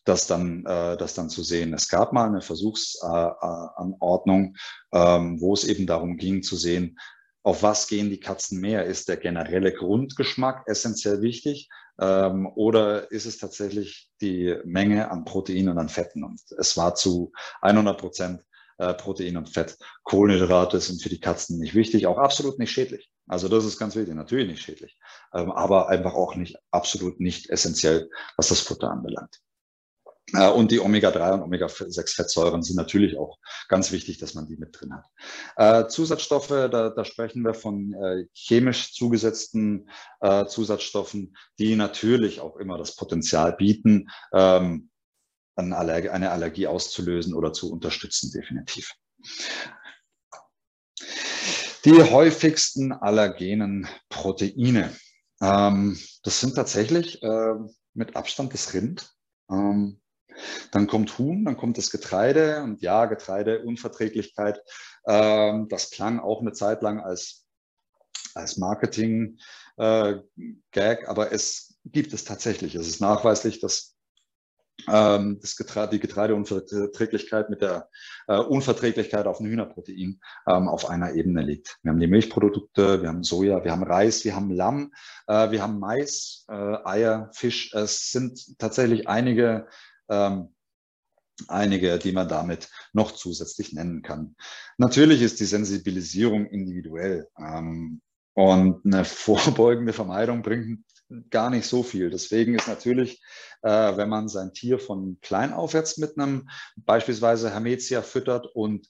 das 0.04 0.26
dann, 0.26 0.64
äh, 0.64 0.96
das 0.96 1.14
dann 1.14 1.30
zu 1.30 1.42
sehen. 1.42 1.74
Es 1.74 1.88
gab 1.88 2.12
mal 2.12 2.26
eine 2.26 2.40
Versuchsanordnung, 2.40 4.56
äh, 4.92 4.98
ähm, 4.98 5.40
wo 5.40 5.52
es 5.52 5.64
eben 5.64 5.86
darum 5.86 6.16
ging 6.16 6.42
zu 6.42 6.56
sehen, 6.56 6.98
auf 7.42 7.62
was 7.62 7.86
gehen 7.88 8.10
die 8.10 8.20
Katzen 8.20 8.60
mehr? 8.60 8.84
Ist 8.84 9.08
der 9.08 9.16
generelle 9.16 9.72
Grundgeschmack 9.72 10.64
essentiell 10.66 11.22
wichtig 11.22 11.68
ähm, 12.00 12.46
oder 12.54 13.10
ist 13.10 13.26
es 13.26 13.38
tatsächlich 13.38 14.10
die 14.20 14.56
Menge 14.64 15.10
an 15.10 15.24
Protein 15.24 15.68
und 15.68 15.78
an 15.78 15.88
Fetten? 15.88 16.24
Und 16.24 16.40
es 16.58 16.76
war 16.76 16.94
zu 16.94 17.32
100 17.62 17.98
Prozent 17.98 18.42
äh, 18.78 18.94
Protein 18.94 19.36
und 19.36 19.48
Fett. 19.48 19.76
Kohlenhydrate 20.04 20.80
sind 20.80 21.02
für 21.02 21.08
die 21.08 21.20
Katzen 21.20 21.58
nicht 21.58 21.74
wichtig, 21.74 22.06
auch 22.06 22.18
absolut 22.18 22.58
nicht 22.58 22.70
schädlich. 22.70 23.10
Also 23.26 23.48
das 23.48 23.64
ist 23.64 23.78
ganz 23.78 23.94
wichtig, 23.94 24.14
natürlich 24.14 24.48
nicht 24.48 24.62
schädlich, 24.62 24.96
ähm, 25.34 25.50
aber 25.52 25.88
einfach 25.88 26.14
auch 26.14 26.34
nicht 26.34 26.56
absolut 26.70 27.20
nicht 27.20 27.50
essentiell, 27.50 28.08
was 28.36 28.48
das 28.48 28.60
Futter 28.60 28.90
anbelangt. 28.90 29.40
Äh, 30.34 30.50
und 30.50 30.70
die 30.70 30.80
Omega-3 30.80 31.34
und 31.34 31.42
Omega-6-Fettsäuren 31.42 32.62
sind 32.62 32.76
natürlich 32.76 33.18
auch 33.18 33.38
ganz 33.68 33.92
wichtig, 33.92 34.18
dass 34.18 34.34
man 34.34 34.46
die 34.46 34.56
mit 34.56 34.78
drin 34.78 34.94
hat. 34.94 35.06
Äh, 35.56 35.88
Zusatzstoffe, 35.88 36.48
da, 36.48 36.90
da, 36.90 37.04
sprechen 37.04 37.42
wir 37.42 37.54
von 37.54 37.94
äh, 37.94 38.26
chemisch 38.32 38.94
zugesetzten 38.94 39.88
Zusatzstoffen, 40.48 41.36
die 41.58 41.76
natürlich 41.76 42.40
auch 42.40 42.56
immer 42.56 42.76
das 42.76 42.96
Potenzial 42.96 43.52
bieten, 43.52 44.08
ähm, 44.32 44.90
eine, 45.54 46.30
Allergie, 46.30 46.66
auszulösen 46.66 47.34
oder 47.34 47.52
zu 47.52 47.70
unterstützen, 47.72 48.32
definitiv. 48.32 48.94
Die 51.84 52.02
häufigsten 52.02 52.92
allergenen 52.92 53.86
Proteine. 54.08 54.92
Ähm, 55.40 55.98
das 56.24 56.40
sind 56.40 56.56
tatsächlich 56.56 57.20
mit 57.94 58.16
Abstand 58.16 58.52
das 58.54 58.74
Rind. 58.74 59.08
Ähm, 59.50 60.00
dann 60.72 60.86
kommt 60.86 61.18
Huhn, 61.18 61.44
dann 61.44 61.56
kommt 61.56 61.78
das 61.78 61.90
Getreide 61.90 62.62
und 62.62 62.82
ja, 62.82 63.06
Getreideunverträglichkeit. 63.06 64.60
Ähm, 65.06 65.68
das 65.68 65.90
klang 65.90 66.20
auch 66.20 66.40
eine 66.40 66.52
Zeit 66.52 66.82
lang 66.82 67.00
als, 67.00 67.46
als 68.34 68.56
Marketing-Gag, 68.56 69.42
äh, 70.76 71.06
aber 71.06 71.32
es 71.32 71.78
gibt 71.84 72.12
es 72.12 72.24
tatsächlich. 72.24 72.74
Es 72.74 72.88
ist 72.88 73.00
nachweislich, 73.00 73.60
dass 73.60 73.98
ähm, 74.86 75.38
das 75.40 75.56
Getreide, 75.56 75.92
die 75.92 76.00
Getreideunverträglichkeit 76.00 77.50
mit 77.50 77.62
der 77.62 77.88
äh, 78.28 78.36
Unverträglichkeit 78.36 79.26
auf 79.26 79.40
ein 79.40 79.46
Hühnerprotein 79.46 80.20
ähm, 80.46 80.68
auf 80.68 80.88
einer 80.88 81.14
Ebene 81.14 81.42
liegt. 81.42 81.78
Wir 81.82 81.90
haben 81.90 82.00
die 82.00 82.06
Milchprodukte, 82.06 83.02
wir 83.02 83.08
haben 83.08 83.24
Soja, 83.24 83.64
wir 83.64 83.72
haben 83.72 83.82
Reis, 83.82 84.24
wir 84.24 84.36
haben 84.36 84.50
Lamm, 84.50 84.92
äh, 85.26 85.50
wir 85.50 85.62
haben 85.62 85.78
Mais, 85.80 86.46
äh, 86.48 86.76
Eier, 86.84 87.30
Fisch. 87.32 87.74
Es 87.74 88.12
sind 88.12 88.58
tatsächlich 88.58 89.08
einige 89.08 89.66
ähm, 90.08 90.54
einige, 91.46 91.98
die 91.98 92.12
man 92.12 92.28
damit 92.28 92.68
noch 92.92 93.12
zusätzlich 93.12 93.72
nennen 93.72 94.02
kann. 94.02 94.34
Natürlich 94.76 95.22
ist 95.22 95.40
die 95.40 95.44
Sensibilisierung 95.44 96.46
individuell 96.46 97.28
ähm, 97.38 98.00
und 98.34 98.84
eine 98.84 99.04
vorbeugende 99.04 99.92
Vermeidung 99.92 100.42
bringt 100.42 100.84
gar 101.30 101.50
nicht 101.50 101.66
so 101.66 101.82
viel. 101.82 102.10
Deswegen 102.10 102.54
ist 102.54 102.68
natürlich, 102.68 103.22
äh, 103.62 103.96
wenn 103.96 104.08
man 104.08 104.28
sein 104.28 104.52
Tier 104.52 104.78
von 104.78 105.18
klein 105.22 105.52
aufwärts 105.52 105.96
mit 105.98 106.18
einem 106.18 106.48
beispielsweise 106.76 107.50
Hermetia 107.50 108.02
füttert 108.02 108.46
und 108.54 108.88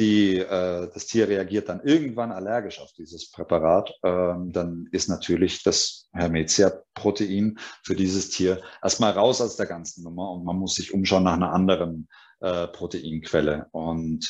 die, 0.00 0.38
äh, 0.38 0.90
das 0.92 1.06
Tier 1.06 1.28
reagiert 1.28 1.68
dann 1.68 1.82
irgendwann 1.82 2.32
allergisch 2.32 2.80
auf 2.80 2.90
dieses 2.92 3.30
Präparat, 3.30 3.92
ähm, 4.02 4.50
dann 4.50 4.88
ist 4.90 5.08
natürlich 5.08 5.62
das 5.62 6.08
Hermetia-Protein 6.12 7.58
für 7.84 7.94
dieses 7.94 8.30
Tier 8.30 8.62
erstmal 8.82 9.12
raus 9.12 9.40
aus 9.42 9.56
der 9.56 9.66
ganzen 9.66 10.02
Nummer 10.02 10.32
und 10.32 10.44
man 10.44 10.56
muss 10.56 10.74
sich 10.74 10.94
umschauen 10.94 11.24
nach 11.24 11.34
einer 11.34 11.52
anderen 11.52 12.08
äh, 12.40 12.66
Proteinquelle 12.68 13.66
und 13.72 14.26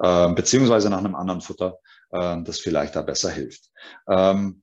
äh, 0.00 0.32
beziehungsweise 0.32 0.88
nach 0.88 0.98
einem 0.98 1.14
anderen 1.14 1.42
Futter, 1.42 1.78
äh, 2.10 2.42
das 2.42 2.58
vielleicht 2.58 2.96
da 2.96 3.02
besser 3.02 3.30
hilft. 3.30 3.66
Ähm, 4.08 4.62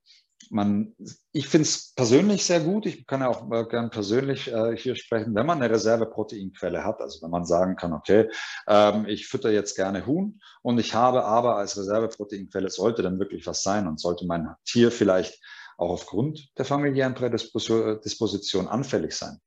man, 0.49 0.95
ich 1.31 1.47
finde 1.47 1.63
es 1.63 1.93
persönlich 1.93 2.45
sehr 2.45 2.59
gut. 2.59 2.85
Ich 2.85 3.05
kann 3.05 3.21
ja 3.21 3.29
auch 3.29 3.49
äh, 3.51 3.65
gern 3.65 3.89
persönlich 3.89 4.51
äh, 4.51 4.75
hier 4.77 4.95
sprechen, 4.95 5.35
wenn 5.35 5.45
man 5.45 5.61
eine 5.61 5.73
Reserveproteinquelle 5.73 6.83
hat. 6.83 7.01
Also 7.01 7.21
wenn 7.21 7.31
man 7.31 7.45
sagen 7.45 7.75
kann, 7.75 7.93
okay, 7.93 8.29
ähm, 8.67 9.05
ich 9.07 9.27
fütter 9.27 9.51
jetzt 9.51 9.75
gerne 9.75 10.05
Huhn 10.05 10.39
und 10.61 10.79
ich 10.79 10.93
habe 10.93 11.23
aber 11.25 11.57
als 11.57 11.77
Reserveproteinquelle 11.77 12.69
sollte 12.69 13.01
dann 13.01 13.19
wirklich 13.19 13.45
was 13.47 13.63
sein 13.63 13.87
und 13.87 13.99
sollte 13.99 14.25
mein 14.25 14.47
Tier 14.65 14.91
vielleicht 14.91 15.39
auch 15.77 15.91
aufgrund 15.91 16.49
der 16.57 16.65
familiären 16.65 17.13
Prädisposition 17.13 18.67
anfällig 18.67 19.13
sein. 19.13 19.39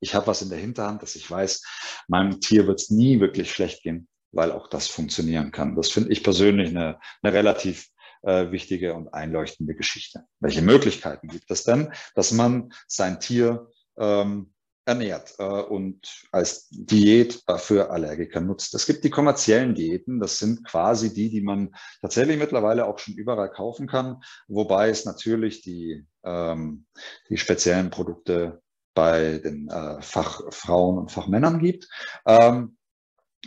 Ich 0.00 0.14
habe 0.14 0.26
was 0.26 0.42
in 0.42 0.50
der 0.50 0.58
Hinterhand, 0.58 1.02
dass 1.02 1.14
ich 1.14 1.30
weiß, 1.30 1.62
meinem 2.08 2.40
Tier 2.40 2.66
wird 2.66 2.80
es 2.80 2.90
nie 2.90 3.20
wirklich 3.20 3.52
schlecht 3.52 3.82
gehen, 3.82 4.08
weil 4.32 4.52
auch 4.52 4.68
das 4.68 4.88
funktionieren 4.88 5.52
kann. 5.52 5.76
Das 5.76 5.90
finde 5.90 6.10
ich 6.10 6.22
persönlich 6.22 6.70
eine, 6.70 6.98
eine 7.22 7.32
relativ 7.32 7.88
äh, 8.22 8.50
wichtige 8.50 8.94
und 8.94 9.12
einleuchtende 9.14 9.74
Geschichte. 9.74 10.24
Welche 10.40 10.62
Möglichkeiten 10.62 11.28
gibt 11.28 11.50
es 11.50 11.64
denn, 11.64 11.92
dass 12.14 12.32
man 12.32 12.72
sein 12.86 13.20
Tier 13.20 13.68
ähm, 13.98 14.52
ernährt 14.84 15.34
äh, 15.38 15.44
und 15.44 16.26
als 16.32 16.68
Diät 16.70 17.42
für 17.58 17.90
Allergiker 17.90 18.40
nutzt. 18.40 18.74
Es 18.74 18.86
gibt 18.86 19.04
die 19.04 19.10
kommerziellen 19.10 19.74
Diäten, 19.74 20.20
das 20.20 20.38
sind 20.38 20.64
quasi 20.64 21.14
die, 21.14 21.30
die 21.30 21.42
man 21.42 21.74
tatsächlich 22.00 22.38
mittlerweile 22.38 22.86
auch 22.86 22.98
schon 22.98 23.14
überall 23.14 23.50
kaufen 23.50 23.86
kann, 23.86 24.20
wobei 24.48 24.88
es 24.88 25.04
natürlich 25.04 25.62
die, 25.62 26.06
ähm, 26.24 26.86
die 27.28 27.36
speziellen 27.36 27.90
Produkte 27.90 28.62
bei 28.94 29.38
den 29.38 29.68
äh, 29.68 30.02
Fachfrauen 30.02 30.98
und 30.98 31.12
Fachmännern 31.12 31.60
gibt, 31.60 31.88
ähm, 32.26 32.76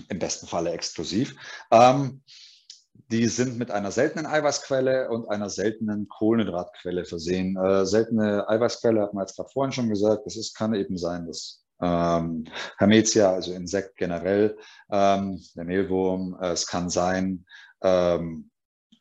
im 0.07 0.19
besten 0.19 0.47
Falle 0.47 0.71
exklusiv. 0.71 1.35
Ähm, 1.71 2.23
die 2.93 3.27
sind 3.27 3.57
mit 3.57 3.71
einer 3.71 3.91
seltenen 3.91 4.25
Eiweißquelle 4.25 5.09
und 5.09 5.29
einer 5.29 5.49
seltenen 5.49 6.07
Kohlenhydratquelle 6.07 7.05
versehen. 7.05 7.57
Äh, 7.57 7.85
seltene 7.85 8.47
Eiweißquelle 8.47 9.01
hat 9.01 9.13
man 9.13 9.23
jetzt 9.25 9.35
gerade 9.35 9.49
vorhin 9.49 9.71
schon 9.71 9.89
gesagt, 9.89 10.25
das 10.25 10.37
ist, 10.37 10.55
kann 10.55 10.73
eben 10.73 10.97
sein, 10.97 11.27
dass 11.27 11.63
ähm, 11.81 12.45
Hermetia, 12.77 13.33
also 13.33 13.53
Insekt 13.53 13.97
generell, 13.97 14.57
ähm, 14.91 15.41
der 15.55 15.65
Mehlwurm, 15.65 16.37
äh, 16.41 16.51
es 16.51 16.65
kann 16.67 16.89
sein, 16.89 17.45
ähm, 17.81 18.49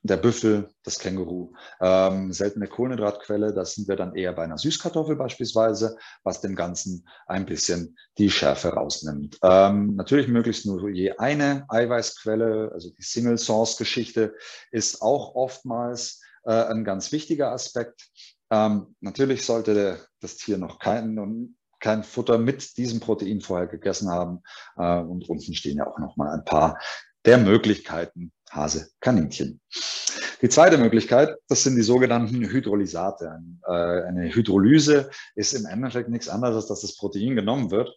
der 0.03 0.17
Büffel, 0.17 0.69
das 0.83 0.99
Känguru. 0.99 1.53
Ähm, 1.81 2.33
seltene 2.33 2.67
Kohlenhydratquelle, 2.67 3.55
da 3.55 3.65
sind 3.65 3.89
wir 3.89 3.97
dann 3.97 4.15
eher 4.17 4.33
bei 4.33 4.43
einer 4.43 4.59
Süßkartoffel 4.59 5.17
beispielsweise, 5.17 5.97
was 6.25 6.41
dem 6.41 6.57
Ganzen 6.57 7.07
ein 7.27 7.47
bisschen 7.47 7.97
die 8.19 8.31
Schärfe 8.31 8.71
rausnimmt. 8.71 9.39
Ähm, 9.43 9.95
natürlich 9.95 10.29
möglichst 10.29 10.67
nur 10.67 10.89
je 10.91 11.13
eine 11.19 11.67
Eiweißquelle, 11.69 12.71
also 12.73 12.91
die 12.91 13.03
Single-Source-Geschichte 13.03 14.35
ist 14.73 15.03
auch 15.03 15.37
oftmals 15.37 16.21
äh, 16.45 16.53
ein 16.53 16.85
ganz 16.85 17.13
wichtiger 17.13 17.53
Aspekt. 17.53 18.09
Ähm, 18.51 18.97
natürlich 19.01 19.45
sollte 19.45 20.01
das 20.21 20.37
Tier 20.37 20.59
noch 20.59 20.81
kein, 20.81 21.55
kein 21.79 22.03
Futter 22.03 22.39
mit 22.39 22.77
diesem 22.77 22.99
Protein 22.99 23.41
vorher 23.41 23.69
gegessen 23.69 24.11
haben. 24.11 24.43
Äh, 24.77 24.99
und 24.99 25.29
unten 25.29 25.55
stehen 25.55 25.79
ja 25.79 25.87
auch 25.87 25.99
noch 25.99 26.17
mal 26.17 26.33
ein 26.33 26.45
paar 26.45 26.79
der 27.25 27.39
Möglichkeiten, 27.39 28.33
Hase, 28.53 28.91
Kaninchen. 29.01 29.61
Die 30.43 30.49
zweite 30.49 30.77
Möglichkeit, 30.77 31.37
das 31.49 31.63
sind 31.63 31.77
die 31.77 31.83
sogenannten 31.83 32.43
Hydrolysate. 32.43 33.41
Äh, 33.67 33.73
eine 33.73 34.35
Hydrolyse 34.35 35.11
ist 35.35 35.55
im 35.55 35.67
Endeffekt 35.67 36.11
nichts 36.11 36.29
anderes, 36.29 36.57
als 36.57 36.67
dass 36.67 36.81
das 36.83 36.97
Protein 36.97 37.35
genommen 37.35 37.71
wird 37.71 37.91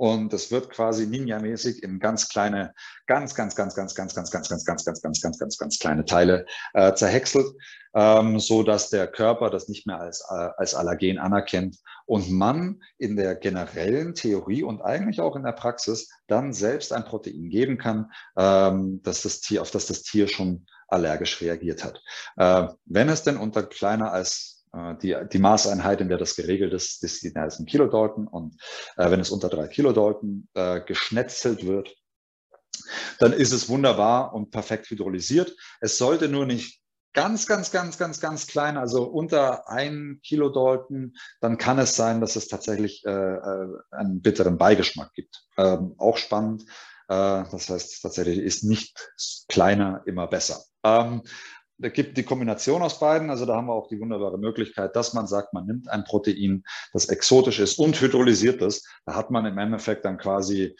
und 0.00 0.32
das 0.32 0.50
wird 0.50 0.70
quasi 0.70 1.06
Ninja-mäßig 1.06 1.82
in 1.82 2.00
ganz 2.00 2.30
kleine, 2.30 2.72
ganz, 3.06 3.34
ganz, 3.34 3.54
ganz, 3.54 3.74
ganz, 3.74 3.94
ganz, 3.94 4.14
ganz, 4.14 4.30
ganz, 4.30 4.48
ganz, 4.48 4.64
ganz, 4.64 4.84
ganz, 4.84 5.02
ganz, 5.02 5.20
ganz, 5.20 5.38
ganz, 5.38 5.58
ganz 5.58 5.78
kleine 5.78 6.04
Teile 6.06 6.46
äh, 6.72 6.94
zerhäckselt, 6.94 7.46
ähm, 7.94 8.38
so 8.38 8.62
dass 8.62 8.90
der 8.90 9.06
Körper 9.06 9.50
das 9.50 9.68
nicht 9.68 9.86
mehr 9.86 10.00
als, 10.00 10.24
äh, 10.30 10.48
als 10.56 10.74
Allergen 10.74 11.18
anerkennt 11.18 11.76
und 12.06 12.30
man 12.30 12.82
in 12.98 13.16
der 13.16 13.34
generellen 13.34 14.14
Theorie 14.14 14.62
und 14.62 14.82
eigentlich 14.82 15.20
auch 15.20 15.36
in 15.36 15.42
der 15.42 15.52
Praxis 15.52 16.08
dann 16.26 16.52
selbst 16.52 16.92
ein 16.92 17.04
Protein 17.04 17.50
geben 17.50 17.78
kann, 17.78 18.10
ähm, 18.36 19.00
dass 19.02 19.22
das 19.22 19.40
Tier, 19.40 19.62
auf 19.62 19.70
das 19.70 19.86
das 19.86 20.02
Tier 20.02 20.28
schon 20.28 20.66
allergisch 20.88 21.40
reagiert 21.40 21.84
hat. 21.84 22.02
Äh, 22.36 22.72
wenn 22.84 23.08
es 23.08 23.22
denn 23.22 23.36
unter 23.36 23.62
kleiner 23.62 24.12
als 24.12 24.66
äh, 24.72 24.94
die, 25.02 25.16
die 25.32 25.38
Maßeinheit, 25.38 26.00
in 26.00 26.08
der 26.08 26.18
das 26.18 26.36
geregelt 26.36 26.72
ist, 26.72 27.02
ist, 27.02 27.24
ist 27.24 27.36
ein 27.36 27.66
Kilodalton. 27.66 28.26
Und 28.26 28.56
äh, 28.96 29.10
wenn 29.10 29.20
es 29.20 29.30
unter 29.30 29.48
drei 29.48 29.68
Kilodalton 29.68 30.48
äh, 30.54 30.80
geschnetzelt 30.80 31.66
wird, 31.66 31.94
dann 33.18 33.32
ist 33.32 33.52
es 33.52 33.68
wunderbar 33.68 34.34
und 34.34 34.50
perfekt 34.50 34.88
hydrolysiert. 34.90 35.54
Es 35.80 35.98
sollte 35.98 36.28
nur 36.28 36.46
nicht 36.46 36.80
ganz, 37.12 37.46
ganz, 37.46 37.70
ganz, 37.70 37.98
ganz, 37.98 38.20
ganz 38.20 38.46
klein, 38.46 38.76
also 38.76 39.04
unter 39.04 39.68
ein 39.68 40.20
Kilodalton, 40.22 41.16
dann 41.40 41.58
kann 41.58 41.78
es 41.78 41.96
sein, 41.96 42.20
dass 42.20 42.36
es 42.36 42.48
tatsächlich 42.48 43.04
äh, 43.04 43.10
äh 43.10 43.68
einen 43.90 44.22
bitteren 44.22 44.58
Beigeschmack 44.58 45.12
gibt. 45.14 45.44
Ähm, 45.56 45.94
auch 45.98 46.16
spannend. 46.16 46.62
Äh, 47.08 47.44
das 47.50 47.68
heißt, 47.68 48.02
tatsächlich 48.02 48.38
ist 48.38 48.64
nicht 48.64 48.96
kleiner 49.48 50.02
immer 50.06 50.26
besser. 50.26 50.62
Ähm, 50.84 51.22
da 51.80 51.88
gibt 51.88 52.16
die 52.18 52.22
Kombination 52.22 52.82
aus 52.82 53.00
beiden. 53.00 53.30
Also 53.30 53.46
da 53.46 53.56
haben 53.56 53.66
wir 53.66 53.74
auch 53.74 53.88
die 53.88 53.98
wunderbare 53.98 54.38
Möglichkeit, 54.38 54.94
dass 54.96 55.14
man 55.14 55.26
sagt, 55.26 55.54
man 55.54 55.66
nimmt 55.66 55.88
ein 55.88 56.04
Protein, 56.04 56.62
das 56.92 57.08
exotisch 57.08 57.58
ist 57.58 57.78
und 57.78 58.00
hydrolysiert 58.00 58.60
ist. 58.60 58.86
Da 59.06 59.14
hat 59.14 59.30
man 59.30 59.46
im 59.46 59.58
Endeffekt 59.58 60.04
dann 60.04 60.18
quasi 60.18 60.76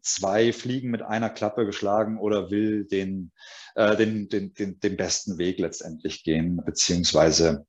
zwei 0.00 0.52
Fliegen 0.52 0.90
mit 0.90 1.02
einer 1.02 1.30
Klappe 1.30 1.66
geschlagen 1.66 2.18
oder 2.18 2.50
will 2.50 2.84
den, 2.84 3.32
äh, 3.74 3.96
den, 3.96 4.28
den, 4.28 4.54
den, 4.54 4.80
den 4.80 4.96
besten 4.96 5.38
Weg 5.38 5.58
letztendlich 5.58 6.24
gehen, 6.24 6.60
beziehungsweise 6.64 7.66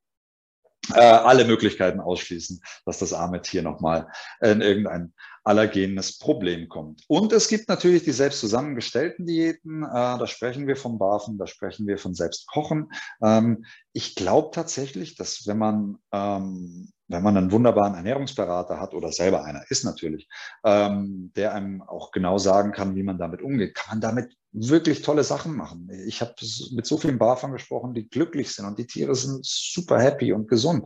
äh, 0.94 1.00
alle 1.00 1.46
Möglichkeiten 1.46 2.00
ausschließen, 2.00 2.62
dass 2.86 3.00
das 3.00 3.14
arme 3.14 3.42
Tier 3.42 3.62
nochmal 3.62 4.08
in 4.42 4.62
irgendein 4.62 5.14
allergenes 5.44 6.18
Problem 6.18 6.68
kommt. 6.70 7.04
Und 7.08 7.32
es 7.32 7.48
gibt 7.48 7.70
natürlich 7.70 8.04
die 8.04 8.12
selbst 8.12 8.40
zusammengestellten 8.40 9.26
Diäten. 9.26 9.84
Äh, 9.84 9.88
da 9.88 10.28
sprechen 10.28 10.68
wir 10.68 10.76
vom 10.76 10.98
Barfen, 10.98 11.38
da 11.38 11.46
sprechen 11.46 11.88
wir 11.88 11.98
von 11.98 12.16
Selbstkochen. 12.16 12.92
Ähm, 13.24 13.66
ich 13.94 14.16
glaube 14.16 14.50
tatsächlich, 14.52 15.16
dass 15.16 15.46
wenn 15.46 15.60
man 15.60 15.98
ähm, 16.12 16.92
wenn 17.08 17.24
man 17.24 17.38
einen 17.38 17.52
wunderbaren 17.52 17.94
Ernährungsberater 17.94 18.80
hat 18.80 18.94
oder 18.94 19.12
selber 19.12 19.44
einer 19.44 19.64
ist 19.70 19.84
natürlich, 19.84 20.28
ähm, 20.64 21.32
der 21.36 21.54
einem 21.54 21.82
auch 21.84 22.12
genau 22.12 22.38
sagen 22.38 22.72
kann, 22.72 22.96
wie 22.96 23.04
man 23.04 23.18
damit 23.18 23.42
umgeht, 23.42 23.76
kann 23.76 24.00
man 24.00 24.02
damit 24.02 24.36
wirklich 24.58 25.02
tolle 25.02 25.24
Sachen 25.24 25.56
machen. 25.56 25.90
Ich 26.08 26.22
habe 26.22 26.34
mit 26.72 26.86
so 26.86 26.98
vielen 26.98 27.18
BAFern 27.18 27.52
gesprochen, 27.52 27.94
die 27.94 28.08
glücklich 28.08 28.54
sind 28.54 28.66
und 28.66 28.80
die 28.80 28.88
Tiere 28.88 29.16
sind 29.16 29.46
super 29.46 30.00
happy 30.00 30.34
und 30.34 30.48
gesund. 30.48 30.86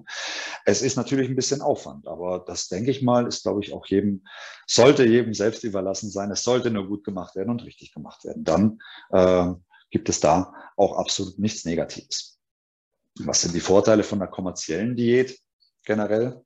Es 0.66 0.82
ist 0.82 0.96
natürlich 0.96 1.30
ein 1.30 1.36
bisschen 1.36 1.62
Aufwand, 1.62 2.08
aber 2.08 2.44
das 2.46 2.68
denke 2.68 2.92
ich 2.92 3.02
mal, 3.02 3.28
ist 3.28 3.44
glaube 3.44 3.64
ich 3.64 3.74
auch 3.74 3.86
jedem, 3.86 4.26
sollte 4.68 5.06
jedem 5.06 5.34
selbst 5.34 5.64
überlassen 5.64 6.10
sein. 6.10 6.32
Es 6.32 6.44
sollte 6.44 6.72
nur 6.72 6.88
gut 6.88 7.04
gemacht 7.04 7.36
werden 7.36 7.50
und 7.50 7.64
richtig 7.64 7.94
gemacht 7.94 8.24
werden. 8.26 8.44
Dann 8.44 8.80
äh, 9.12 9.54
gibt 9.92 10.10
es 10.10 10.20
da 10.20 10.54
auch 10.76 10.98
absolut 10.98 11.38
nichts 11.40 11.66
Negatives. 11.66 12.40
Was 13.20 13.42
sind 13.42 13.54
die 13.54 13.60
Vorteile 13.60 14.04
von 14.04 14.22
einer 14.22 14.32
kommerziellen 14.32 14.96
Diät? 14.96 15.40
generell? 15.84 16.46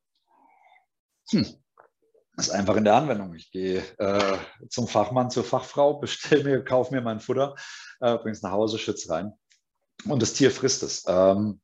Hm. 1.29 1.62
Das 2.35 2.47
ist 2.47 2.53
einfach 2.53 2.75
in 2.75 2.83
der 2.83 2.95
Anwendung. 2.95 3.33
Ich 3.35 3.51
gehe 3.51 3.83
äh, 3.99 4.37
zum 4.69 4.87
Fachmann, 4.87 5.29
zur 5.29 5.43
Fachfrau, 5.43 5.93
bestelle 5.99 6.43
mir, 6.43 6.63
kaufe 6.63 6.93
mir 6.93 7.01
mein 7.01 7.19
Futter, 7.19 7.55
äh, 7.99 8.17
bringe 8.17 8.31
es 8.31 8.41
nach 8.41 8.51
Hause, 8.51 8.79
schütze 8.79 9.09
rein 9.09 9.33
und 10.05 10.21
das 10.21 10.33
Tier 10.33 10.51
frisst 10.51 10.83
es. 10.83 11.03
Ähm, 11.07 11.61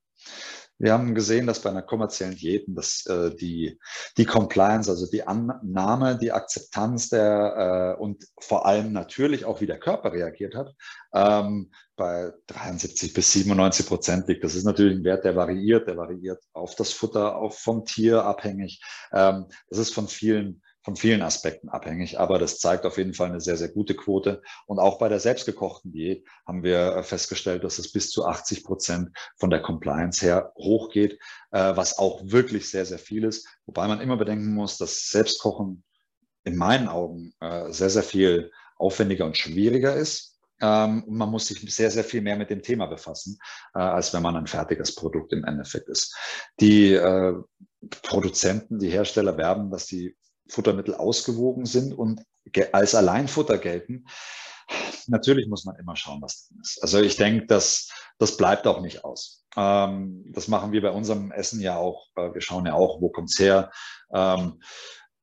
wir 0.79 0.93
haben 0.93 1.13
gesehen, 1.13 1.45
dass 1.45 1.61
bei 1.61 1.69
einer 1.69 1.81
kommerziellen 1.81 2.35
Diäten, 2.35 2.73
dass 2.73 3.05
äh, 3.05 3.35
die, 3.35 3.77
die 4.17 4.25
Compliance, 4.25 4.89
also 4.89 5.05
die 5.09 5.27
Annahme, 5.27 6.17
die 6.17 6.31
Akzeptanz 6.31 7.09
der 7.09 7.95
äh, 7.97 8.01
und 8.01 8.25
vor 8.39 8.65
allem 8.65 8.93
natürlich 8.93 9.43
auch, 9.43 9.59
wie 9.59 9.67
der 9.67 9.79
Körper 9.79 10.13
reagiert 10.13 10.55
hat, 10.55 10.73
ähm, 11.13 11.71
bei 11.97 12.31
73 12.47 13.13
bis 13.13 13.33
97 13.33 13.85
Prozent 13.87 14.27
liegt. 14.29 14.43
Das 14.43 14.55
ist 14.55 14.63
natürlich 14.63 14.97
ein 14.97 15.03
Wert, 15.03 15.25
der 15.25 15.35
variiert, 15.35 15.87
der 15.87 15.97
variiert 15.97 16.41
auf 16.53 16.75
das 16.75 16.93
Futter, 16.93 17.35
auf 17.35 17.59
vom 17.59 17.83
Tier 17.83 18.23
abhängig. 18.23 18.81
Ähm, 19.11 19.47
das 19.69 19.79
ist 19.79 19.93
von 19.93 20.07
vielen 20.07 20.61
von 20.81 20.95
vielen 20.95 21.21
Aspekten 21.21 21.69
abhängig, 21.69 22.19
aber 22.19 22.39
das 22.39 22.59
zeigt 22.59 22.85
auf 22.85 22.97
jeden 22.97 23.13
Fall 23.13 23.29
eine 23.29 23.41
sehr, 23.41 23.57
sehr 23.57 23.69
gute 23.69 23.95
Quote. 23.95 24.41
Und 24.65 24.79
auch 24.79 24.97
bei 24.97 25.09
der 25.09 25.19
selbstgekochten 25.19 25.91
Diät 25.91 26.25
haben 26.47 26.63
wir 26.63 26.95
äh, 26.95 27.03
festgestellt, 27.03 27.63
dass 27.63 27.79
es 27.79 27.91
bis 27.91 28.09
zu 28.11 28.25
80 28.25 28.63
Prozent 28.63 29.09
von 29.37 29.49
der 29.49 29.61
Compliance 29.61 30.25
her 30.25 30.53
hochgeht, 30.55 31.19
äh, 31.51 31.75
was 31.75 31.97
auch 31.97 32.21
wirklich 32.23 32.69
sehr, 32.69 32.85
sehr 32.85 32.99
viel 32.99 33.25
ist. 33.25 33.47
Wobei 33.65 33.87
man 33.87 33.99
immer 33.99 34.17
bedenken 34.17 34.53
muss, 34.53 34.77
dass 34.77 35.09
Selbstkochen 35.09 35.83
in 36.45 36.55
meinen 36.55 36.87
Augen 36.87 37.33
äh, 37.41 37.71
sehr, 37.71 37.89
sehr 37.89 38.03
viel 38.03 38.51
aufwendiger 38.77 39.25
und 39.25 39.37
schwieriger 39.37 39.95
ist 39.95 40.37
Ähm, 40.61 41.03
man 41.07 41.29
muss 41.29 41.47
sich 41.47 41.59
sehr, 41.73 41.89
sehr 41.89 42.03
viel 42.03 42.21
mehr 42.21 42.35
mit 42.35 42.49
dem 42.49 42.61
Thema 42.61 42.85
befassen, 42.87 43.39
als 43.71 44.13
wenn 44.13 44.21
man 44.21 44.35
ein 44.35 44.47
fertiges 44.47 44.93
Produkt 44.93 45.31
im 45.31 45.45
Endeffekt 45.45 45.87
ist. 45.87 46.13
Die 46.59 46.99
Produzenten, 48.03 48.77
die 48.77 48.89
Hersteller 48.89 49.37
werben, 49.37 49.71
dass 49.71 49.85
die 49.85 50.17
Futtermittel 50.49 50.95
ausgewogen 50.95 51.65
sind 51.65 51.93
und 51.93 52.23
als 52.71 52.95
Alleinfutter 52.95 53.57
gelten. 53.57 54.05
Natürlich 55.07 55.47
muss 55.47 55.65
man 55.65 55.75
immer 55.77 55.95
schauen, 55.95 56.21
was 56.21 56.47
drin 56.47 56.59
ist. 56.61 56.81
Also 56.81 57.01
ich 57.01 57.15
denke, 57.15 57.45
dass 57.47 57.89
das 58.19 58.37
bleibt 58.37 58.67
auch 58.67 58.81
nicht 58.81 59.03
aus. 59.03 59.45
Ähm, 59.55 60.25
das 60.33 60.47
machen 60.47 60.71
wir 60.71 60.81
bei 60.81 60.91
unserem 60.91 61.31
Essen 61.31 61.59
ja 61.61 61.77
auch. 61.77 62.07
Wir 62.15 62.41
schauen 62.41 62.65
ja 62.65 62.73
auch, 62.73 63.01
wo 63.01 63.09
kommt's 63.09 63.39
her 63.39 63.71
ähm, 64.13 64.61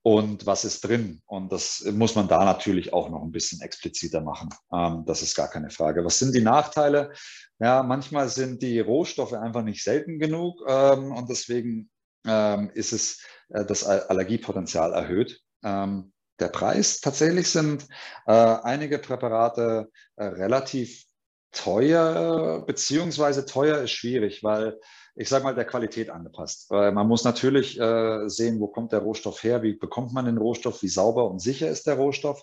und 0.03 0.47
was 0.47 0.65
ist 0.65 0.83
drin. 0.83 1.21
Und 1.27 1.53
das 1.53 1.85
muss 1.93 2.15
man 2.15 2.27
da 2.27 2.45
natürlich 2.45 2.93
auch 2.93 3.09
noch 3.09 3.23
ein 3.23 3.33
bisschen 3.33 3.61
expliziter 3.61 4.21
machen. 4.21 4.49
Ähm, 4.73 5.05
das 5.07 5.23
ist 5.23 5.35
gar 5.35 5.49
keine 5.49 5.71
Frage. 5.71 6.05
Was 6.05 6.19
sind 6.19 6.35
die 6.35 6.43
Nachteile? 6.43 7.13
Ja, 7.59 7.83
manchmal 7.83 8.29
sind 8.29 8.63
die 8.63 8.81
Rohstoffe 8.81 9.35
einfach 9.35 9.63
nicht 9.63 9.83
selten 9.83 10.19
genug 10.19 10.63
ähm, 10.69 11.13
und 11.13 11.29
deswegen 11.29 11.91
ähm, 12.27 12.71
ist 12.75 12.93
es 12.93 13.21
das 13.49 13.85
Allergiepotenzial 13.85 14.93
erhöht. 14.93 15.41
Ähm, 15.63 16.13
der 16.39 16.49
Preis 16.49 17.01
tatsächlich 17.01 17.51
sind 17.51 17.87
äh, 18.27 18.33
einige 18.33 18.99
Präparate 18.99 19.91
äh, 20.17 20.25
relativ 20.25 21.05
teuer, 21.53 22.65
beziehungsweise 22.67 23.47
teuer 23.47 23.79
ist 23.79 23.93
schwierig, 23.93 24.43
weil 24.43 24.79
ich 25.15 25.31
sage 25.31 25.45
mal, 25.45 25.55
der 25.55 25.65
Qualität 25.65 26.11
angepasst. 26.11 26.71
Man 26.71 27.09
muss 27.09 27.25
natürlich 27.25 27.81
äh, 27.81 28.29
sehen, 28.29 28.61
wo 28.61 28.67
kommt 28.67 28.93
der 28.93 28.99
Rohstoff 28.99 29.43
her, 29.43 29.63
wie 29.63 29.73
bekommt 29.73 30.13
man 30.13 30.27
den 30.27 30.37
Rohstoff, 30.37 30.83
wie 30.83 30.89
sauber 30.89 31.31
und 31.31 31.39
sicher 31.39 31.71
ist 31.71 31.87
der 31.87 31.95
Rohstoff. 31.95 32.43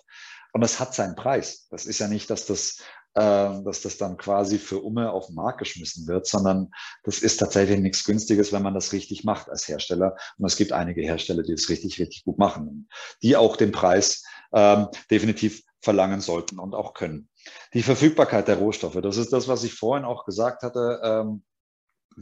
Und 0.52 0.60
das 0.60 0.80
hat 0.80 0.92
seinen 0.92 1.14
Preis. 1.14 1.68
Das 1.70 1.86
ist 1.86 2.00
ja 2.00 2.08
nicht, 2.08 2.30
dass 2.30 2.46
das 2.46 2.80
dass 3.14 3.82
das 3.82 3.96
dann 3.96 4.16
quasi 4.16 4.58
für 4.58 4.80
Umme 4.80 5.12
auf 5.12 5.26
den 5.26 5.36
Markt 5.36 5.58
geschmissen 5.58 6.06
wird, 6.08 6.26
sondern 6.26 6.70
das 7.04 7.20
ist 7.20 7.36
tatsächlich 7.36 7.78
nichts 7.78 8.04
Günstiges, 8.04 8.52
wenn 8.52 8.62
man 8.62 8.74
das 8.74 8.92
richtig 8.92 9.24
macht 9.24 9.48
als 9.48 9.68
Hersteller. 9.68 10.16
Und 10.38 10.46
es 10.46 10.56
gibt 10.56 10.72
einige 10.72 11.02
Hersteller, 11.02 11.42
die 11.42 11.52
es 11.52 11.68
richtig, 11.68 11.98
richtig 12.00 12.24
gut 12.24 12.38
machen, 12.38 12.88
die 13.22 13.36
auch 13.36 13.56
den 13.56 13.72
Preis 13.72 14.24
ähm, 14.52 14.88
definitiv 15.10 15.62
verlangen 15.80 16.20
sollten 16.20 16.58
und 16.58 16.74
auch 16.74 16.94
können. 16.94 17.28
Die 17.74 17.82
Verfügbarkeit 17.82 18.48
der 18.48 18.56
Rohstoffe, 18.56 18.98
das 19.02 19.16
ist 19.16 19.32
das, 19.32 19.48
was 19.48 19.64
ich 19.64 19.74
vorhin 19.74 20.04
auch 20.04 20.24
gesagt 20.24 20.62
hatte. 20.62 21.00
Ähm, 21.04 21.44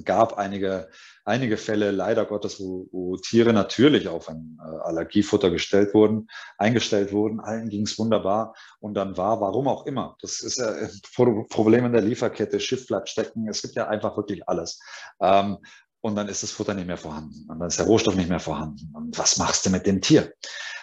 gab 0.04 0.38
einige, 0.38 0.88
einige 1.24 1.56
Fälle, 1.56 1.90
leider 1.90 2.24
Gottes, 2.24 2.60
wo, 2.60 2.88
wo 2.92 3.16
Tiere 3.16 3.52
natürlich 3.52 4.08
auf 4.08 4.28
ein 4.28 4.58
äh, 4.60 4.78
Allergiefutter 4.82 5.50
gestellt 5.50 5.94
wurden, 5.94 6.28
eingestellt 6.58 7.12
wurden. 7.12 7.40
Allen 7.40 7.68
ging 7.68 7.82
es 7.82 7.98
wunderbar. 7.98 8.54
Und 8.80 8.94
dann 8.94 9.16
war, 9.16 9.40
warum 9.40 9.68
auch 9.68 9.86
immer, 9.86 10.16
das 10.20 10.40
ist 10.40 10.58
ja 10.58 10.72
ein 10.72 11.46
Problem 11.48 11.84
in 11.86 11.92
der 11.92 12.02
Lieferkette, 12.02 12.60
Schiff 12.60 12.86
bleibt 12.86 13.08
stecken. 13.08 13.48
Es 13.48 13.62
gibt 13.62 13.74
ja 13.74 13.88
einfach 13.88 14.16
wirklich 14.16 14.48
alles. 14.48 14.80
Ähm, 15.20 15.58
und 16.00 16.16
dann 16.16 16.28
ist 16.28 16.42
das 16.42 16.50
Futter 16.50 16.74
nicht 16.74 16.88
mehr 16.88 16.96
vorhanden. 16.96 17.46
Und 17.48 17.60
dann 17.60 17.68
ist 17.68 17.78
der 17.78 17.86
Rohstoff 17.86 18.16
nicht 18.16 18.28
mehr 18.28 18.40
vorhanden. 18.40 18.92
Und 18.92 19.16
was 19.18 19.38
machst 19.38 19.64
du 19.64 19.70
mit 19.70 19.86
dem 19.86 20.00
Tier? 20.00 20.32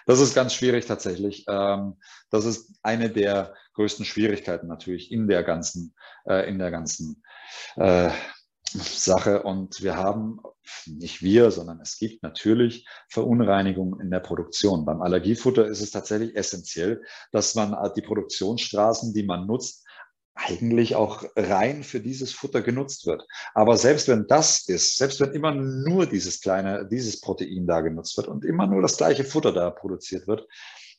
Das 0.05 0.21
ist 0.21 0.33
ganz 0.33 0.53
schwierig 0.53 0.85
tatsächlich. 0.85 1.45
Ähm, 1.47 1.97
das 2.29 2.45
ist 2.45 2.73
eine 2.83 3.09
der 3.09 3.53
größten 3.73 4.05
Schwierigkeiten 4.05 4.67
natürlich 4.67 5.11
in 5.11 5.27
der 5.27 5.43
ganzen, 5.43 5.93
äh, 6.25 6.49
in 6.49 6.57
der 6.57 6.71
ganzen 6.71 7.21
äh, 7.75 8.09
Sache 8.71 9.43
und 9.43 9.81
wir 9.81 9.95
haben, 9.97 10.39
nicht 10.85 11.21
wir, 11.21 11.51
sondern 11.51 11.79
es 11.81 11.97
gibt 11.97 12.23
natürlich 12.23 12.87
Verunreinigungen 13.09 13.99
in 13.99 14.11
der 14.11 14.19
Produktion. 14.19 14.85
Beim 14.85 15.01
Allergiefutter 15.01 15.65
ist 15.65 15.81
es 15.81 15.91
tatsächlich 15.91 16.35
essentiell, 16.35 17.01
dass 17.31 17.55
man 17.55 17.75
die 17.95 18.01
Produktionsstraßen, 18.01 19.13
die 19.13 19.23
man 19.23 19.47
nutzt, 19.47 19.85
eigentlich 20.35 20.95
auch 20.95 21.23
rein 21.35 21.83
für 21.83 21.99
dieses 21.99 22.31
Futter 22.31 22.61
genutzt 22.61 23.05
wird. 23.05 23.23
Aber 23.53 23.75
selbst 23.77 24.07
wenn 24.07 24.25
das 24.27 24.67
ist, 24.69 24.97
selbst 24.97 25.19
wenn 25.19 25.33
immer 25.33 25.53
nur 25.53 26.05
dieses 26.05 26.39
kleine, 26.39 26.87
dieses 26.89 27.19
Protein 27.19 27.67
da 27.67 27.81
genutzt 27.81 28.15
wird 28.17 28.27
und 28.27 28.45
immer 28.45 28.65
nur 28.65 28.81
das 28.81 28.97
gleiche 28.97 29.25
Futter 29.25 29.51
da 29.51 29.69
produziert 29.69 30.27
wird, 30.27 30.47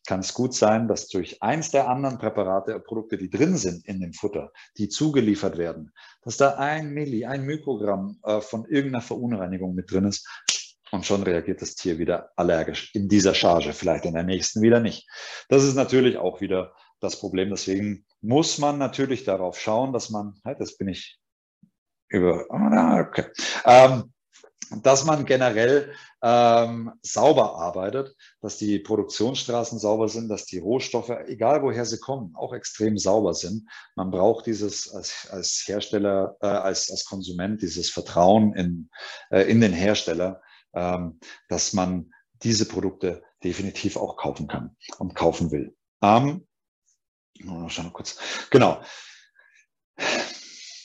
kann 0.07 0.21
es 0.21 0.35
gut 0.35 0.55
sein, 0.55 0.89
dass 0.89 1.09
durch 1.09 1.43
eins 1.43 1.71
der 1.71 1.89
anderen 1.89 2.19
Präparate, 2.19 2.81
Produkte, 2.81 3.19
die 3.19 3.31
drin 3.31 3.57
sind 3.57 3.87
in 3.87 4.01
dem 4.01 4.13
Futter, 4.13 4.53
die 4.77 4.89
zugeliefert 4.89 5.59
werden, 5.59 5.93
dass 6.23 6.37
da 6.37 6.57
ein 6.57 6.91
Milli, 6.91 7.27
ein 7.27 7.45
Mikrogramm 7.45 8.19
äh, 8.25 8.41
von 8.41 8.65
irgendeiner 8.65 9.03
Verunreinigung 9.03 9.75
mit 9.75 9.91
drin 9.91 10.07
ist 10.07 10.27
und 10.91 11.07
schon 11.07 11.23
reagiert 11.23 11.63
das 11.63 11.75
Tier 11.75 11.99
wieder 11.99 12.31
allergisch 12.37 12.95
in 12.95 13.09
dieser 13.09 13.35
Charge, 13.35 13.73
vielleicht 13.73 14.05
in 14.05 14.15
der 14.15 14.25
nächsten 14.25 14.63
wieder 14.63 14.81
nicht. 14.81 15.09
Das 15.49 15.65
ist 15.65 15.75
natürlich 15.75 16.17
auch 16.17 16.41
wieder 16.41 16.75
das 17.01 17.19
Problem. 17.19 17.51
Deswegen 17.51 18.05
muss 18.21 18.59
man 18.59 18.79
natürlich 18.79 19.25
darauf 19.25 19.59
schauen, 19.59 19.93
dass 19.93 20.11
man, 20.11 20.41
halt, 20.45 20.61
das 20.61 20.77
bin 20.77 20.89
ich 20.89 21.19
über, 22.09 22.47
ah, 22.51 23.01
okay, 23.01 23.27
ähm, 23.65 24.13
dass 24.71 25.05
man 25.05 25.25
generell 25.25 25.93
ähm, 26.23 26.93
sauber 27.03 27.57
arbeitet, 27.57 28.15
dass 28.41 28.57
die 28.57 28.79
Produktionsstraßen 28.79 29.79
sauber 29.79 30.09
sind, 30.09 30.29
dass 30.29 30.47
die 30.47 30.59
Rohstoffe, 30.59 31.11
egal 31.27 31.63
woher 31.63 31.85
sie 31.85 31.99
kommen, 31.99 32.35
auch 32.37 32.53
extrem 32.53 32.97
sauber 32.97 33.35
sind. 33.35 33.69
Man 33.97 34.11
braucht 34.11 34.47
dieses 34.47 34.93
als, 34.93 35.29
als 35.31 35.65
Hersteller, 35.67 36.37
äh, 36.41 36.47
als, 36.47 36.91
als 36.91 37.05
Konsument, 37.05 37.63
dieses 37.63 37.91
Vertrauen 37.91 38.55
in, 38.55 38.91
äh, 39.31 39.43
in 39.43 39.61
den 39.61 39.73
Hersteller, 39.73 40.41
ähm, 40.73 41.19
dass 41.49 41.73
man 41.73 42.13
diese 42.43 42.67
Produkte 42.67 43.23
definitiv 43.43 43.97
auch 43.97 44.17
kaufen 44.17 44.47
kann 44.47 44.77
und 44.99 45.15
kaufen 45.15 45.51
will. 45.51 45.77
Ähm, 46.01 46.47
schau 47.69 47.83
mal 47.83 47.93
kurz. 47.93 48.19
Genau. 48.51 48.81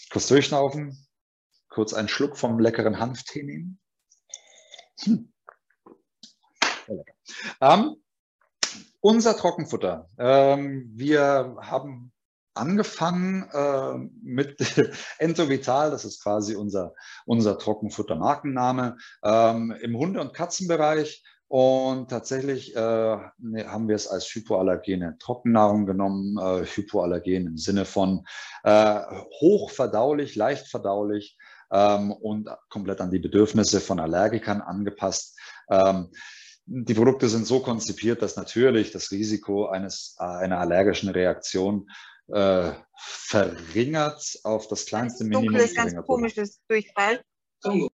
Kurz 0.10 0.28
durchschnaufen 0.28 1.05
kurz 1.76 1.94
einen 1.94 2.08
Schluck 2.08 2.38
vom 2.38 2.58
leckeren 2.58 3.00
Hanftee 3.00 3.44
nehmen. 3.44 3.80
Hm. 5.02 5.34
Ähm, 7.60 7.96
unser 9.02 9.36
Trockenfutter. 9.36 10.08
Ähm, 10.18 10.90
wir 10.96 11.58
haben 11.60 12.14
angefangen 12.54 13.50
äh, 13.52 13.98
mit 14.24 14.58
Entovital, 15.20 15.92
das 15.92 16.06
ist 16.06 16.24
quasi 16.24 16.56
unser, 16.56 16.94
unser 17.26 17.58
Trockenfutter-Markenname, 17.58 18.96
ähm, 19.22 19.76
im 19.82 19.98
Hunde- 19.98 20.22
und 20.22 20.34
Katzenbereich. 20.34 21.26
Und 21.48 22.10
tatsächlich 22.10 22.76
äh, 22.76 23.18
ne, 23.38 23.68
haben 23.68 23.88
wir 23.88 23.96
es 23.96 24.08
als 24.08 24.26
hypoallergene 24.34 25.18
Trockennahrung 25.20 25.86
genommen, 25.86 26.38
äh, 26.40 26.66
hypoallergen 26.66 27.48
im 27.48 27.58
Sinne 27.58 27.86
von 27.86 28.26
äh, 28.64 29.02
hochverdaulich, 29.42 30.36
leicht 30.36 30.68
verdaulich, 30.68 31.38
ähm, 31.76 32.12
und 32.12 32.50
komplett 32.70 33.02
an 33.02 33.12
die 33.12 33.20
Bedürfnisse 33.20 33.82
von 33.82 34.00
Allergikern 34.00 34.62
angepasst. 34.62 35.38
Ähm, 35.70 36.10
die 36.66 36.94
Produkte 36.94 37.28
sind 37.28 37.46
so 37.46 37.60
konzipiert, 37.60 38.22
dass 38.22 38.38
natürlich 38.38 38.92
das 38.92 39.12
Risiko 39.12 39.68
eines, 39.68 40.16
einer 40.18 40.60
allergischen 40.60 41.10
Reaktion 41.10 41.90
äh, 42.28 42.72
verringert 42.98 44.40
auf 44.44 44.68
das 44.68 44.86
kleinste 44.86 45.26
das 45.26 45.30
Minimum. 45.30 45.60
Dunkles, 45.60 45.76
ganz 45.76 45.96
komisches 46.06 46.60
Durchfall. 46.68 47.22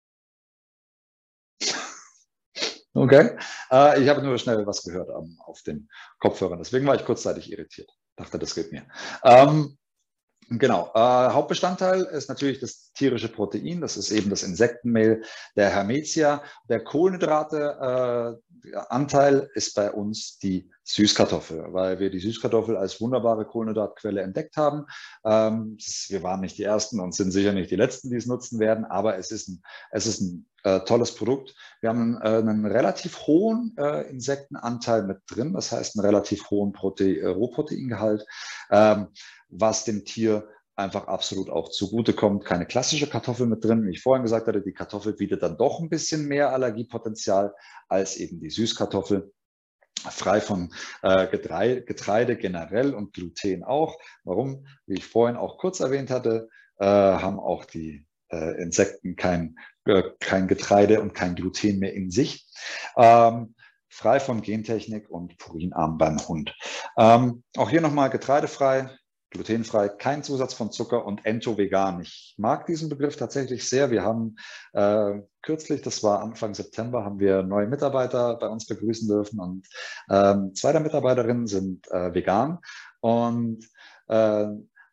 Okay. 2.99 3.37
Äh, 3.71 4.03
ich 4.03 4.09
habe 4.09 4.23
nur 4.23 4.39
schnell 4.39 4.67
was 4.67 4.83
gehört 4.83 5.11
um, 5.11 5.39
auf 5.45 5.61
den 5.61 5.91
Kopfhörern. 6.19 6.59
Deswegen 6.59 6.87
war 6.87 6.95
ich 6.95 7.05
kurzzeitig 7.05 7.53
irritiert. 7.53 7.91
Dachte, 8.17 8.39
das 8.39 8.55
geht 8.55 8.73
mir. 8.73 8.87
Ähm, 9.23 9.77
Genau. 10.49 10.93
Äh, 10.95 11.01
Hauptbestandteil 11.01 12.03
ist 12.03 12.29
natürlich 12.29 12.61
das 12.61 12.93
tierische 12.93 13.29
Protein. 13.29 13.81
Das 13.81 13.97
ist 13.97 14.13
eben 14.13 14.31
das 14.31 14.45
Insektenmehl 14.45 15.25
der 15.57 15.71
Hermetia. 15.71 16.45
Der 16.69 16.85
Kohlenhydrate-Anteil 16.85 19.41
äh, 19.41 19.49
ist 19.55 19.75
bei 19.75 19.91
uns 19.91 20.39
die 20.39 20.71
Süßkartoffel, 20.85 21.73
weil 21.73 21.99
wir 21.99 22.11
die 22.11 22.21
Süßkartoffel 22.21 22.77
als 22.77 23.01
wunderbare 23.01 23.45
Kohlenhydratquelle 23.45 24.23
entdeckt 24.23 24.57
haben. 24.57 24.87
Ähm, 25.25 25.79
wir 26.09 26.23
waren 26.23 26.41
nicht 26.41 26.59
die 26.59 26.65
Ersten 26.65 27.01
und 27.01 27.13
sind 27.13 27.33
sicher 27.33 27.53
nicht 27.53 27.73
die 27.73 27.77
Letzten, 27.77 28.11
die 28.11 28.17
es 28.17 28.27
nutzen 28.27 28.61
werden, 28.61 28.85
aber 28.85 29.19
es 29.19 29.33
ist 29.33 29.49
ein, 29.49 29.63
es 29.91 30.07
ist 30.07 30.21
ein 30.21 30.47
äh, 30.67 30.81
tolles 30.81 31.15
Produkt. 31.15 31.55
Wir 31.81 31.91
haben 31.91 32.17
äh, 32.21 32.39
einen 32.39 32.67
relativ 32.67 33.27
hohen 33.27 33.75
äh, 33.79 34.03
Insektenanteil 34.11 35.05
mit 35.05 35.19
drin, 35.29 35.53
das 35.53 35.71
heißt 35.71 35.97
einen 35.97 36.05
relativ 36.05 36.51
hohen 36.51 36.73
Prote 36.73 37.21
äh, 37.21 37.27
Rohproteingehalt. 37.27 38.27
Ähm, 38.71 39.09
was 39.49 39.85
dem 39.85 40.05
Tier 40.05 40.49
einfach 40.75 41.07
absolut 41.07 41.51
auch 41.51 41.71
zugutekommt. 41.71 42.45
Keine 42.45 42.67
klassische 42.67 43.07
Kartoffel 43.07 43.47
mit 43.47 43.65
drin. 43.65 43.87
Wie 43.87 43.93
ich 43.93 44.03
vorhin 44.03 44.25
gesagt 44.25 44.49
hatte, 44.49 44.61
die 44.61 44.73
Kartoffel 44.73 45.13
bietet 45.13 45.45
dann 45.45 45.57
doch 45.57 45.79
ein 45.79 45.89
bisschen 45.89 46.27
mehr 46.27 46.53
Allergiepotenzial 46.53 47.55
als 47.89 48.17
eben 48.17 48.41
die 48.41 48.51
Süßkartoffel. 48.51 49.33
Frei 50.11 50.41
von 50.41 50.75
äh, 51.03 51.29
Getreide, 51.29 51.83
Getreide 51.83 52.37
generell 52.37 52.93
und 52.93 53.15
Gluten 53.15 53.63
auch. 53.63 53.99
Warum? 54.25 54.67
Wie 54.87 54.95
ich 54.95 55.07
vorhin 55.07 55.37
auch 55.37 55.59
kurz 55.59 55.81
erwähnt 55.81 56.11
hatte, 56.11 56.49
äh, 56.79 56.85
haben 56.85 57.39
auch 57.39 57.65
die 57.65 58.05
äh, 58.31 58.63
Insekten 58.63 59.17
kein, 59.17 59.57
äh, 59.85 60.03
kein 60.21 60.49
Getreide 60.49 61.01
und 61.01 61.15
kein 61.15 61.35
Gluten 61.35 61.79
mehr 61.79 61.95
in 61.95 62.11
sich. 62.11 62.47
Ähm, 62.97 63.55
frei 63.89 64.21
von 64.21 64.43
Gentechnik 64.43 65.09
und 65.11 65.39
purinarm 65.39 65.99
beim 65.99 66.19
Hund. 66.29 66.55
Ähm, 66.99 67.43
auch 67.57 67.71
hier 67.71 67.81
nochmal 67.81 68.11
getreidefrei, 68.11 68.91
glutenfrei, 69.31 69.89
kein 69.89 70.23
Zusatz 70.23 70.55
von 70.55 70.71
Zucker 70.71 71.05
und 71.05 71.25
ento-vegan. 71.25 72.01
Ich 72.01 72.35
mag 72.37 72.67
diesen 72.67 72.89
Begriff 72.89 73.17
tatsächlich 73.17 73.69
sehr. 73.69 73.91
Wir 73.91 74.03
haben 74.03 74.37
äh, 74.73 75.21
kürzlich, 75.43 75.83
das 75.83 76.03
war 76.03 76.21
Anfang 76.21 76.55
September, 76.55 77.05
haben 77.05 77.19
wir 77.19 77.43
neue 77.43 77.67
Mitarbeiter 77.67 78.37
bei 78.37 78.49
uns 78.49 78.67
begrüßen 78.67 79.09
dürfen 79.09 79.41
und 79.41 79.67
ähm, 80.11 80.55
zwei 80.55 80.73
der 80.73 80.81
Mitarbeiterinnen 80.81 81.47
sind 81.47 81.91
äh, 81.91 82.15
vegan 82.15 82.59
und 83.01 83.65
äh, 84.09 84.47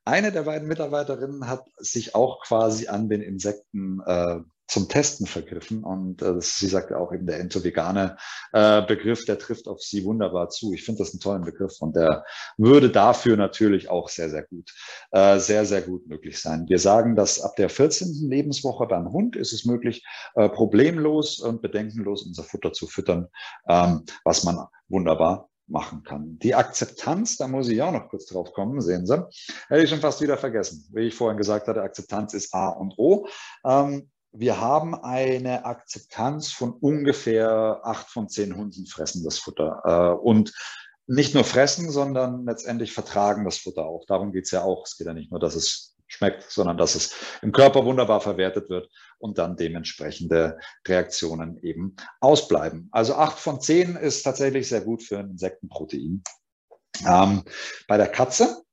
eine 0.05 0.31
der 0.31 0.43
beiden 0.43 0.67
Mitarbeiterinnen 0.67 1.47
hat 1.47 1.65
sich 1.77 2.15
auch 2.15 2.43
quasi 2.43 2.87
an 2.87 3.09
den 3.09 3.21
Insekten 3.21 4.01
äh, 4.05 4.39
zum 4.67 4.89
Testen 4.89 5.27
vergriffen. 5.27 5.83
Und 5.83 6.21
äh, 6.21 6.39
sie 6.39 6.67
sagte 6.67 6.97
auch 6.97 7.13
eben 7.13 7.25
der 7.25 7.39
entovegane 7.39 8.17
äh, 8.53 8.81
Begriff, 8.81 9.25
der 9.25 9.37
trifft 9.37 9.67
auf 9.67 9.81
sie 9.81 10.03
wunderbar 10.03 10.49
zu. 10.49 10.73
Ich 10.73 10.83
finde 10.83 10.99
das 10.99 11.11
einen 11.11 11.19
tollen 11.19 11.43
Begriff 11.43 11.75
und 11.79 11.95
der 11.95 12.23
würde 12.57 12.89
dafür 12.89 13.37
natürlich 13.37 13.89
auch 13.89 14.09
sehr, 14.09 14.29
sehr 14.29 14.43
gut, 14.43 14.73
äh, 15.11 15.39
sehr, 15.39 15.65
sehr 15.65 15.81
gut 15.81 16.07
möglich 16.07 16.39
sein. 16.39 16.65
Wir 16.67 16.79
sagen, 16.79 17.15
dass 17.15 17.41
ab 17.41 17.55
der 17.55 17.69
14. 17.69 18.29
Lebenswoche 18.29 18.87
beim 18.87 19.11
Hund 19.11 19.35
ist 19.35 19.53
es 19.53 19.65
möglich, 19.65 20.03
äh, 20.35 20.49
problemlos 20.49 21.39
und 21.39 21.61
bedenkenlos 21.61 22.23
unser 22.23 22.43
Futter 22.43 22.73
zu 22.73 22.87
füttern, 22.87 23.27
ähm, 23.67 24.03
was 24.23 24.43
man 24.43 24.65
wunderbar 24.87 25.49
machen 25.67 26.03
kann. 26.03 26.37
Die 26.39 26.55
Akzeptanz, 26.55 27.37
da 27.37 27.47
muss 27.47 27.69
ich 27.69 27.81
auch 27.81 27.91
noch 27.91 28.09
kurz 28.09 28.25
drauf 28.25 28.53
kommen, 28.53 28.81
sehen 28.81 29.05
Sie, 29.05 29.25
hätte 29.69 29.83
ich 29.83 29.89
schon 29.89 29.99
fast 29.99 30.21
wieder 30.21 30.37
vergessen. 30.37 30.87
Wie 30.93 31.07
ich 31.07 31.15
vorhin 31.15 31.37
gesagt 31.37 31.67
hatte, 31.67 31.81
Akzeptanz 31.81 32.33
ist 32.33 32.53
A 32.53 32.69
und 32.69 32.93
O. 32.97 33.27
Ähm, 33.65 34.09
wir 34.31 34.59
haben 34.59 34.95
eine 34.95 35.65
Akzeptanz 35.65 36.51
von 36.51 36.73
ungefähr 36.73 37.81
acht 37.83 38.09
von 38.09 38.29
zehn 38.29 38.55
Hunden 38.55 38.87
fressen 38.87 39.23
das 39.23 39.37
Futter. 39.37 39.81
Äh, 39.85 40.19
und 40.21 40.53
nicht 41.05 41.35
nur 41.35 41.43
fressen, 41.43 41.91
sondern 41.91 42.45
letztendlich 42.45 42.93
vertragen 42.93 43.45
das 43.45 43.57
Futter 43.57 43.85
auch. 43.85 44.05
Darum 44.07 44.31
geht 44.31 44.45
es 44.45 44.51
ja 44.51 44.63
auch. 44.63 44.85
Es 44.85 44.97
geht 44.97 45.07
ja 45.07 45.13
nicht 45.13 45.31
nur, 45.31 45.39
dass 45.39 45.55
es 45.55 45.92
schmeckt, 46.13 46.49
sondern 46.49 46.77
dass 46.77 46.95
es 46.95 47.15
im 47.41 47.51
Körper 47.51 47.85
wunderbar 47.85 48.21
verwertet 48.21 48.69
wird 48.69 48.89
und 49.17 49.37
dann 49.37 49.57
dementsprechende 49.57 50.57
Reaktionen 50.87 51.61
eben 51.63 51.95
ausbleiben. 52.19 52.89
Also 52.91 53.15
acht 53.15 53.39
von 53.39 53.59
zehn 53.61 53.95
ist 53.95 54.23
tatsächlich 54.23 54.69
sehr 54.69 54.81
gut 54.81 55.03
für 55.03 55.19
ein 55.19 55.31
Insektenprotein. 55.31 56.23
Ähm, 57.07 57.43
bei 57.87 57.97
der 57.97 58.07
Katze 58.07 58.63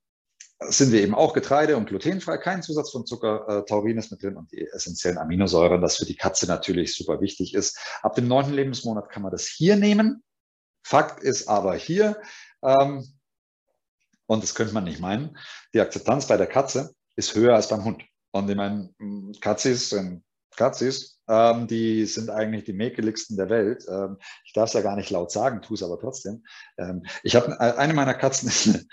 sind 0.60 0.92
wir 0.92 1.02
eben 1.02 1.14
auch 1.14 1.32
Getreide 1.32 1.76
und 1.76 1.86
glutenfrei, 1.86 2.36
kein 2.36 2.62
Zusatz 2.62 2.90
von 2.90 3.06
Zucker, 3.06 3.48
äh, 3.48 3.64
Taurin 3.64 3.96
ist 3.96 4.10
mit 4.10 4.22
drin 4.22 4.36
und 4.36 4.52
die 4.52 4.66
essentiellen 4.66 5.16
Aminosäuren, 5.16 5.80
das 5.80 5.96
für 5.96 6.04
die 6.04 6.16
Katze 6.16 6.46
natürlich 6.46 6.94
super 6.94 7.20
wichtig 7.22 7.54
ist. 7.54 7.78
Ab 8.02 8.14
dem 8.14 8.28
neunten 8.28 8.52
Lebensmonat 8.52 9.08
kann 9.08 9.22
man 9.22 9.32
das 9.32 9.46
hier 9.46 9.76
nehmen. 9.76 10.22
Fakt 10.82 11.22
ist 11.22 11.48
aber 11.48 11.74
hier, 11.74 12.20
ähm, 12.62 13.06
und 14.26 14.42
das 14.42 14.54
könnte 14.54 14.74
man 14.74 14.84
nicht 14.84 15.00
meinen, 15.00 15.36
die 15.72 15.80
Akzeptanz 15.80 16.26
bei 16.26 16.36
der 16.36 16.46
Katze 16.46 16.94
ist 17.16 17.34
höher 17.34 17.54
als 17.54 17.68
beim 17.68 17.84
Hund. 17.84 18.04
Und 18.32 18.48
ich 18.48 18.56
meine, 18.56 18.94
Katzis 19.40 19.90
sind 19.90 20.22
Katzis, 20.56 21.20
ähm, 21.28 21.66
die 21.66 22.04
sind 22.06 22.30
eigentlich 22.30 22.64
die 22.64 22.72
mäkeligsten 22.72 23.36
der 23.36 23.48
Welt. 23.48 23.84
Ähm, 23.88 24.18
ich 24.44 24.52
darf 24.52 24.68
es 24.68 24.74
ja 24.74 24.80
gar 24.82 24.96
nicht 24.96 25.10
laut 25.10 25.30
sagen, 25.30 25.62
tue 25.62 25.74
es 25.74 25.82
aber 25.82 25.98
trotzdem. 25.98 26.44
Ähm, 26.76 27.04
ich 27.22 27.36
habe 27.36 27.52
äh, 27.52 27.76
eine 27.76 27.94
meiner 27.94 28.14
Katzen 28.14 28.48
ist 28.48 28.68
eine 28.68 28.84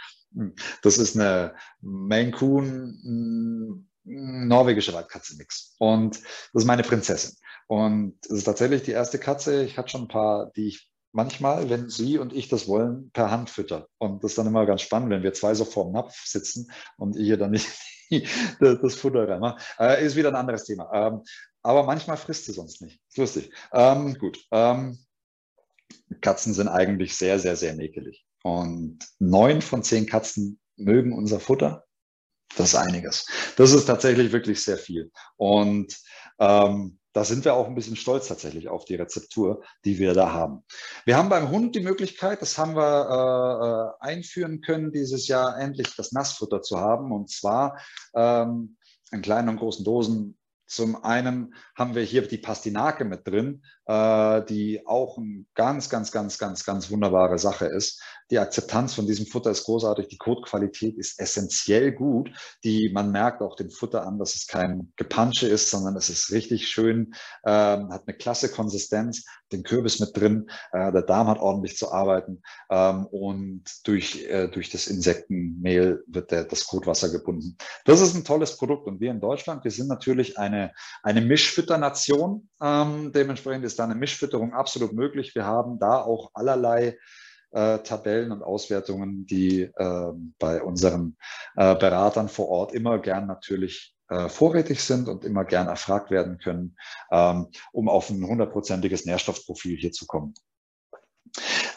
das 0.82 0.97
ist 0.97 1.15
eine 1.15 1.55
Maine 1.82 2.32
Coon 2.32 3.86
norwegische 4.03 4.93
Waldkatze-Mix. 4.93 5.76
Und 5.80 6.20
das 6.20 6.63
ist 6.63 6.65
meine 6.65 6.84
Prinzessin. 6.84 7.36
Und 7.68 8.18
es 8.26 8.32
ist 8.32 8.43
tatsächlich 8.45 8.84
die 8.84 8.91
erste 8.91 9.20
Katze. 9.20 9.63
Ich 9.63 9.78
hatte 9.78 9.89
schon 9.89 10.03
ein 10.03 10.07
paar, 10.07 10.51
die 10.55 10.68
ich 10.68 10.89
manchmal, 11.18 11.70
wenn 11.72 11.89
sie 11.89 12.20
und 12.20 12.32
ich 12.32 12.47
das 12.47 12.68
wollen, 12.68 13.09
per 13.11 13.32
Hand 13.32 13.49
fütter. 13.49 13.89
Und 13.97 14.24
das 14.24 14.32
ist 14.32 14.38
dann 14.38 14.45
immer 14.45 14.68
ganz 14.68 14.84
spannend, 14.84 15.09
wenn 15.09 15.24
wir 15.24 15.34
zwei 15.34 15.55
so 15.55 15.65
vor 15.65 15.86
dem 15.86 15.93
Napf 15.93 16.15
sitzen 16.26 16.72
und 16.97 17.18
ich 17.18 17.26
hier 17.26 17.38
dann 17.38 17.51
nicht 17.51 17.68
das 18.59 18.95
Futter 18.95 19.28
reinmache. 19.28 19.59
Äh, 19.80 20.05
ist 20.05 20.15
wieder 20.15 20.30
ein 20.30 20.36
anderes 20.36 20.63
Thema. 20.63 20.89
Ähm, 20.93 21.24
aber 21.63 21.84
manchmal 21.84 22.18
frisst 22.18 22.45
sie 22.45 22.53
sonst 22.53 22.84
nicht. 22.84 23.01
Ist 23.09 23.18
lustig. 23.18 23.51
Ähm, 23.74 24.13
gut. 24.20 24.45
Ähm, 24.51 24.99
Katzen 26.22 26.53
sind 26.53 26.68
eigentlich 26.68 27.18
sehr, 27.18 27.39
sehr, 27.39 27.55
sehr 27.55 27.74
näkelig. 27.74 28.24
Und 28.43 28.99
neun 29.18 29.63
von 29.63 29.82
zehn 29.82 30.05
Katzen 30.05 30.59
mögen 30.76 31.13
unser 31.13 31.39
Futter. 31.39 31.84
Das 32.55 32.70
ist 32.70 32.76
einiges. 32.76 33.26
Das 33.57 33.72
ist 33.72 33.86
tatsächlich 33.86 34.32
wirklich 34.32 34.63
sehr 34.63 34.78
viel. 34.78 35.11
Und 35.36 35.97
ähm, 36.39 36.99
da 37.18 37.24
sind 37.24 37.45
wir 37.45 37.55
auch 37.55 37.65
ein 37.65 37.74
bisschen 37.74 37.95
stolz 37.95 38.28
tatsächlich 38.28 38.70
auf 38.70 38.86
die 38.86 38.93
Rezeptur, 38.93 39.63
die 39.86 39.97
wir 39.97 40.13
da 40.13 40.34
haben. 40.34 40.63
Wir 41.03 41.18
haben 41.18 41.30
beim 41.30 41.49
Hund 41.49 41.74
die 41.74 41.80
Möglichkeit, 41.80 42.43
das 42.43 42.59
haben 42.59 42.76
wir 42.76 43.97
äh, 44.03 44.05
äh 44.05 44.11
einführen 44.11 44.61
können, 44.61 44.91
dieses 44.91 45.28
Jahr 45.28 45.57
endlich 45.57 45.95
das 45.95 46.11
Nassfutter 46.11 46.61
zu 46.61 46.80
haben. 46.80 47.11
Und 47.11 47.32
zwar 47.32 47.82
ähm, 48.13 48.78
in 49.11 49.24
kleinen 49.24 49.49
und 49.49 49.57
großen 49.57 49.84
Dosen 49.84 50.38
zum 50.68 51.03
einen 51.03 51.55
haben 51.76 51.95
wir 51.95 52.03
hier 52.03 52.28
die 52.28 52.38
Pastinake 52.38 53.03
mit 53.03 53.26
drin, 53.26 53.63
äh, 53.88 54.43
die 54.45 54.86
auch 54.86 55.18
eine 55.18 55.45
ganz, 55.55 55.89
ganz, 55.89 56.11
ganz, 56.11 56.38
ganz, 56.38 56.65
ganz 56.65 56.91
wunderbare 56.91 57.39
Sache 57.39 57.65
ist. 57.65 57.99
Die 58.30 58.39
Akzeptanz 58.39 58.93
von 58.93 59.07
diesem 59.07 59.25
Futter 59.25 59.51
ist 59.51 59.63
großartig. 59.63 60.09
Die 60.09 60.17
Kotqualität 60.17 60.97
ist 60.97 61.19
essentiell 61.19 61.93
gut. 61.93 62.30
Die, 62.63 62.89
man 62.89 63.11
merkt 63.11 63.41
auch 63.41 63.55
dem 63.55 63.69
Futter 63.69 64.05
an, 64.05 64.19
dass 64.19 64.36
es 64.36 64.47
kein 64.47 64.91
Gepansche 64.97 65.47
ist, 65.47 65.69
sondern 65.69 65.95
es 65.95 66.09
ist 66.09 66.32
richtig 66.32 66.67
schön, 66.67 67.13
äh, 67.43 67.49
hat 67.51 68.03
eine 68.05 68.17
klasse 68.17 68.49
Konsistenz, 68.49 69.23
den 69.53 69.63
Kürbis 69.63 69.99
mit 69.99 70.15
drin. 70.17 70.49
Äh, 70.73 70.91
der 70.91 71.03
Darm 71.03 71.28
hat 71.28 71.39
ordentlich 71.39 71.78
zu 71.78 71.91
arbeiten. 71.91 72.41
Ähm, 72.69 73.05
und 73.05 73.63
durch, 73.86 74.25
äh, 74.25 74.49
durch 74.49 74.69
das 74.69 74.88
Insektenmehl 74.88 76.03
wird 76.07 76.32
der, 76.32 76.43
das 76.43 76.67
Kotwasser 76.67 77.09
gebunden. 77.09 77.57
Das 77.86 78.01
ist 78.01 78.13
ein 78.13 78.25
tolles 78.25 78.57
Produkt. 78.57 78.88
Und 78.88 78.99
wir 78.99 79.11
in 79.11 79.21
Deutschland, 79.21 79.63
wir 79.63 79.71
sind 79.71 79.88
natürlich 79.88 80.38
eine, 80.38 80.73
eine 81.01 81.21
Mischfütternation. 81.21 82.49
Ähm, 82.61 83.13
dementsprechend 83.13 83.63
ist 83.63 83.80
da 83.80 83.86
eine 83.86 83.95
Mischfütterung 83.95 84.53
absolut 84.53 84.91
möglich. 84.91 85.34
Wir 85.34 85.45
haben 85.45 85.80
da 85.80 86.01
auch 86.01 86.32
allerlei 86.34 86.97
äh, 87.51 87.79
Tabellen 87.79 88.31
und 88.31 88.43
Auswertungen, 88.43 89.25
die 89.25 89.61
äh, 89.61 90.11
bei 90.39 90.61
unseren 90.61 91.17
äh, 91.55 91.75
Beratern 91.75 92.29
vor 92.29 92.49
Ort 92.49 92.73
immer 92.73 92.99
gern 92.99 93.27
natürlich 93.27 93.95
äh, 94.09 94.29
vorrätig 94.29 94.81
sind 94.81 95.07
und 95.07 95.25
immer 95.25 95.45
gern 95.45 95.67
erfragt 95.67 96.11
werden 96.11 96.37
können, 96.37 96.77
ähm, 97.11 97.47
um 97.71 97.89
auf 97.89 98.09
ein 98.09 98.25
hundertprozentiges 98.25 99.05
Nährstoffprofil 99.05 99.77
hier 99.77 99.91
zu 99.91 100.05
kommen. 100.05 100.33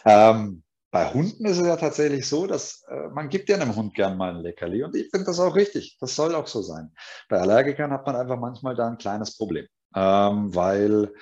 Ähm, 0.05 0.63
bei 0.91 1.13
Hunden 1.13 1.45
ist 1.45 1.57
es 1.57 1.67
ja 1.67 1.77
tatsächlich 1.77 2.27
so, 2.27 2.47
dass 2.47 2.83
äh, 2.89 3.07
man 3.09 3.29
gibt 3.29 3.47
ja 3.47 3.55
einem 3.55 3.75
Hund 3.75 3.93
gern 3.93 4.17
mal 4.17 4.35
ein 4.35 4.41
Leckerli 4.41 4.83
und 4.83 4.95
ich 4.95 5.09
finde 5.09 5.25
das 5.25 5.39
auch 5.39 5.55
richtig. 5.55 5.97
Das 6.01 6.15
soll 6.15 6.35
auch 6.35 6.47
so 6.47 6.61
sein. 6.61 6.91
Bei 7.29 7.39
Allergikern 7.39 7.91
hat 7.91 8.05
man 8.05 8.15
einfach 8.17 8.37
manchmal 8.37 8.75
da 8.75 8.87
ein 8.87 8.97
kleines 8.97 9.37
Problem, 9.37 9.67
ähm, 9.95 10.53
weil 10.53 11.13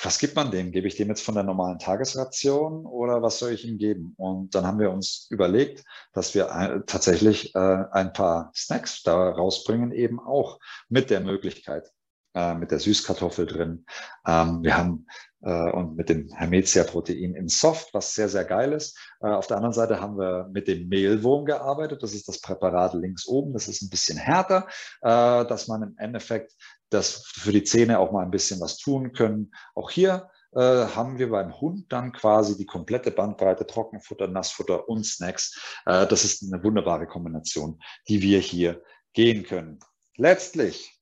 was 0.00 0.18
gibt 0.18 0.36
man 0.36 0.50
dem? 0.50 0.72
Gebe 0.72 0.88
ich 0.88 0.96
dem 0.96 1.08
jetzt 1.08 1.22
von 1.22 1.34
der 1.34 1.44
normalen 1.44 1.78
Tagesration 1.78 2.86
oder 2.86 3.22
was 3.22 3.38
soll 3.38 3.52
ich 3.52 3.66
ihm 3.66 3.78
geben? 3.78 4.14
Und 4.16 4.54
dann 4.54 4.66
haben 4.66 4.78
wir 4.78 4.90
uns 4.90 5.26
überlegt, 5.30 5.84
dass 6.12 6.34
wir 6.34 6.48
äh, 6.50 6.80
tatsächlich 6.86 7.54
äh, 7.54 7.58
ein 7.58 8.12
paar 8.12 8.50
Snacks 8.54 9.02
da 9.02 9.30
rausbringen, 9.30 9.92
eben 9.92 10.18
auch 10.18 10.58
mit 10.88 11.10
der 11.10 11.20
Möglichkeit, 11.20 11.92
äh, 12.34 12.54
mit 12.54 12.70
der 12.70 12.78
Süßkartoffel 12.78 13.46
drin. 13.46 13.84
Ähm, 14.26 14.62
wir 14.62 14.76
haben 14.76 15.06
äh, 15.42 15.70
und 15.72 15.96
mit 15.96 16.08
dem 16.08 16.28
Hermetia-Protein 16.28 17.34
in 17.34 17.48
Soft, 17.48 17.92
was 17.92 18.14
sehr, 18.14 18.28
sehr 18.28 18.44
geil 18.44 18.72
ist. 18.72 18.98
Äh, 19.20 19.28
auf 19.28 19.46
der 19.46 19.56
anderen 19.56 19.74
Seite 19.74 20.00
haben 20.00 20.16
wir 20.16 20.48
mit 20.52 20.68
dem 20.68 20.88
Mehlwurm 20.88 21.44
gearbeitet. 21.44 22.02
Das 22.02 22.14
ist 22.14 22.28
das 22.28 22.40
Präparat 22.40 22.94
links 22.94 23.26
oben. 23.26 23.52
Das 23.52 23.68
ist 23.68 23.82
ein 23.82 23.90
bisschen 23.90 24.18
härter, 24.18 24.66
äh, 25.00 25.44
dass 25.46 25.68
man 25.68 25.82
im 25.82 25.94
Endeffekt 25.98 26.54
das 26.90 27.26
für 27.26 27.52
die 27.52 27.64
Zähne 27.64 27.98
auch 27.98 28.12
mal 28.12 28.22
ein 28.24 28.30
bisschen 28.30 28.60
was 28.60 28.76
tun 28.76 29.12
können. 29.12 29.52
Auch 29.74 29.90
hier 29.90 30.30
äh, 30.54 30.60
haben 30.60 31.18
wir 31.18 31.30
beim 31.30 31.60
Hund 31.60 31.90
dann 31.90 32.12
quasi 32.12 32.56
die 32.56 32.66
komplette 32.66 33.10
Bandbreite 33.10 33.66
Trockenfutter, 33.66 34.28
Nassfutter 34.28 34.88
und 34.88 35.04
Snacks. 35.04 35.58
Äh, 35.86 36.06
das 36.06 36.24
ist 36.24 36.42
eine 36.42 36.62
wunderbare 36.62 37.06
Kombination, 37.06 37.80
die 38.08 38.22
wir 38.22 38.38
hier 38.38 38.82
gehen 39.14 39.44
können. 39.44 39.78
Letztlich 40.16 41.01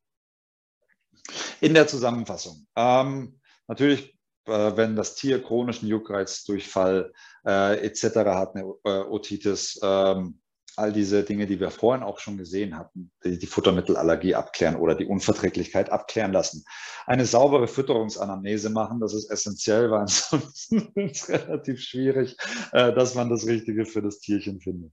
in 1.60 1.74
der 1.74 1.86
Zusammenfassung. 1.86 2.66
Ähm, 2.76 3.40
natürlich, 3.68 4.18
äh, 4.46 4.76
wenn 4.76 4.96
das 4.96 5.14
Tier 5.14 5.42
chronischen 5.42 5.88
Juckreiz, 5.88 6.44
Durchfall 6.44 7.12
äh, 7.46 7.78
etc. 7.86 8.02
hat, 8.26 8.56
eine 8.56 8.72
äh, 8.84 9.00
Otitis, 9.00 9.78
ähm, 9.82 10.39
all 10.80 10.92
diese 10.92 11.22
Dinge, 11.22 11.46
die 11.46 11.60
wir 11.60 11.70
vorhin 11.70 12.02
auch 12.02 12.18
schon 12.18 12.38
gesehen 12.38 12.76
hatten, 12.76 13.12
die, 13.22 13.38
die 13.38 13.46
Futtermittelallergie 13.46 14.34
abklären 14.34 14.76
oder 14.76 14.94
die 14.94 15.06
Unverträglichkeit 15.06 15.90
abklären 15.90 16.32
lassen. 16.32 16.64
Eine 17.06 17.26
saubere 17.26 17.68
Fütterungsanamnese 17.68 18.70
machen, 18.70 19.00
das 19.00 19.14
ist 19.14 19.30
essentiell, 19.30 19.90
weil 19.90 20.00
ansonsten 20.00 20.90
ist 20.94 21.22
es 21.22 21.28
relativ 21.28 21.80
schwierig, 21.80 22.36
äh, 22.72 22.92
dass 22.92 23.14
man 23.14 23.28
das 23.30 23.46
Richtige 23.46 23.84
für 23.84 24.02
das 24.02 24.20
Tierchen 24.20 24.60
findet. 24.60 24.92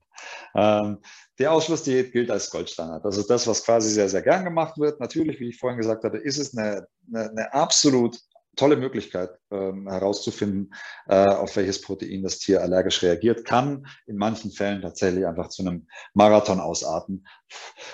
Ähm, 0.54 0.98
die 1.38 1.46
Ausschlussdiät 1.46 2.12
gilt 2.12 2.30
als 2.30 2.50
Goldstandard. 2.50 3.04
Das 3.04 3.16
ist 3.16 3.30
das, 3.30 3.46
was 3.46 3.64
quasi 3.64 3.90
sehr, 3.90 4.08
sehr 4.08 4.22
gern 4.22 4.44
gemacht 4.44 4.78
wird. 4.78 5.00
Natürlich, 5.00 5.40
wie 5.40 5.48
ich 5.48 5.58
vorhin 5.58 5.78
gesagt 5.78 6.04
hatte, 6.04 6.18
ist 6.18 6.38
es 6.38 6.56
eine, 6.56 6.86
eine, 7.08 7.30
eine 7.30 7.54
absolut 7.54 8.18
tolle 8.58 8.76
Möglichkeit 8.76 9.30
ähm, 9.50 9.88
herauszufinden, 9.88 10.74
äh, 11.06 11.24
auf 11.24 11.56
welches 11.56 11.80
Protein 11.80 12.22
das 12.22 12.38
Tier 12.38 12.60
allergisch 12.62 13.02
reagiert, 13.02 13.44
kann 13.44 13.86
in 14.06 14.16
manchen 14.16 14.50
Fällen 14.50 14.82
tatsächlich 14.82 15.26
einfach 15.26 15.48
zu 15.48 15.62
einem 15.62 15.86
Marathon 16.14 16.60
ausarten, 16.60 17.26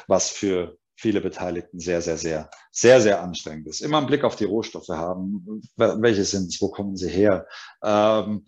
was 0.09 0.31
für 0.31 0.79
viele 0.97 1.21
Beteiligten 1.21 1.81
sehr, 1.81 2.01
sehr, 2.01 2.17
sehr, 2.17 2.51
sehr, 2.73 3.01
sehr 3.01 3.23
anstrengend 3.23 3.69
ist. 3.69 3.81
Immer 3.81 3.99
einen 3.99 4.07
Blick 4.07 4.25
auf 4.25 4.37
die 4.37 4.45
Rohstoffe 4.45 4.89
haben. 4.89 5.63
Welche 5.77 6.25
sind 6.25 6.49
es? 6.49 6.61
Wo 6.61 6.71
kommen 6.71 6.97
sie 6.97 7.11
her? 7.11 7.47
Ähm, 7.83 8.47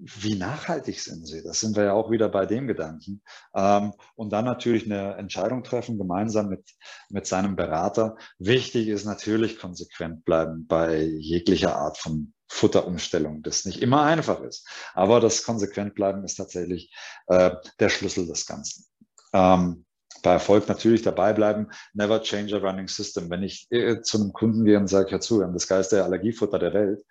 wie 0.00 0.36
nachhaltig 0.36 1.00
sind 1.00 1.26
sie? 1.26 1.42
Das 1.42 1.60
sind 1.60 1.76
wir 1.76 1.84
ja 1.84 1.92
auch 1.92 2.10
wieder 2.10 2.28
bei 2.28 2.46
dem 2.46 2.66
Gedanken. 2.66 3.22
Ähm, 3.54 3.92
und 4.14 4.32
dann 4.32 4.44
natürlich 4.44 4.84
eine 4.84 5.16
Entscheidung 5.16 5.64
treffen, 5.64 5.98
gemeinsam 5.98 6.48
mit, 6.48 6.64
mit 7.08 7.26
seinem 7.26 7.56
Berater. 7.56 8.16
Wichtig 8.38 8.88
ist 8.88 9.04
natürlich 9.04 9.58
konsequent 9.58 10.24
bleiben 10.24 10.66
bei 10.66 11.02
jeglicher 11.02 11.76
Art 11.76 11.98
von 11.98 12.32
Futterumstellung, 12.48 13.42
das 13.42 13.64
nicht 13.64 13.82
immer 13.82 14.02
einfach 14.02 14.40
ist. 14.40 14.66
Aber 14.94 15.20
das 15.20 15.42
konsequent 15.42 15.94
bleiben 15.94 16.24
ist 16.24 16.36
tatsächlich 16.36 16.94
äh, 17.26 17.50
der 17.78 17.88
Schlüssel 17.88 18.26
des 18.26 18.46
Ganzen. 18.46 18.86
Ähm, 19.32 19.84
bei 20.22 20.32
Erfolg 20.32 20.68
natürlich 20.68 21.02
dabei 21.02 21.32
bleiben. 21.32 21.68
Never 21.92 22.22
change 22.22 22.56
a 22.56 22.58
running 22.58 22.88
system. 22.88 23.30
Wenn 23.30 23.42
ich 23.42 23.66
äh, 23.70 24.00
zu 24.00 24.18
einem 24.18 24.32
Kunden 24.32 24.64
gehe 24.64 24.78
und 24.78 24.88
sage, 24.88 25.10
ja 25.10 25.20
zu, 25.20 25.38
wir 25.38 25.46
haben 25.46 25.54
das 25.54 25.68
geilste 25.68 26.02
Allergiefutter 26.02 26.58
der 26.58 26.74
Welt, 26.74 27.04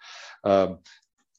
äh, 0.43 0.75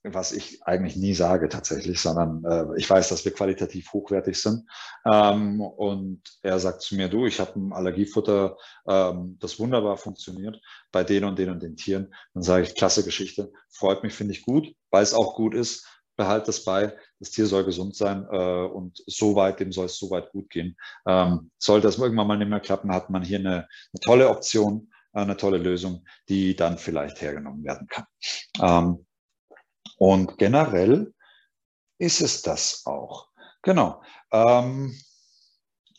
was 0.04 0.32
ich 0.32 0.62
eigentlich 0.62 0.96
nie 0.96 1.14
sage 1.14 1.48
tatsächlich, 1.48 2.00
sondern 2.00 2.44
äh, 2.44 2.78
ich 2.78 2.88
weiß, 2.88 3.08
dass 3.08 3.24
wir 3.24 3.32
qualitativ 3.32 3.92
hochwertig 3.92 4.40
sind. 4.40 4.64
Ähm, 5.10 5.60
und 5.60 6.22
er 6.42 6.58
sagt 6.58 6.82
zu 6.82 6.94
mir, 6.94 7.08
du, 7.08 7.26
ich 7.26 7.40
habe 7.40 7.58
ein 7.58 7.72
Allergiefutter, 7.72 8.56
ähm, 8.86 9.36
das 9.40 9.58
wunderbar 9.58 9.96
funktioniert 9.96 10.60
bei 10.92 11.04
den 11.04 11.24
und 11.24 11.38
den 11.38 11.50
und 11.50 11.62
den 11.62 11.76
Tieren. 11.76 12.14
Dann 12.34 12.42
sage 12.42 12.64
ich, 12.64 12.74
klasse 12.74 13.04
Geschichte, 13.04 13.52
freut 13.70 14.02
mich, 14.02 14.14
finde 14.14 14.34
ich 14.34 14.42
gut, 14.42 14.72
weil 14.90 15.02
es 15.02 15.14
auch 15.14 15.34
gut 15.34 15.54
ist. 15.54 15.86
Behalte 16.16 16.46
das 16.46 16.64
bei, 16.64 16.96
das 17.20 17.30
Tier 17.30 17.46
soll 17.46 17.64
gesund 17.64 17.94
sein 17.94 18.26
äh, 18.30 18.64
und 18.64 19.02
so 19.06 19.36
weit, 19.36 19.60
dem 19.60 19.70
soll 19.70 19.86
es 19.86 19.98
so 19.98 20.10
weit 20.10 20.30
gut 20.32 20.50
gehen. 20.50 20.76
Ähm, 21.06 21.52
sollte 21.58 21.86
das 21.86 21.98
irgendwann 21.98 22.26
mal 22.26 22.36
nicht 22.36 22.48
mehr 22.48 22.58
klappen, 22.58 22.92
hat 22.92 23.08
man 23.08 23.22
hier 23.22 23.38
eine, 23.38 23.50
eine 23.50 24.00
tolle 24.00 24.28
Option, 24.28 24.90
eine 25.12 25.36
tolle 25.36 25.58
Lösung, 25.58 26.04
die 26.28 26.56
dann 26.56 26.78
vielleicht 26.78 27.20
hergenommen 27.20 27.64
werden 27.64 27.86
kann. 27.86 28.04
Ähm, 28.60 29.06
und 29.98 30.38
generell 30.38 31.12
ist 31.98 32.20
es 32.20 32.42
das 32.42 32.86
auch. 32.86 33.28
Genau. 33.62 34.02
Ähm, 34.32 34.96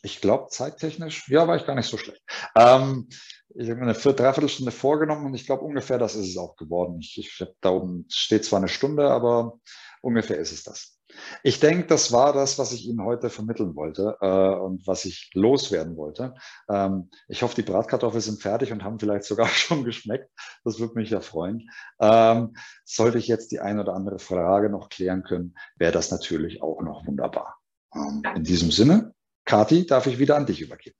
ich 0.02 0.20
glaube, 0.20 0.48
zeittechnisch, 0.48 1.28
ja, 1.28 1.46
war 1.46 1.56
ich 1.56 1.66
gar 1.66 1.74
nicht 1.74 1.88
so 1.88 1.98
schlecht. 1.98 2.22
Ähm, 2.56 3.08
ich 3.54 3.68
habe 3.68 3.80
mir 3.80 3.86
eine 3.86 3.94
Viert, 3.94 4.18
Dreiviertelstunde 4.18 4.72
vorgenommen 4.72 5.26
und 5.26 5.34
ich 5.34 5.44
glaube, 5.44 5.64
ungefähr 5.64 5.98
das 5.98 6.14
ist 6.14 6.28
es 6.28 6.36
auch 6.36 6.56
geworden. 6.56 6.98
Ich, 7.00 7.18
ich 7.18 7.46
da 7.60 7.70
oben 7.70 8.06
steht 8.08 8.44
zwar 8.44 8.60
eine 8.60 8.68
Stunde, 8.68 9.10
aber 9.10 9.58
ungefähr 10.00 10.38
ist 10.38 10.52
es 10.52 10.62
das. 10.62 10.99
Ich 11.42 11.60
denke, 11.60 11.86
das 11.86 12.12
war 12.12 12.32
das, 12.32 12.58
was 12.58 12.72
ich 12.72 12.86
Ihnen 12.86 13.04
heute 13.04 13.30
vermitteln 13.30 13.74
wollte 13.76 14.16
äh, 14.20 14.54
und 14.54 14.86
was 14.86 15.04
ich 15.04 15.30
loswerden 15.34 15.96
wollte. 15.96 16.34
Ähm, 16.68 17.10
ich 17.28 17.42
hoffe, 17.42 17.54
die 17.54 17.62
Bratkartoffeln 17.62 18.20
sind 18.20 18.42
fertig 18.42 18.72
und 18.72 18.84
haben 18.84 18.98
vielleicht 18.98 19.24
sogar 19.24 19.46
schon 19.48 19.84
geschmeckt. 19.84 20.30
Das 20.64 20.78
würde 20.78 20.94
mich 20.94 21.10
ja 21.10 21.20
freuen. 21.20 21.70
Ähm, 22.00 22.54
sollte 22.84 23.18
ich 23.18 23.28
jetzt 23.28 23.52
die 23.52 23.60
eine 23.60 23.82
oder 23.82 23.94
andere 23.94 24.18
Frage 24.18 24.70
noch 24.70 24.88
klären 24.88 25.22
können, 25.22 25.54
wäre 25.76 25.92
das 25.92 26.10
natürlich 26.10 26.62
auch 26.62 26.80
noch 26.82 27.06
wunderbar. 27.06 27.58
Ähm, 27.94 28.22
in 28.34 28.44
diesem 28.44 28.70
Sinne, 28.70 29.14
Kati, 29.44 29.86
darf 29.86 30.06
ich 30.06 30.18
wieder 30.18 30.36
an 30.36 30.46
dich 30.46 30.60
übergeben. 30.60 30.96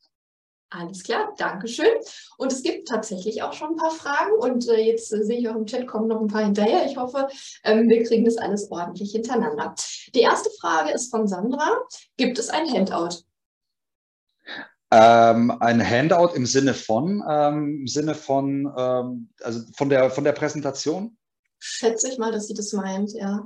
Alles 0.72 1.02
klar, 1.02 1.34
Dankeschön. 1.36 1.90
Und 2.36 2.52
es 2.52 2.62
gibt 2.62 2.86
tatsächlich 2.86 3.42
auch 3.42 3.52
schon 3.52 3.70
ein 3.70 3.76
paar 3.76 3.90
Fragen 3.90 4.32
und 4.38 4.68
äh, 4.68 4.80
jetzt 4.80 5.12
äh, 5.12 5.24
sehe 5.24 5.38
ich 5.38 5.48
auch 5.48 5.56
im 5.56 5.66
Chat 5.66 5.88
kommen 5.88 6.06
noch 6.06 6.20
ein 6.20 6.28
paar 6.28 6.44
hinterher. 6.44 6.86
Ich 6.86 6.96
hoffe, 6.96 7.28
ähm, 7.64 7.88
wir 7.88 8.04
kriegen 8.04 8.24
das 8.24 8.36
alles 8.36 8.70
ordentlich 8.70 9.10
hintereinander. 9.10 9.74
Die 10.14 10.20
erste 10.20 10.48
Frage 10.60 10.92
ist 10.92 11.10
von 11.10 11.26
Sandra. 11.26 11.76
Gibt 12.16 12.38
es 12.38 12.50
ein 12.50 12.72
Handout? 12.72 13.24
Ähm, 14.92 15.50
ein 15.60 15.84
Handout 15.84 16.34
im 16.34 16.46
Sinne 16.46 16.74
von, 16.74 17.22
ähm, 17.28 17.80
im 17.80 17.86
Sinne 17.88 18.14
von, 18.14 18.72
ähm, 18.76 19.30
also 19.42 19.60
von 19.76 19.88
der, 19.88 20.10
von 20.10 20.22
der 20.22 20.32
Präsentation? 20.32 21.16
Schätze 21.58 22.08
ich 22.08 22.18
mal, 22.18 22.30
dass 22.30 22.46
sie 22.46 22.54
das 22.54 22.72
meint, 22.72 23.12
ja. 23.12 23.44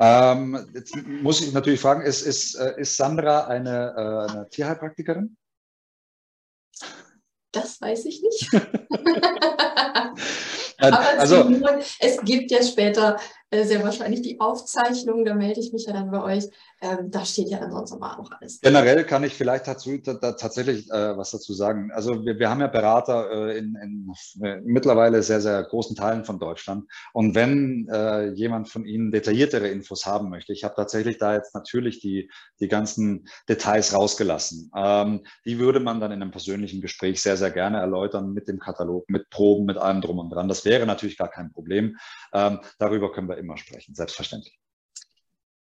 Ähm, 0.00 0.66
jetzt 0.74 0.96
muss 1.04 1.42
ich 1.42 1.52
natürlich 1.52 1.80
fragen, 1.80 2.02
ist, 2.02 2.22
ist, 2.22 2.54
äh, 2.54 2.80
ist 2.80 2.96
Sandra 2.96 3.46
eine, 3.46 3.94
äh, 3.96 4.32
eine 4.32 4.48
Tierheilpraktikerin? 4.48 5.36
Das 7.60 7.80
weiß 7.80 8.04
ich 8.04 8.22
nicht. 8.22 8.48
Aber 10.78 11.00
also, 11.18 11.50
es 11.98 12.20
gibt 12.22 12.50
ja 12.50 12.62
später 12.62 13.18
äh, 13.50 13.64
sehr 13.64 13.82
wahrscheinlich 13.82 14.22
die 14.22 14.40
Aufzeichnung, 14.40 15.24
da 15.24 15.34
melde 15.34 15.60
ich 15.60 15.72
mich 15.72 15.86
ja 15.86 15.92
dann 15.94 16.10
bei 16.10 16.22
euch. 16.22 16.44
Ähm, 16.80 17.10
da 17.10 17.24
steht 17.24 17.48
ja 17.48 17.58
dann 17.58 17.72
sonst 17.72 17.92
aber 17.92 18.18
auch 18.18 18.30
alles. 18.30 18.60
Generell 18.60 19.04
kann 19.04 19.24
ich 19.24 19.34
vielleicht 19.34 19.66
dazu 19.66 19.96
da, 19.98 20.14
da 20.14 20.32
tatsächlich 20.32 20.88
äh, 20.90 21.16
was 21.16 21.30
dazu 21.30 21.52
sagen. 21.54 21.90
Also 21.92 22.24
wir, 22.24 22.38
wir 22.38 22.50
haben 22.50 22.60
ja 22.60 22.66
Berater 22.66 23.30
äh, 23.30 23.58
in, 23.58 23.74
in 23.82 24.12
äh, 24.44 24.60
mittlerweile 24.64 25.22
sehr, 25.22 25.40
sehr 25.40 25.62
großen 25.64 25.96
Teilen 25.96 26.24
von 26.24 26.38
Deutschland. 26.38 26.84
Und 27.12 27.34
wenn 27.34 27.88
äh, 27.90 28.28
jemand 28.32 28.68
von 28.68 28.84
Ihnen 28.84 29.10
detailliertere 29.10 29.68
Infos 29.68 30.04
haben 30.04 30.28
möchte, 30.28 30.52
ich 30.52 30.62
habe 30.62 30.74
tatsächlich 30.76 31.18
da 31.18 31.34
jetzt 31.34 31.54
natürlich 31.54 32.00
die, 32.00 32.30
die 32.60 32.68
ganzen 32.68 33.26
Details 33.48 33.94
rausgelassen. 33.94 34.70
Ähm, 34.76 35.24
die 35.46 35.58
würde 35.58 35.80
man 35.80 36.00
dann 36.00 36.12
in 36.12 36.20
einem 36.20 36.30
persönlichen 36.30 36.80
Gespräch 36.82 37.22
sehr, 37.22 37.38
sehr 37.38 37.50
gerne 37.50 37.78
erläutern 37.78 38.32
mit 38.32 38.46
dem 38.46 38.58
Katalog, 38.58 39.08
mit 39.08 39.30
Proben, 39.30 39.64
mit 39.64 39.78
allem 39.78 40.02
drum 40.02 40.18
und 40.18 40.30
dran. 40.30 40.48
Das 40.48 40.64
wäre 40.64 40.86
natürlich 40.86 41.16
gar 41.16 41.30
kein 41.30 41.50
Problem. 41.50 41.96
Ähm, 42.32 42.60
darüber 42.78 43.10
können 43.10 43.28
wir 43.28 43.37
immer 43.38 43.56
sprechen, 43.56 43.94
selbstverständlich. 43.94 44.58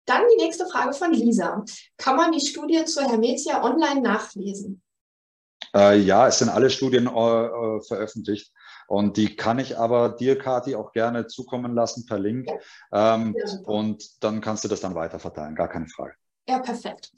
Dann 0.05 0.23
die 0.31 0.43
nächste 0.43 0.65
Frage 0.67 0.93
von 0.93 1.11
Lisa. 1.11 1.63
Kann 1.97 2.15
man 2.15 2.31
die 2.31 2.45
Studie 2.45 2.85
zur 2.85 3.03
Hermetia 3.03 3.63
online 3.63 4.01
nachlesen? 4.01 4.81
Äh, 5.75 5.99
ja, 5.99 6.27
es 6.27 6.39
sind 6.39 6.49
alle 6.49 6.69
Studien 6.69 7.07
äh, 7.07 7.09
äh 7.09 7.81
veröffentlicht. 7.81 8.51
Und 8.87 9.17
die 9.17 9.35
kann 9.35 9.59
ich 9.59 9.77
aber 9.77 10.09
dir, 10.09 10.37
Kati, 10.37 10.75
auch 10.75 10.93
gerne 10.93 11.27
zukommen 11.27 11.75
lassen 11.75 12.05
per 12.05 12.19
Link. 12.19 12.49
Ähm, 12.93 13.35
ja, 13.37 13.59
und 13.65 14.23
dann 14.23 14.39
kannst 14.39 14.63
du 14.63 14.69
das 14.69 14.79
dann 14.79 14.95
weiter 14.95 15.19
verteilen, 15.19 15.55
gar 15.55 15.67
keine 15.67 15.87
Frage. 15.89 16.13
Ja, 16.47 16.59
perfekt. 16.59 17.11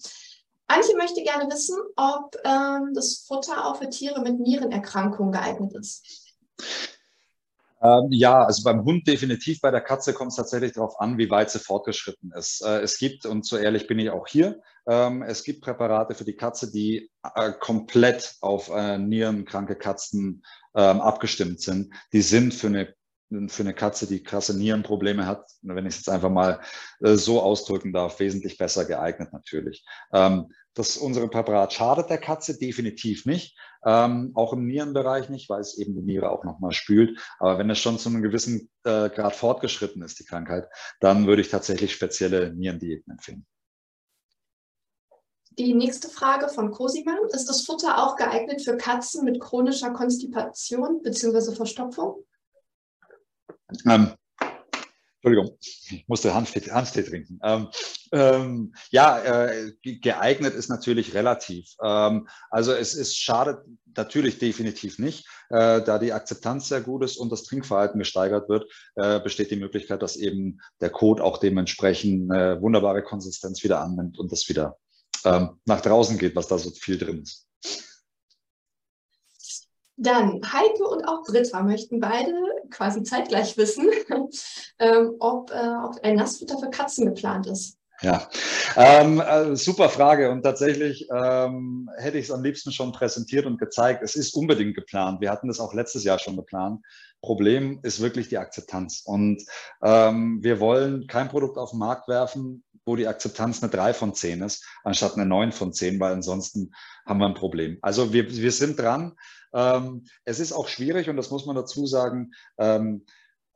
Antje 0.68 0.96
möchte 0.98 1.22
gerne 1.24 1.52
wissen, 1.52 1.78
ob 1.96 2.36
ähm, 2.44 2.94
das 2.94 3.26
Futter 3.28 3.66
auch 3.66 3.78
für 3.78 3.90
Tiere 3.90 4.22
mit 4.22 4.40
Nierenerkrankungen 4.40 5.32
geeignet 5.32 5.74
ist. 5.74 6.36
Ähm, 7.82 8.08
ja, 8.12 8.44
also 8.44 8.64
beim 8.64 8.84
Hund 8.84 9.08
definitiv, 9.08 9.62
bei 9.62 9.72
der 9.72 9.82
Katze 9.82 10.14
kommt 10.14 10.32
es 10.32 10.38
tatsächlich 10.38 10.74
darauf 10.74 11.00
an, 11.00 11.18
wie 11.18 11.30
weit 11.30 11.50
sie 11.50 11.60
fortgeschritten 11.60 12.32
ist. 12.34 12.62
Äh, 12.62 12.82
es 12.82 12.98
gibt, 12.98 13.26
und 13.26 13.46
so 13.46 13.58
ehrlich 13.58 13.88
bin 13.88 14.00
ich 14.00 14.10
auch 14.10 14.28
hier, 14.28 14.62
ähm, 14.86 15.22
es 15.22 15.44
gibt 15.44 15.62
Präparate 15.62 16.14
für 16.14 16.26
die 16.26 16.36
Katze, 16.36 16.72
die 16.72 17.10
äh, 17.36 17.52
komplett 17.60 18.36
auf 18.42 18.70
äh, 18.70 18.98
nierenkranke 18.98 19.76
Katzen 19.76 20.44
ähm, 20.76 21.00
abgestimmt 21.00 21.62
sind. 21.62 21.94
Die 22.12 22.22
sind 22.22 22.54
für 22.54 22.68
eine 22.68 22.94
für 23.48 23.64
eine 23.64 23.74
Katze, 23.74 24.08
die 24.08 24.24
krasse 24.24 24.58
Nierenprobleme 24.58 25.26
hat, 25.26 25.46
wenn 25.62 25.86
ich 25.86 25.94
es 25.94 25.98
jetzt 25.98 26.10
einfach 26.10 26.32
mal 26.32 26.62
äh, 27.02 27.16
so 27.16 27.42
ausdrücken 27.42 27.94
darf, 27.94 28.20
wesentlich 28.20 28.58
besser 28.58 28.86
geeignet 28.86 29.32
natürlich. 29.32 29.86
Ähm, 30.12 30.52
das 30.74 30.98
unsere 30.98 31.28
Präparat 31.28 31.74
schadet 31.74 32.10
der 32.10 32.18
Katze 32.18 32.58
definitiv 32.58 33.26
nicht, 33.26 33.58
ähm, 33.86 34.32
auch 34.36 34.54
im 34.54 34.66
Nierenbereich 34.66 35.30
nicht, 35.30 35.50
weil 35.50 35.62
es 35.62 35.78
eben 35.78 35.96
die 35.96 36.02
Niere 36.02 36.32
auch 36.32 36.44
nochmal 36.44 36.72
spült. 36.72 37.20
Aber 37.40 37.60
wenn 37.60 37.70
es 37.70 37.80
schon 37.80 38.00
zu 38.00 38.10
einem 38.10 38.22
gewissen 38.22 38.70
äh, 38.84 39.10
Grad 39.10 39.36
fortgeschritten 39.36 40.02
ist, 40.02 40.20
die 40.20 40.26
Krankheit, 40.26 40.68
dann 41.00 41.28
würde 41.28 41.42
ich 41.42 41.50
tatsächlich 41.50 41.94
spezielle 41.94 42.54
Nierendiäten 42.54 43.12
empfehlen. 43.12 43.46
Die 45.52 45.74
nächste 45.74 46.08
Frage 46.08 46.48
von 46.48 46.72
Cosima. 46.72 47.18
Ist 47.32 47.50
das 47.50 47.66
Futter 47.66 48.02
auch 48.02 48.16
geeignet 48.16 48.62
für 48.62 48.78
Katzen 48.78 49.26
mit 49.26 49.42
chronischer 49.42 49.92
Konstipation 49.92 51.02
bzw. 51.04 51.54
Verstopfung? 51.54 52.24
Ähm, 53.88 54.14
Entschuldigung, 55.22 55.58
ich 55.60 56.06
musste 56.08 56.34
Hanftee, 56.34 56.72
Hanftee 56.72 57.04
trinken. 57.04 57.40
Ähm, 57.44 57.68
ähm, 58.14 58.74
ja, 58.90 59.20
äh, 59.20 59.74
geeignet 59.84 60.54
ist 60.54 60.70
natürlich 60.70 61.14
relativ. 61.14 61.76
Ähm, 61.84 62.30
also 62.50 62.72
es 62.72 62.96
ist 62.96 63.18
schadet 63.18 63.60
natürlich 63.98 64.40
definitiv 64.40 64.98
nicht, 64.98 65.28
äh, 65.50 65.82
da 65.82 66.00
die 66.00 66.14
Akzeptanz 66.14 66.70
sehr 66.70 66.80
gut 66.80 67.04
ist 67.04 67.18
und 67.18 67.34
das 67.34 67.44
Trinkverhalten 67.44 68.00
gesteigert 68.00 68.48
wird, 68.48 68.72
äh, 68.96 69.20
besteht 69.20 69.52
die 69.52 69.58
Möglichkeit, 69.58 70.02
dass 70.02 70.16
eben 70.16 70.62
der 70.80 70.90
Code 70.90 71.22
auch 71.22 71.38
dementsprechend 71.38 72.32
eine 72.32 72.62
wunderbare 72.62 73.04
Konsistenz 73.04 73.62
wieder 73.62 73.82
annimmt 73.82 74.18
und 74.20 74.32
das 74.32 74.48
wieder 74.48 74.78
ähm, 75.26 75.60
nach 75.66 75.82
draußen 75.82 76.18
geht, 76.18 76.38
was 76.38 76.48
da 76.48 76.58
so 76.58 76.72
viel 76.72 76.98
drin 76.98 77.24
ist. 77.24 77.49
Dann 80.02 80.42
Heike 80.50 80.88
und 80.88 81.04
auch 81.04 81.24
Britta 81.24 81.62
möchten 81.62 82.00
beide 82.00 82.34
quasi 82.70 83.04
zeitgleich 83.04 83.58
wissen, 83.58 83.90
ähm, 84.80 85.16
ob, 85.20 85.52
äh, 85.52 85.76
ob 85.84 86.02
ein 86.04 86.16
Nassfutter 86.16 86.58
für 86.58 86.70
Katzen 86.70 87.06
geplant 87.08 87.48
ist. 87.48 87.79
Ja, 88.02 88.30
ähm, 88.78 89.20
äh, 89.20 89.58
super 89.58 89.90
Frage 89.90 90.32
und 90.32 90.44
tatsächlich 90.44 91.10
ähm, 91.14 91.90
hätte 91.98 92.18
ich 92.18 92.26
es 92.26 92.32
am 92.32 92.44
liebsten 92.44 92.72
schon 92.72 92.94
präsentiert 92.94 93.46
und 93.46 93.60
gezeigt. 93.60 94.02
Es 94.04 94.16
ist 94.16 94.34
unbedingt 94.36 94.76
geplant. 94.76 95.20
Wir 95.20 95.32
hatten 95.32 95.50
das 95.50 95.60
auch 95.60 95.74
letztes 95.74 96.06
Jahr 96.06 96.18
schon 96.18 96.38
geplant. 96.38 96.82
Problem 97.22 97.80
ist 97.84 98.00
wirklich 98.00 98.30
die 98.30 98.38
Akzeptanz 98.38 99.02
und 99.04 99.44
ähm, 99.84 100.40
wir 100.42 100.62
wollen 100.62 101.08
kein 101.08 101.28
Produkt 101.28 101.58
auf 101.58 101.72
den 101.72 101.80
Markt 101.80 102.08
werfen, 102.08 102.64
wo 102.86 102.96
die 102.96 103.08
Akzeptanz 103.08 103.62
eine 103.62 103.70
3 103.70 103.94
von 103.94 104.14
10 104.14 104.44
ist, 104.44 104.66
anstatt 104.86 105.16
eine 105.16 105.26
9 105.26 105.52
von 105.52 105.74
10, 105.74 106.00
weil 106.00 106.14
ansonsten 106.14 106.72
haben 107.06 107.20
wir 107.20 107.28
ein 107.28 107.34
Problem. 107.34 107.80
Also 107.82 108.14
wir, 108.14 108.32
wir 108.32 108.52
sind 108.54 108.80
dran. 108.80 109.18
Ähm, 109.54 110.06
es 110.24 110.40
ist 110.40 110.54
auch 110.54 110.70
schwierig 110.70 111.10
und 111.10 111.18
das 111.18 111.32
muss 111.32 111.46
man 111.46 111.58
dazu 111.58 111.86
sagen, 111.86 112.32
ähm, 112.58 113.06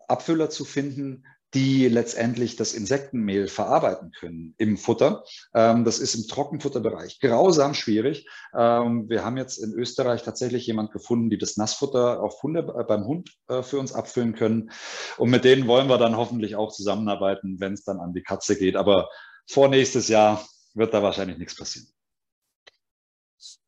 Abfüller 0.10 0.50
zu 0.50 0.66
finden, 0.66 1.24
die 1.54 1.88
letztendlich 1.88 2.56
das 2.56 2.74
Insektenmehl 2.74 3.47
verarbeiten 3.47 4.12
können 4.12 4.56
im 4.58 4.78
Futter. 4.78 5.24
Ähm, 5.54 5.86
das 5.86 5.99
ist 5.99 6.16
im 6.16 6.28
Trockenfutterbereich 6.28 7.20
grausam 7.20 7.74
schwierig. 7.74 8.28
Ähm, 8.56 9.08
wir 9.10 9.24
haben 9.24 9.38
jetzt 9.38 9.58
in 9.58 9.74
Österreich 9.74 10.24
tatsächlich 10.24 10.66
jemand 10.66 10.91
gefunden, 10.91 11.30
die 11.30 11.38
das 11.38 11.58
Nassfutter 11.58 12.22
auf 12.22 12.41
Hunde, 12.41 12.74
äh, 12.78 12.84
beim 12.84 13.06
Hund 13.06 13.32
äh, 13.47 13.62
für 13.62 13.80
uns 13.80 13.93
abfüllen 13.93 14.34
können. 14.34 14.72
Und 15.18 15.30
mit 15.30 15.43
denen 15.43 15.68
wollen 15.68 15.88
wir 15.88 15.97
dann 15.97 16.18
hoffentlich 16.18 16.56
auch 16.56 16.72
zusammenarbeiten, 16.72 17.60
wenn 17.60 17.74
es 17.74 17.84
dann 17.84 17.99
an 17.99 18.14
die 18.14 18.24
Katze 18.24 18.58
geht. 18.58 18.76
Aber 18.76 19.10
vor 19.47 19.68
nächstes 19.68 20.08
Jahr 20.08 20.43
wird 20.74 20.93
da 20.93 21.04
wahrscheinlich 21.04 21.38
nichts 21.38 21.56
passieren. 21.56 21.88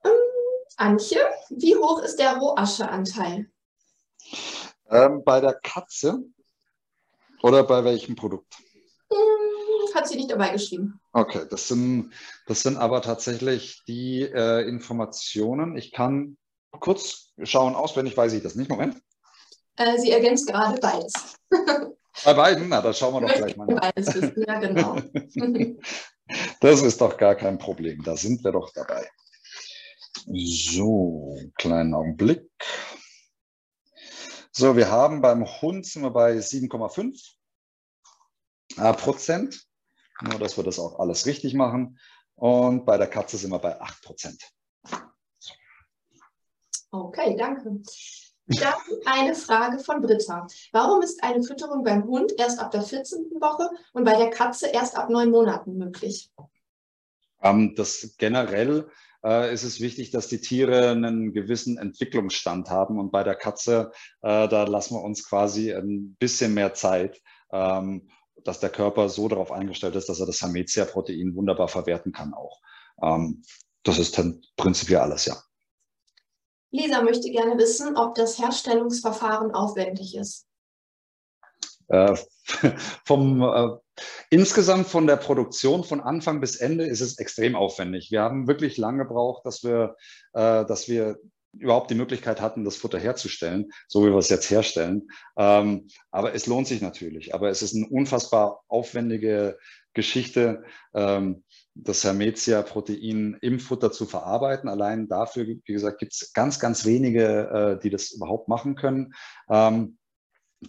Ähm, 0.03 0.11
Antje, 0.77 1.19
wie 1.49 1.75
hoch 1.75 2.01
ist 2.01 2.17
der 2.17 2.37
Rohascheanteil? 2.37 3.49
Ähm, 4.89 5.23
bei 5.23 5.39
der 5.39 5.53
Katze 5.53 6.23
oder 7.45 7.63
bei 7.63 7.83
welchem 7.83 8.15
Produkt? 8.15 8.55
Hm, 9.11 9.93
hat 9.93 10.07
sie 10.07 10.15
nicht 10.15 10.31
dabei 10.31 10.49
geschrieben. 10.49 10.99
Okay, 11.13 11.45
das 11.47 11.67
sind, 11.67 12.11
das 12.47 12.63
sind 12.63 12.77
aber 12.77 13.03
tatsächlich 13.03 13.83
die 13.87 14.21
äh, 14.23 14.67
Informationen. 14.67 15.77
Ich 15.77 15.91
kann 15.91 16.37
kurz 16.71 17.27
schauen, 17.43 17.75
auswendig 17.75 18.17
weiß 18.17 18.33
ich 18.33 18.41
das 18.41 18.55
nicht. 18.55 18.69
Moment. 18.69 18.99
Äh, 19.77 19.99
sie 19.99 20.11
ergänzt 20.11 20.47
gerade 20.47 20.79
beides. 20.79 21.13
Bei 22.25 22.33
beiden? 22.33 22.69
Na, 22.69 22.81
das 22.81 22.97
schauen 22.97 23.13
wir 23.13 23.27
doch 23.27 23.35
gleich 23.35 23.55
mal 23.57 23.67
nach. 23.67 23.81
Beides 23.81 24.15
wissen. 24.15 24.43
Ja, 24.47 24.59
genau. 24.59 24.97
das 26.61 26.81
ist 26.81 26.99
doch 26.99 27.15
gar 27.15 27.35
kein 27.35 27.59
Problem. 27.59 28.01
Da 28.03 28.17
sind 28.17 28.43
wir 28.43 28.53
doch 28.53 28.71
dabei. 28.73 29.07
So, 30.33 31.37
kleinen 31.57 31.93
Augenblick. 31.93 32.49
So, 34.57 34.77
wir 34.77 34.89
haben 34.89 35.19
beim 35.19 35.45
Hund 35.45 35.85
sind 35.85 36.03
wir 36.03 36.11
bei 36.11 36.37
7,5 36.37 37.35
äh, 38.77 38.93
Prozent. 38.93 39.67
Nur, 40.21 40.39
dass 40.39 40.55
wir 40.55 40.63
das 40.63 40.79
auch 40.79 40.97
alles 40.97 41.25
richtig 41.25 41.53
machen. 41.53 41.99
Und 42.35 42.85
bei 42.85 42.97
der 42.97 43.07
Katze 43.07 43.35
sind 43.35 43.51
wir 43.51 43.59
bei 43.59 43.81
8 43.81 44.01
Prozent. 44.01 44.41
Okay, 46.89 47.35
danke. 47.37 47.81
Dann 48.47 48.73
eine 49.05 49.35
Frage 49.35 49.79
von 49.79 50.01
Britta. 50.01 50.47
Warum 50.71 51.01
ist 51.01 51.21
eine 51.21 51.43
Fütterung 51.43 51.83
beim 51.83 52.05
Hund 52.05 52.31
erst 52.37 52.57
ab 52.59 52.71
der 52.71 52.83
14. 52.83 53.31
Woche 53.41 53.69
und 53.91 54.05
bei 54.05 54.15
der 54.15 54.29
Katze 54.29 54.67
erst 54.67 54.95
ab 54.95 55.09
neun 55.09 55.31
Monaten 55.31 55.77
möglich? 55.77 56.31
Ähm, 57.41 57.75
das 57.75 58.15
generell 58.17 58.89
äh, 59.25 59.53
ist 59.53 59.63
es 59.63 59.79
wichtig, 59.81 60.11
dass 60.11 60.27
die 60.27 60.39
Tiere 60.39 60.91
einen 60.91 61.33
gewissen 61.33 61.77
Entwicklungsstand 61.77 62.69
haben. 62.69 62.99
Und 62.99 63.11
bei 63.11 63.23
der 63.23 63.35
Katze, 63.35 63.91
äh, 64.21 64.47
da 64.47 64.63
lassen 64.63 64.95
wir 64.95 65.01
uns 65.01 65.27
quasi 65.27 65.73
ein 65.73 66.15
bisschen 66.19 66.53
mehr 66.53 66.73
Zeit, 66.73 67.21
ähm, 67.51 68.09
dass 68.43 68.59
der 68.59 68.69
Körper 68.69 69.09
so 69.09 69.27
darauf 69.27 69.51
eingestellt 69.51 69.95
ist, 69.95 70.07
dass 70.07 70.19
er 70.19 70.27
das 70.27 70.41
Hermetia-Protein 70.41 71.35
wunderbar 71.35 71.67
verwerten 71.67 72.11
kann 72.11 72.33
auch. 72.33 72.61
Ähm, 73.01 73.41
das 73.83 73.97
ist 73.97 74.17
dann 74.17 74.41
prinzipiell 74.55 74.99
alles, 74.99 75.25
ja. 75.25 75.35
Lisa 76.71 77.01
möchte 77.01 77.31
gerne 77.31 77.57
wissen, 77.57 77.95
ob 77.95 78.15
das 78.15 78.37
Herstellungsverfahren 78.37 79.51
aufwendig 79.51 80.15
ist. 80.15 80.45
Äh, 81.87 82.15
vom, 83.05 83.41
äh, 83.41 83.69
insgesamt 84.29 84.87
von 84.87 85.07
der 85.07 85.17
Produktion 85.17 85.83
von 85.83 86.01
Anfang 86.01 86.39
bis 86.39 86.57
Ende 86.57 86.85
ist 86.85 87.01
es 87.01 87.17
extrem 87.17 87.55
aufwendig. 87.55 88.11
Wir 88.11 88.21
haben 88.21 88.47
wirklich 88.47 88.77
lange 88.77 89.03
gebraucht, 89.03 89.45
dass 89.45 89.63
wir, 89.63 89.95
äh, 90.33 90.65
dass 90.65 90.87
wir 90.87 91.17
überhaupt 91.57 91.89
die 91.89 91.95
Möglichkeit 91.95 92.41
hatten, 92.41 92.65
das 92.65 92.75
Futter 92.75 92.99
herzustellen, 92.99 93.71
so 93.87 94.05
wie 94.05 94.09
wir 94.09 94.17
es 94.17 94.29
jetzt 94.29 94.49
herstellen. 94.49 95.07
Ähm, 95.37 95.87
aber 96.11 96.33
es 96.33 96.47
lohnt 96.47 96.67
sich 96.67 96.81
natürlich. 96.81 97.33
Aber 97.33 97.49
es 97.49 97.61
ist 97.61 97.75
eine 97.75 97.87
unfassbar 97.87 98.61
aufwendige 98.67 99.57
Geschichte, 99.93 100.63
ähm, 100.93 101.43
das 101.73 102.03
Hermetia-Protein 102.03 103.37
im 103.41 103.59
Futter 103.59 103.91
zu 103.91 104.05
verarbeiten. 104.05 104.69
Allein 104.69 105.07
dafür, 105.07 105.47
wie 105.47 105.61
gesagt, 105.65 105.99
gibt 105.99 106.13
es 106.13 106.33
ganz, 106.33 106.59
ganz 106.59 106.85
wenige, 106.85 107.77
äh, 107.77 107.81
die 107.81 107.89
das 107.89 108.11
überhaupt 108.11 108.47
machen 108.47 108.75
können. 108.75 109.13
Ähm, 109.49 109.97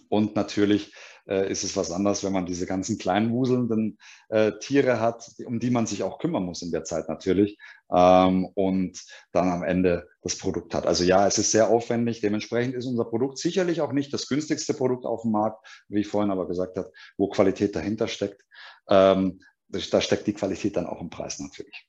und 0.09 0.35
natürlich 0.35 0.93
äh, 1.27 1.51
ist 1.51 1.63
es 1.63 1.75
was 1.75 1.91
anderes, 1.91 2.23
wenn 2.23 2.33
man 2.33 2.45
diese 2.45 2.65
ganzen 2.65 2.97
kleinen 2.97 3.31
wuselnden 3.31 3.97
äh, 4.29 4.53
Tiere 4.59 4.99
hat, 4.99 5.29
um 5.45 5.59
die 5.59 5.69
man 5.69 5.85
sich 5.85 6.03
auch 6.03 6.19
kümmern 6.19 6.43
muss 6.43 6.61
in 6.61 6.71
der 6.71 6.83
Zeit 6.83 7.09
natürlich 7.09 7.57
ähm, 7.93 8.45
und 8.55 9.03
dann 9.31 9.49
am 9.49 9.63
Ende 9.63 10.07
das 10.21 10.37
Produkt 10.37 10.73
hat. 10.73 10.87
Also 10.87 11.03
ja, 11.03 11.27
es 11.27 11.37
ist 11.37 11.51
sehr 11.51 11.69
aufwendig. 11.69 12.21
Dementsprechend 12.21 12.75
ist 12.75 12.85
unser 12.85 13.05
Produkt 13.05 13.37
sicherlich 13.37 13.81
auch 13.81 13.91
nicht 13.91 14.13
das 14.13 14.27
günstigste 14.27 14.73
Produkt 14.73 15.05
auf 15.05 15.23
dem 15.23 15.31
Markt, 15.31 15.65
wie 15.89 16.01
ich 16.01 16.07
vorhin 16.07 16.31
aber 16.31 16.47
gesagt 16.47 16.77
habe, 16.77 16.91
wo 17.17 17.29
Qualität 17.29 17.75
dahinter 17.75 18.07
steckt. 18.07 18.41
Ähm, 18.89 19.41
da 19.67 20.01
steckt 20.01 20.27
die 20.27 20.33
Qualität 20.33 20.77
dann 20.77 20.87
auch 20.87 21.01
im 21.01 21.09
Preis 21.09 21.39
natürlich. 21.39 21.87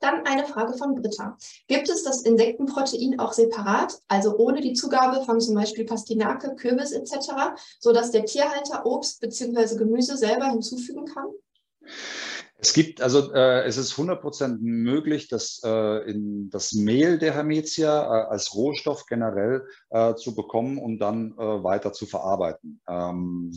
Dann 0.00 0.24
eine 0.26 0.46
Frage 0.46 0.76
von 0.76 0.94
Britta. 0.94 1.36
Gibt 1.66 1.88
es 1.88 2.04
das 2.04 2.22
Insektenprotein 2.22 3.18
auch 3.18 3.32
separat, 3.32 3.98
also 4.08 4.36
ohne 4.36 4.60
die 4.60 4.72
Zugabe 4.72 5.24
von 5.24 5.40
zum 5.40 5.54
Beispiel 5.54 5.84
Pastinake, 5.84 6.54
Kürbis 6.54 6.92
etc., 6.92 7.56
sodass 7.80 8.10
der 8.10 8.24
Tierhalter 8.24 8.86
Obst 8.86 9.20
bzw. 9.20 9.76
Gemüse 9.76 10.16
selber 10.16 10.46
hinzufügen 10.46 11.06
kann? 11.06 11.26
Es 12.60 12.72
gibt, 12.72 13.00
also 13.00 13.32
äh, 13.32 13.64
es 13.64 13.76
ist 13.76 13.92
100% 13.92 14.58
möglich, 14.60 15.28
dass 15.28 15.60
äh, 15.64 16.10
in 16.10 16.50
das 16.50 16.72
Mehl 16.72 17.18
der 17.18 17.32
Hermetia 17.32 18.02
äh, 18.02 18.26
als 18.26 18.52
Rohstoff 18.54 19.06
generell 19.06 19.64
äh, 19.90 20.14
zu 20.16 20.34
bekommen 20.34 20.78
und 20.78 20.98
dann 20.98 21.34
äh, 21.38 21.62
weiter 21.62 21.92
zu 21.92 22.06
verarbeiten. 22.06 22.80
Ähm, 22.88 23.52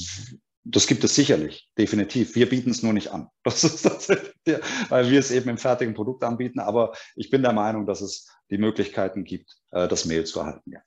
das 0.63 0.85
gibt 0.85 1.03
es 1.03 1.15
sicherlich, 1.15 1.69
definitiv. 1.77 2.35
Wir 2.35 2.47
bieten 2.47 2.69
es 2.69 2.83
nur 2.83 2.93
nicht 2.93 3.11
an. 3.11 3.29
Das 3.43 3.63
ist 3.63 3.81
tatsächlich, 3.81 4.33
der, 4.45 4.61
weil 4.89 5.09
wir 5.09 5.19
es 5.19 5.31
eben 5.31 5.49
im 5.49 5.57
fertigen 5.57 5.93
Produkt 5.93 6.23
anbieten. 6.23 6.59
Aber 6.59 6.93
ich 7.15 7.29
bin 7.29 7.41
der 7.41 7.53
Meinung, 7.53 7.85
dass 7.85 8.01
es 8.01 8.27
die 8.49 8.57
Möglichkeiten 8.57 9.23
gibt, 9.23 9.57
äh, 9.71 9.87
das 9.87 10.05
Mehl 10.05 10.25
zu 10.25 10.39
erhalten. 10.39 10.71
Ja. 10.71 10.81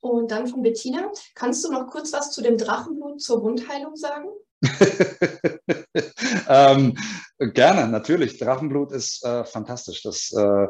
Und 0.00 0.30
dann 0.30 0.46
von 0.46 0.62
Bettina, 0.62 1.10
kannst 1.34 1.64
du 1.64 1.72
noch 1.72 1.88
kurz 1.88 2.12
was 2.12 2.30
zu 2.30 2.40
dem 2.40 2.56
Drachenblut 2.56 3.20
zur 3.20 3.42
Wundheilung 3.42 3.96
sagen? 3.96 4.28
ähm, 6.48 6.96
gerne, 7.40 7.88
natürlich. 7.88 8.38
Drachenblut 8.38 8.92
ist 8.92 9.24
äh, 9.24 9.44
fantastisch. 9.44 10.02
Das 10.02 10.32
äh, 10.32 10.68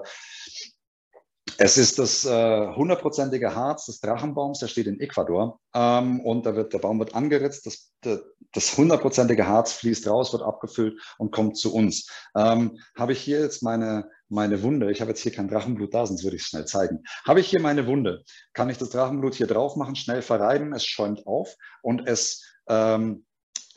es 1.61 1.77
ist 1.77 1.99
das 1.99 2.25
äh, 2.25 2.69
hundertprozentige 2.75 3.47
äh, 3.47 3.51
Harz 3.51 3.87
des 3.87 3.99
Drachenbaums, 4.01 4.61
der 4.61 4.69
steht 4.69 4.87
in 4.87 5.01
Ecuador 5.01 5.59
ähm, 5.75 6.21
und 6.21 6.47
da 6.47 6.55
wird, 6.55 6.73
der 6.73 6.79
Baum 6.79 7.01
wird 7.01 7.17
angeritzt, 7.17 7.67
das, 7.67 8.77
hundertprozentige 8.77 9.47
Harz 9.47 9.73
fließt 9.73 10.07
raus, 10.07 10.33
wird 10.33 10.43
abgefüllt 10.43 11.01
und 11.19 11.33
kommt 11.33 11.57
zu 11.57 11.75
uns. 11.75 12.09
Ähm, 12.37 12.79
habe 12.97 13.13
ich 13.13 13.21
hier 13.21 13.41
jetzt 13.41 13.65
meine, 13.65 14.09
meine 14.29 14.63
Wunde, 14.63 14.93
ich 14.93 15.01
habe 15.01 15.11
jetzt 15.11 15.21
hier 15.21 15.33
kein 15.33 15.49
Drachenblut 15.49 15.93
da, 15.93 16.07
sonst 16.07 16.23
würde 16.23 16.37
ich 16.37 16.43
es 16.43 16.49
schnell 16.49 16.65
zeigen. 16.65 17.03
Habe 17.27 17.41
ich 17.41 17.49
hier 17.49 17.61
meine 17.61 17.89
Wunde, 17.89 18.23
kann 18.53 18.71
ich 18.71 18.79
das 18.79 18.91
Drachenblut 18.91 19.35
hier 19.35 19.49
drauf 19.49 19.75
machen, 19.75 19.97
schnell 19.97 20.23
verreiben, 20.23 20.73
es 20.73 20.87
schäumt 20.87 21.27
auf 21.27 21.57
und 21.83 22.07
es, 22.07 22.45
ähm, 22.69 23.27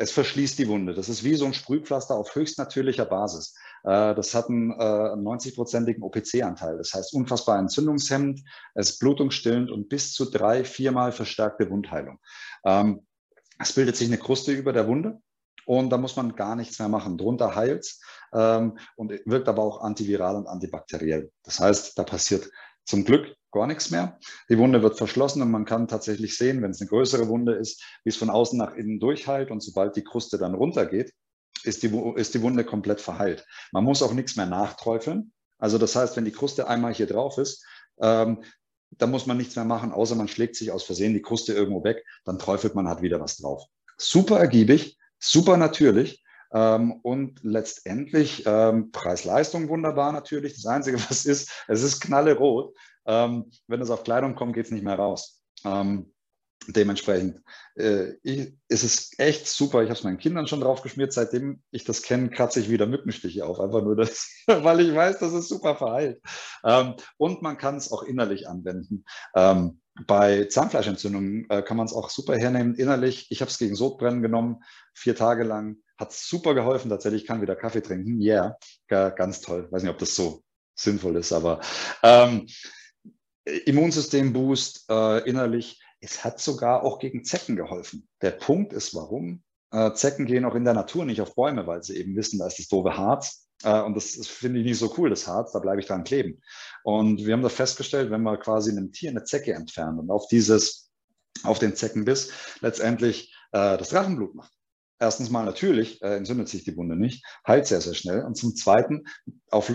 es 0.02 0.12
verschließt 0.12 0.58
die 0.58 0.68
Wunde. 0.68 0.95
Das 0.95 1.10
ist 1.10 1.24
wie 1.24 1.36
so 1.36 1.45
ein 1.45 1.54
Sprühpflaster 1.54 2.16
auf 2.16 2.34
höchst 2.34 2.58
natürlicher 2.58 3.06
Basis. 3.06 3.54
Äh, 3.84 4.16
das 4.16 4.34
hat 4.34 4.49
einen 4.49 4.74
90-prozentigen 4.74 6.02
äh, 6.02 6.04
OPC-Anteil. 6.04 6.78
Das 6.78 6.93
heißt, 6.95 7.14
unfassbar 7.14 7.60
entzündungshemmend, 7.60 8.41
es 8.74 8.97
blutungsstillend 8.97 9.70
und 9.70 9.89
bis 9.89 10.14
zu 10.14 10.26
drei, 10.26 10.64
viermal 10.64 11.12
verstärkte 11.12 11.70
Wundheilung. 11.70 12.20
Ähm, 12.66 13.06
es 13.60 13.74
bildet 13.74 13.95
sich 13.95 14.08
eine 14.08 14.18
Kruste 14.18 14.52
über 14.52 14.74
der 14.74 14.88
Wunde 14.88 15.22
und 15.68 15.91
da 15.91 15.99
muss 15.99 16.16
man 16.16 16.36
gar 16.36 16.56
nichts 16.56 16.80
mehr 16.80 16.89
machen. 16.89 17.20
Drunter 17.20 17.56
heilt 17.56 17.95
ähm, 18.34 18.80
und 18.95 19.12
wirkt 19.26 19.47
aber 19.47 19.62
auch 19.62 19.82
antiviral 19.82 20.36
und 20.36 20.47
antibakteriell. 20.47 21.32
Das 21.43 21.60
heißt, 21.60 21.99
da 21.99 22.04
passiert 22.04 22.49
zum 22.86 23.06
Glück 23.06 23.36
gar 23.52 23.68
nichts 23.68 23.91
mehr. 23.91 24.18
Die 24.49 24.58
Wunde 24.58 24.82
wird 24.82 24.97
verschlossen 24.97 25.41
und 25.41 25.52
man 25.52 25.66
kann 25.66 25.88
tatsächlich 25.88 26.38
sehen, 26.38 26.62
wenn 26.62 26.72
es 26.72 26.82
eine 26.82 26.89
größere 26.89 27.28
Wunde 27.28 27.54
ist, 27.54 27.84
wie 28.04 28.10
es 28.10 28.18
von 28.18 28.30
außen 28.30 28.58
nach 28.58 28.74
innen 28.76 28.99
durchheilt 28.99 29.52
und 29.52 29.62
sobald 29.62 29.95
die 29.95 30.04
Kruste 30.04 30.38
dann 30.38 30.56
runtergeht, 30.56 31.14
ist 31.64 31.84
die, 31.84 31.91
ist 32.16 32.34
die 32.34 32.41
Wunde 32.41 32.64
komplett 32.64 33.02
verheilt. 33.02 33.45
Man 33.72 33.84
muss 33.84 34.02
auch 34.02 34.14
nichts 34.14 34.36
mehr 34.36 34.47
nachträufeln. 34.47 35.32
Also 35.58 35.78
das 35.78 35.95
heißt, 35.95 36.18
wenn 36.18 36.26
die 36.26 36.32
Kruste 36.32 36.68
einmal 36.68 36.93
hier 36.93 37.08
drauf 37.08 37.38
ist, 37.38 37.66
ähm, 38.02 38.43
dann 38.97 39.12
muss 39.12 39.26
man 39.26 39.38
nichts 39.38 39.56
mehr 39.56 39.66
machen, 39.66 39.91
außer 39.91 40.16
man 40.16 40.28
schlägt 40.28 40.56
sich 40.56 40.72
aus 40.72 40.84
Versehen 40.84 41.14
die 41.14 41.22
Kruste 41.22 41.54
irgendwo 41.54 41.84
weg, 41.84 42.04
dann 42.26 42.39
träufelt 42.39 42.76
man 42.76 42.88
halt 42.88 43.02
wieder 43.02 43.20
was 43.20 43.38
drauf. 43.38 43.64
Super 43.97 44.39
ergiebig, 44.39 44.97
super 45.20 45.58
natürlich 45.58 46.24
Ähm, 46.54 46.91
und 47.04 47.39
letztendlich 47.43 48.43
ähm, 48.45 48.91
Preis-Leistung 48.91 49.70
wunderbar 49.70 50.12
natürlich. 50.12 50.56
Das 50.56 50.66
Einzige, 50.66 50.97
was 51.10 51.26
ist, 51.26 51.49
es 51.70 51.82
ist 51.82 52.02
knallerot. 52.02 52.76
Ähm, 53.06 53.52
wenn 53.68 53.82
es 53.82 53.89
auf 53.89 54.04
Kleidung 54.04 54.36
kommt, 54.36 54.54
geht 54.54 54.66
es 54.66 54.72
nicht 54.72 54.84
mehr 54.84 54.95
raus. 54.95 55.41
Ähm, 55.66 56.12
dementsprechend 56.68 57.41
äh, 57.76 58.14
ich, 58.24 58.54
ist 58.68 58.84
es 58.84 59.12
echt 59.18 59.47
super. 59.47 59.82
Ich 59.82 59.89
habe 59.89 59.97
es 59.97 60.04
meinen 60.04 60.18
Kindern 60.18 60.47
schon 60.47 60.62
drauf 60.62 60.82
geschmiert. 60.82 61.14
Seitdem 61.14 61.62
ich 61.72 61.84
das 61.84 62.02
kenne, 62.02 62.30
kratze 62.30 62.60
ich 62.60 62.70
wieder 62.70 62.86
Mückenstiche 62.86 63.45
auf. 63.45 63.60
Einfach 63.60 63.82
nur 63.82 63.95
das, 63.95 64.30
weil 64.47 64.82
ich 64.82 64.93
weiß, 64.93 65.20
dass 65.20 65.34
es 65.34 65.47
super 65.47 65.76
verheilt. 65.76 66.22
Ähm, 66.64 66.95
und 67.18 67.41
man 67.41 67.58
kann 67.58 67.78
es 67.78 67.91
auch 67.91 68.04
innerlich 68.04 68.47
anwenden. 68.47 69.06
Ähm, 69.36 69.82
bei 70.08 70.45
Zahnfleischentzündungen 70.45 71.49
äh, 71.49 71.62
kann 71.62 71.78
man 71.78 71.86
es 71.86 71.93
auch 71.93 72.10
super 72.10 72.38
hernehmen 72.38 72.76
innerlich. 72.76 73.28
Ich 73.30 73.41
habe 73.41 73.52
es 73.52 73.58
gegen 73.58 73.76
Sodbrennen 73.76 74.22
genommen, 74.22 74.64
vier 74.93 75.16
Tage 75.16 75.43
lang. 75.43 75.78
Hat 75.97 76.14
super 76.14 76.54
geholfen 76.56 76.89
tatsächlich. 76.89 77.24
Ich 77.24 77.28
kann 77.28 77.41
wieder 77.41 77.56
Kaffee 77.56 77.82
trinken. 77.82 78.22
Yeah, 78.22 78.58
ganz 78.88 79.41
toll. 79.41 79.68
Weiß 79.70 79.84
nicht, 79.84 79.91
ob 79.91 79.99
das 79.99 80.16
so 80.16 80.43
sinnvoll 80.76 81.18
ist, 81.18 81.32
aber 81.32 81.60
ähm, 82.02 82.47
Immunsystem-Boost 83.46 84.86
äh, 84.89 85.30
innerlich. 85.30 85.82
Es 86.00 86.24
hat 86.24 86.39
sogar 86.39 86.84
auch 86.84 87.00
gegen 87.00 87.24
Zecken 87.24 87.56
geholfen. 87.56 88.08
Der 88.22 88.32
Punkt 88.32 88.74
ist, 88.74 88.96
warum? 88.96 89.44
Äh, 89.72 89.94
Zecken 89.94 90.26
gehen 90.26 90.46
auch 90.46 90.56
in 90.56 90.66
der 90.66 90.74
Natur 90.74 91.06
nicht 91.06 91.22
auf 91.22 91.36
Bäume, 91.36 91.68
weil 91.68 91.84
sie 91.84 91.98
eben 91.98 92.16
wissen, 92.16 92.39
da 92.39 92.48
ist 92.48 92.60
das 92.60 92.68
doofe 92.68 92.98
Harz. 92.98 93.48
Äh, 93.64 93.82
und 93.82 93.96
das, 93.96 94.14
das 94.14 94.28
finde 94.28 94.60
ich 94.60 94.66
nicht 94.66 94.80
so 94.80 94.94
cool, 94.98 95.10
das 95.10 95.28
Harz, 95.28 95.52
da 95.52 95.60
bleibe 95.60 95.82
ich 95.82 95.88
dran 95.88 96.04
kleben. 96.04 96.42
Und 96.84 97.26
wir 97.26 97.34
haben 97.34 97.44
da 97.44 97.50
festgestellt, 97.50 98.12
wenn 98.12 98.24
wir 98.24 98.38
quasi 98.38 98.72
einem 98.72 98.92
Tier 98.92 99.12
eine 99.12 99.24
Zecke 99.24 99.54
entfernen 99.54 100.00
und 100.00 100.12
auf 100.12 100.28
dieses, 100.28 100.92
auf 101.44 101.60
den 101.60 101.76
Zeckenbiss 101.76 102.32
letztendlich 102.62 103.36
äh, 103.52 103.78
das 103.78 103.89
Drachenblut 103.89 104.36
macht. 104.36 104.52
Erstens 105.02 105.32
mal 105.32 105.43
natürlich 105.43 105.99
äh, 106.04 106.16
entzündet 106.16 106.47
sich 106.47 106.64
die 106.64 106.78
Wunde 106.78 106.95
nicht, 106.95 107.26
heilt 107.47 107.66
sehr, 107.66 107.82
sehr 107.82 107.95
schnell. 107.95 108.24
Und 108.24 108.36
zum 108.36 108.56
Zweiten, 108.56 109.06
auf 109.49 109.74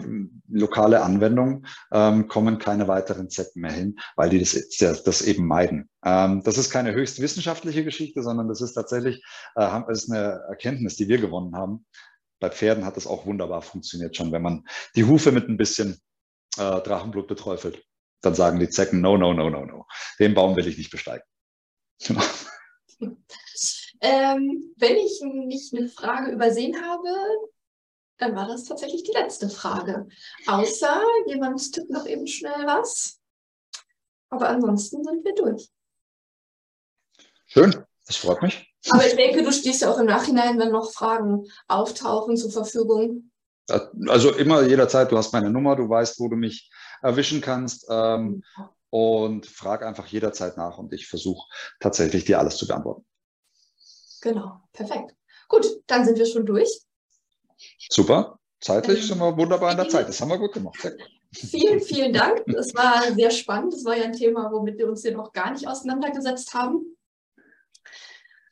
lokale 0.49 1.03
Anwendung 1.03 1.67
ähm, 1.93 2.29
kommen 2.29 2.61
keine 2.61 2.87
weiteren 2.87 3.29
Zecken 3.29 3.63
mehr 3.63 3.73
hin, 3.73 3.99
weil 4.15 4.31
die 4.31 4.39
das, 4.39 5.03
das 5.03 5.23
eben 5.23 5.45
meiden. 5.45 5.91
Ähm, 6.05 6.45
das 6.45 6.59
ist 6.59 6.71
keine 6.71 6.95
höchst 6.95 7.21
wissenschaftliche 7.21 7.83
Geschichte, 7.83 8.23
sondern 8.23 8.47
das 8.47 8.61
ist 8.61 8.75
tatsächlich 8.75 9.21
äh, 9.57 9.81
ist 9.91 10.09
eine 10.09 10.45
Erkenntnis, 10.49 10.95
die 10.95 11.09
wir 11.09 11.19
gewonnen 11.19 11.57
haben. 11.57 11.87
Bei 12.39 12.49
Pferden 12.49 12.85
hat 12.85 12.97
das 12.97 13.09
auch 13.09 13.27
wunderbar 13.27 13.63
funktioniert 13.63 14.15
schon, 14.15 14.31
wenn 14.31 14.43
man 14.43 14.65
die 14.95 15.07
Hufe 15.07 15.33
mit 15.33 15.49
ein 15.49 15.57
bisschen 15.57 16.01
äh, 16.57 16.81
Drachenblut 16.83 17.27
beträufelt. 17.27 17.83
Dann 18.21 18.37
sagen 18.37 18.61
die 18.61 18.71
Zecken, 18.71 19.01
no, 19.01 19.17
no, 19.17 19.35
no, 19.35 19.51
no, 19.51 19.65
no. 19.65 19.87
Den 20.21 20.35
Baum 20.35 20.55
will 20.55 20.69
ich 20.69 20.79
nicht 20.79 20.93
besteigen. 20.93 21.25
Genau. 24.01 24.15
Ähm, 24.15 24.75
wenn 24.77 24.97
ich 24.97 25.21
nicht 25.23 25.75
eine 25.75 25.89
Frage 25.89 26.33
übersehen 26.33 26.77
habe, 26.83 27.09
dann 28.19 28.35
war 28.35 28.49
das 28.49 28.65
tatsächlich 28.65 29.03
die 29.05 29.13
letzte 29.13 29.49
Frage. 29.49 30.09
Außer 30.47 31.03
jemand 31.27 31.73
tippt 31.73 31.91
noch 31.91 32.07
eben 32.07 32.27
schnell 32.27 32.67
was. 32.67 33.19
Aber 34.31 34.49
ansonsten 34.49 35.05
sind 35.05 35.25
wir 35.25 35.35
durch. 35.35 35.69
Schön, 37.47 37.85
das 38.07 38.17
freut 38.17 38.43
mich. 38.43 38.75
Aber 38.91 39.07
ich 39.07 39.15
denke, 39.15 39.43
du 39.43 39.53
stehst 39.53 39.83
ja 39.83 39.91
auch 39.91 39.99
im 39.99 40.07
Nachhinein, 40.07 40.59
wenn 40.59 40.71
noch 40.71 40.93
Fragen 40.93 41.45
auftauchen, 41.69 42.37
zur 42.37 42.51
Verfügung. 42.51 43.31
Also 44.09 44.33
immer 44.33 44.63
jederzeit, 44.63 45.11
du 45.11 45.19
hast 45.19 45.33
meine 45.33 45.51
Nummer, 45.51 45.75
du 45.75 45.89
weißt, 45.89 46.21
wo 46.21 46.29
du 46.29 46.37
mich 46.37 46.71
erwischen 47.03 47.41
kannst. 47.41 47.87
Ähm, 47.91 48.43
und 48.91 49.47
frag 49.47 49.83
einfach 49.85 50.07
jederzeit 50.07 50.57
nach 50.57 50.79
und 50.79 50.93
ich 50.93 51.07
versuche 51.07 51.47
tatsächlich 51.81 52.25
dir 52.25 52.39
alles 52.39 52.57
zu 52.57 52.67
beantworten. 52.67 53.05
Genau, 54.27 54.61
perfekt. 54.73 55.15
Gut, 55.47 55.65
dann 55.87 56.05
sind 56.05 56.19
wir 56.19 56.27
schon 56.27 56.45
durch. 56.45 56.81
Super, 57.79 58.41
zeitlich 58.61 59.03
ähm, 59.03 59.07
sind 59.07 59.19
wir 59.21 59.37
wunderbar 59.37 59.71
in 59.71 59.77
der 59.77 59.89
Zeit. 59.89 60.09
Das 60.09 60.21
haben 60.21 60.31
wir 60.31 60.39
gut 60.39 60.53
gemacht. 60.53 60.77
Vielen, 61.33 61.81
vielen 61.81 62.13
Dank. 62.13 62.43
Das 62.47 62.75
war 62.75 63.03
sehr 63.15 63.31
spannend. 63.31 63.73
Das 63.73 63.85
war 63.85 63.97
ja 63.97 64.05
ein 64.05 64.15
Thema, 64.15 64.51
womit 64.51 64.79
wir 64.79 64.89
uns 64.89 65.03
hier 65.03 65.13
noch 65.13 65.33
gar 65.33 65.53
nicht 65.53 65.69
auseinandergesetzt 65.69 66.55
haben. 66.55 66.97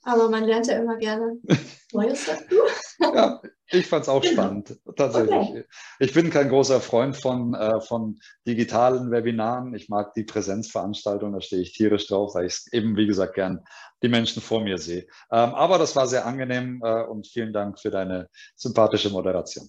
Aber 0.02 0.28
man 0.28 0.44
lernt 0.44 0.66
ja 0.66 0.76
immer 0.76 0.96
gerne 0.96 1.38
Neues 1.92 2.26
dazu. 2.26 2.56
ja, 3.00 3.40
ich 3.74 3.86
fand 3.86 4.02
es 4.02 4.08
auch 4.08 4.22
genau. 4.22 4.32
spannend, 4.32 4.78
tatsächlich. 4.96 5.34
Okay. 5.34 5.64
Ich 5.98 6.14
bin 6.14 6.30
kein 6.30 6.48
großer 6.48 6.80
Freund 6.80 7.16
von, 7.16 7.54
äh, 7.54 7.80
von 7.80 8.18
digitalen 8.46 9.10
Webinaren. 9.10 9.74
Ich 9.74 9.88
mag 9.88 10.14
die 10.14 10.24
Präsenzveranstaltung, 10.24 11.32
da 11.32 11.40
stehe 11.40 11.62
ich 11.62 11.72
tierisch 11.72 12.06
drauf, 12.06 12.34
weil 12.34 12.46
ich 12.46 12.64
eben, 12.72 12.96
wie 12.96 13.06
gesagt, 13.06 13.34
gern 13.34 13.64
die 14.02 14.08
Menschen 14.08 14.42
vor 14.42 14.62
mir 14.62 14.78
sehe. 14.78 15.06
Ähm, 15.30 15.54
aber 15.54 15.78
das 15.78 15.96
war 15.96 16.06
sehr 16.06 16.26
angenehm 16.26 16.80
äh, 16.84 17.02
und 17.04 17.26
vielen 17.26 17.52
Dank 17.52 17.80
für 17.80 17.90
deine 17.90 18.28
sympathische 18.56 19.10
Moderation. 19.10 19.68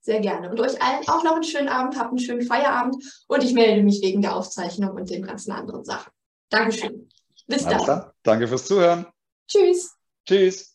Sehr 0.00 0.20
gerne. 0.20 0.50
Und 0.50 0.60
euch 0.60 0.80
allen 0.82 1.08
auch 1.08 1.24
noch 1.24 1.34
einen 1.34 1.44
schönen 1.44 1.68
Abend, 1.68 1.98
habt 1.98 2.10
einen 2.10 2.18
schönen 2.18 2.42
Feierabend 2.42 2.96
und 3.26 3.42
ich 3.42 3.54
melde 3.54 3.82
mich 3.82 4.02
wegen 4.02 4.20
der 4.20 4.36
Aufzeichnung 4.36 4.90
und 4.90 5.08
den 5.08 5.22
ganzen 5.22 5.52
anderen 5.52 5.84
Sachen. 5.84 6.12
Dankeschön. 6.50 7.08
Bis 7.46 7.64
dann. 7.64 8.10
Danke 8.22 8.46
fürs 8.46 8.66
Zuhören. 8.66 9.06
Tschüss. 9.48 9.94
Tschüss. 10.26 10.73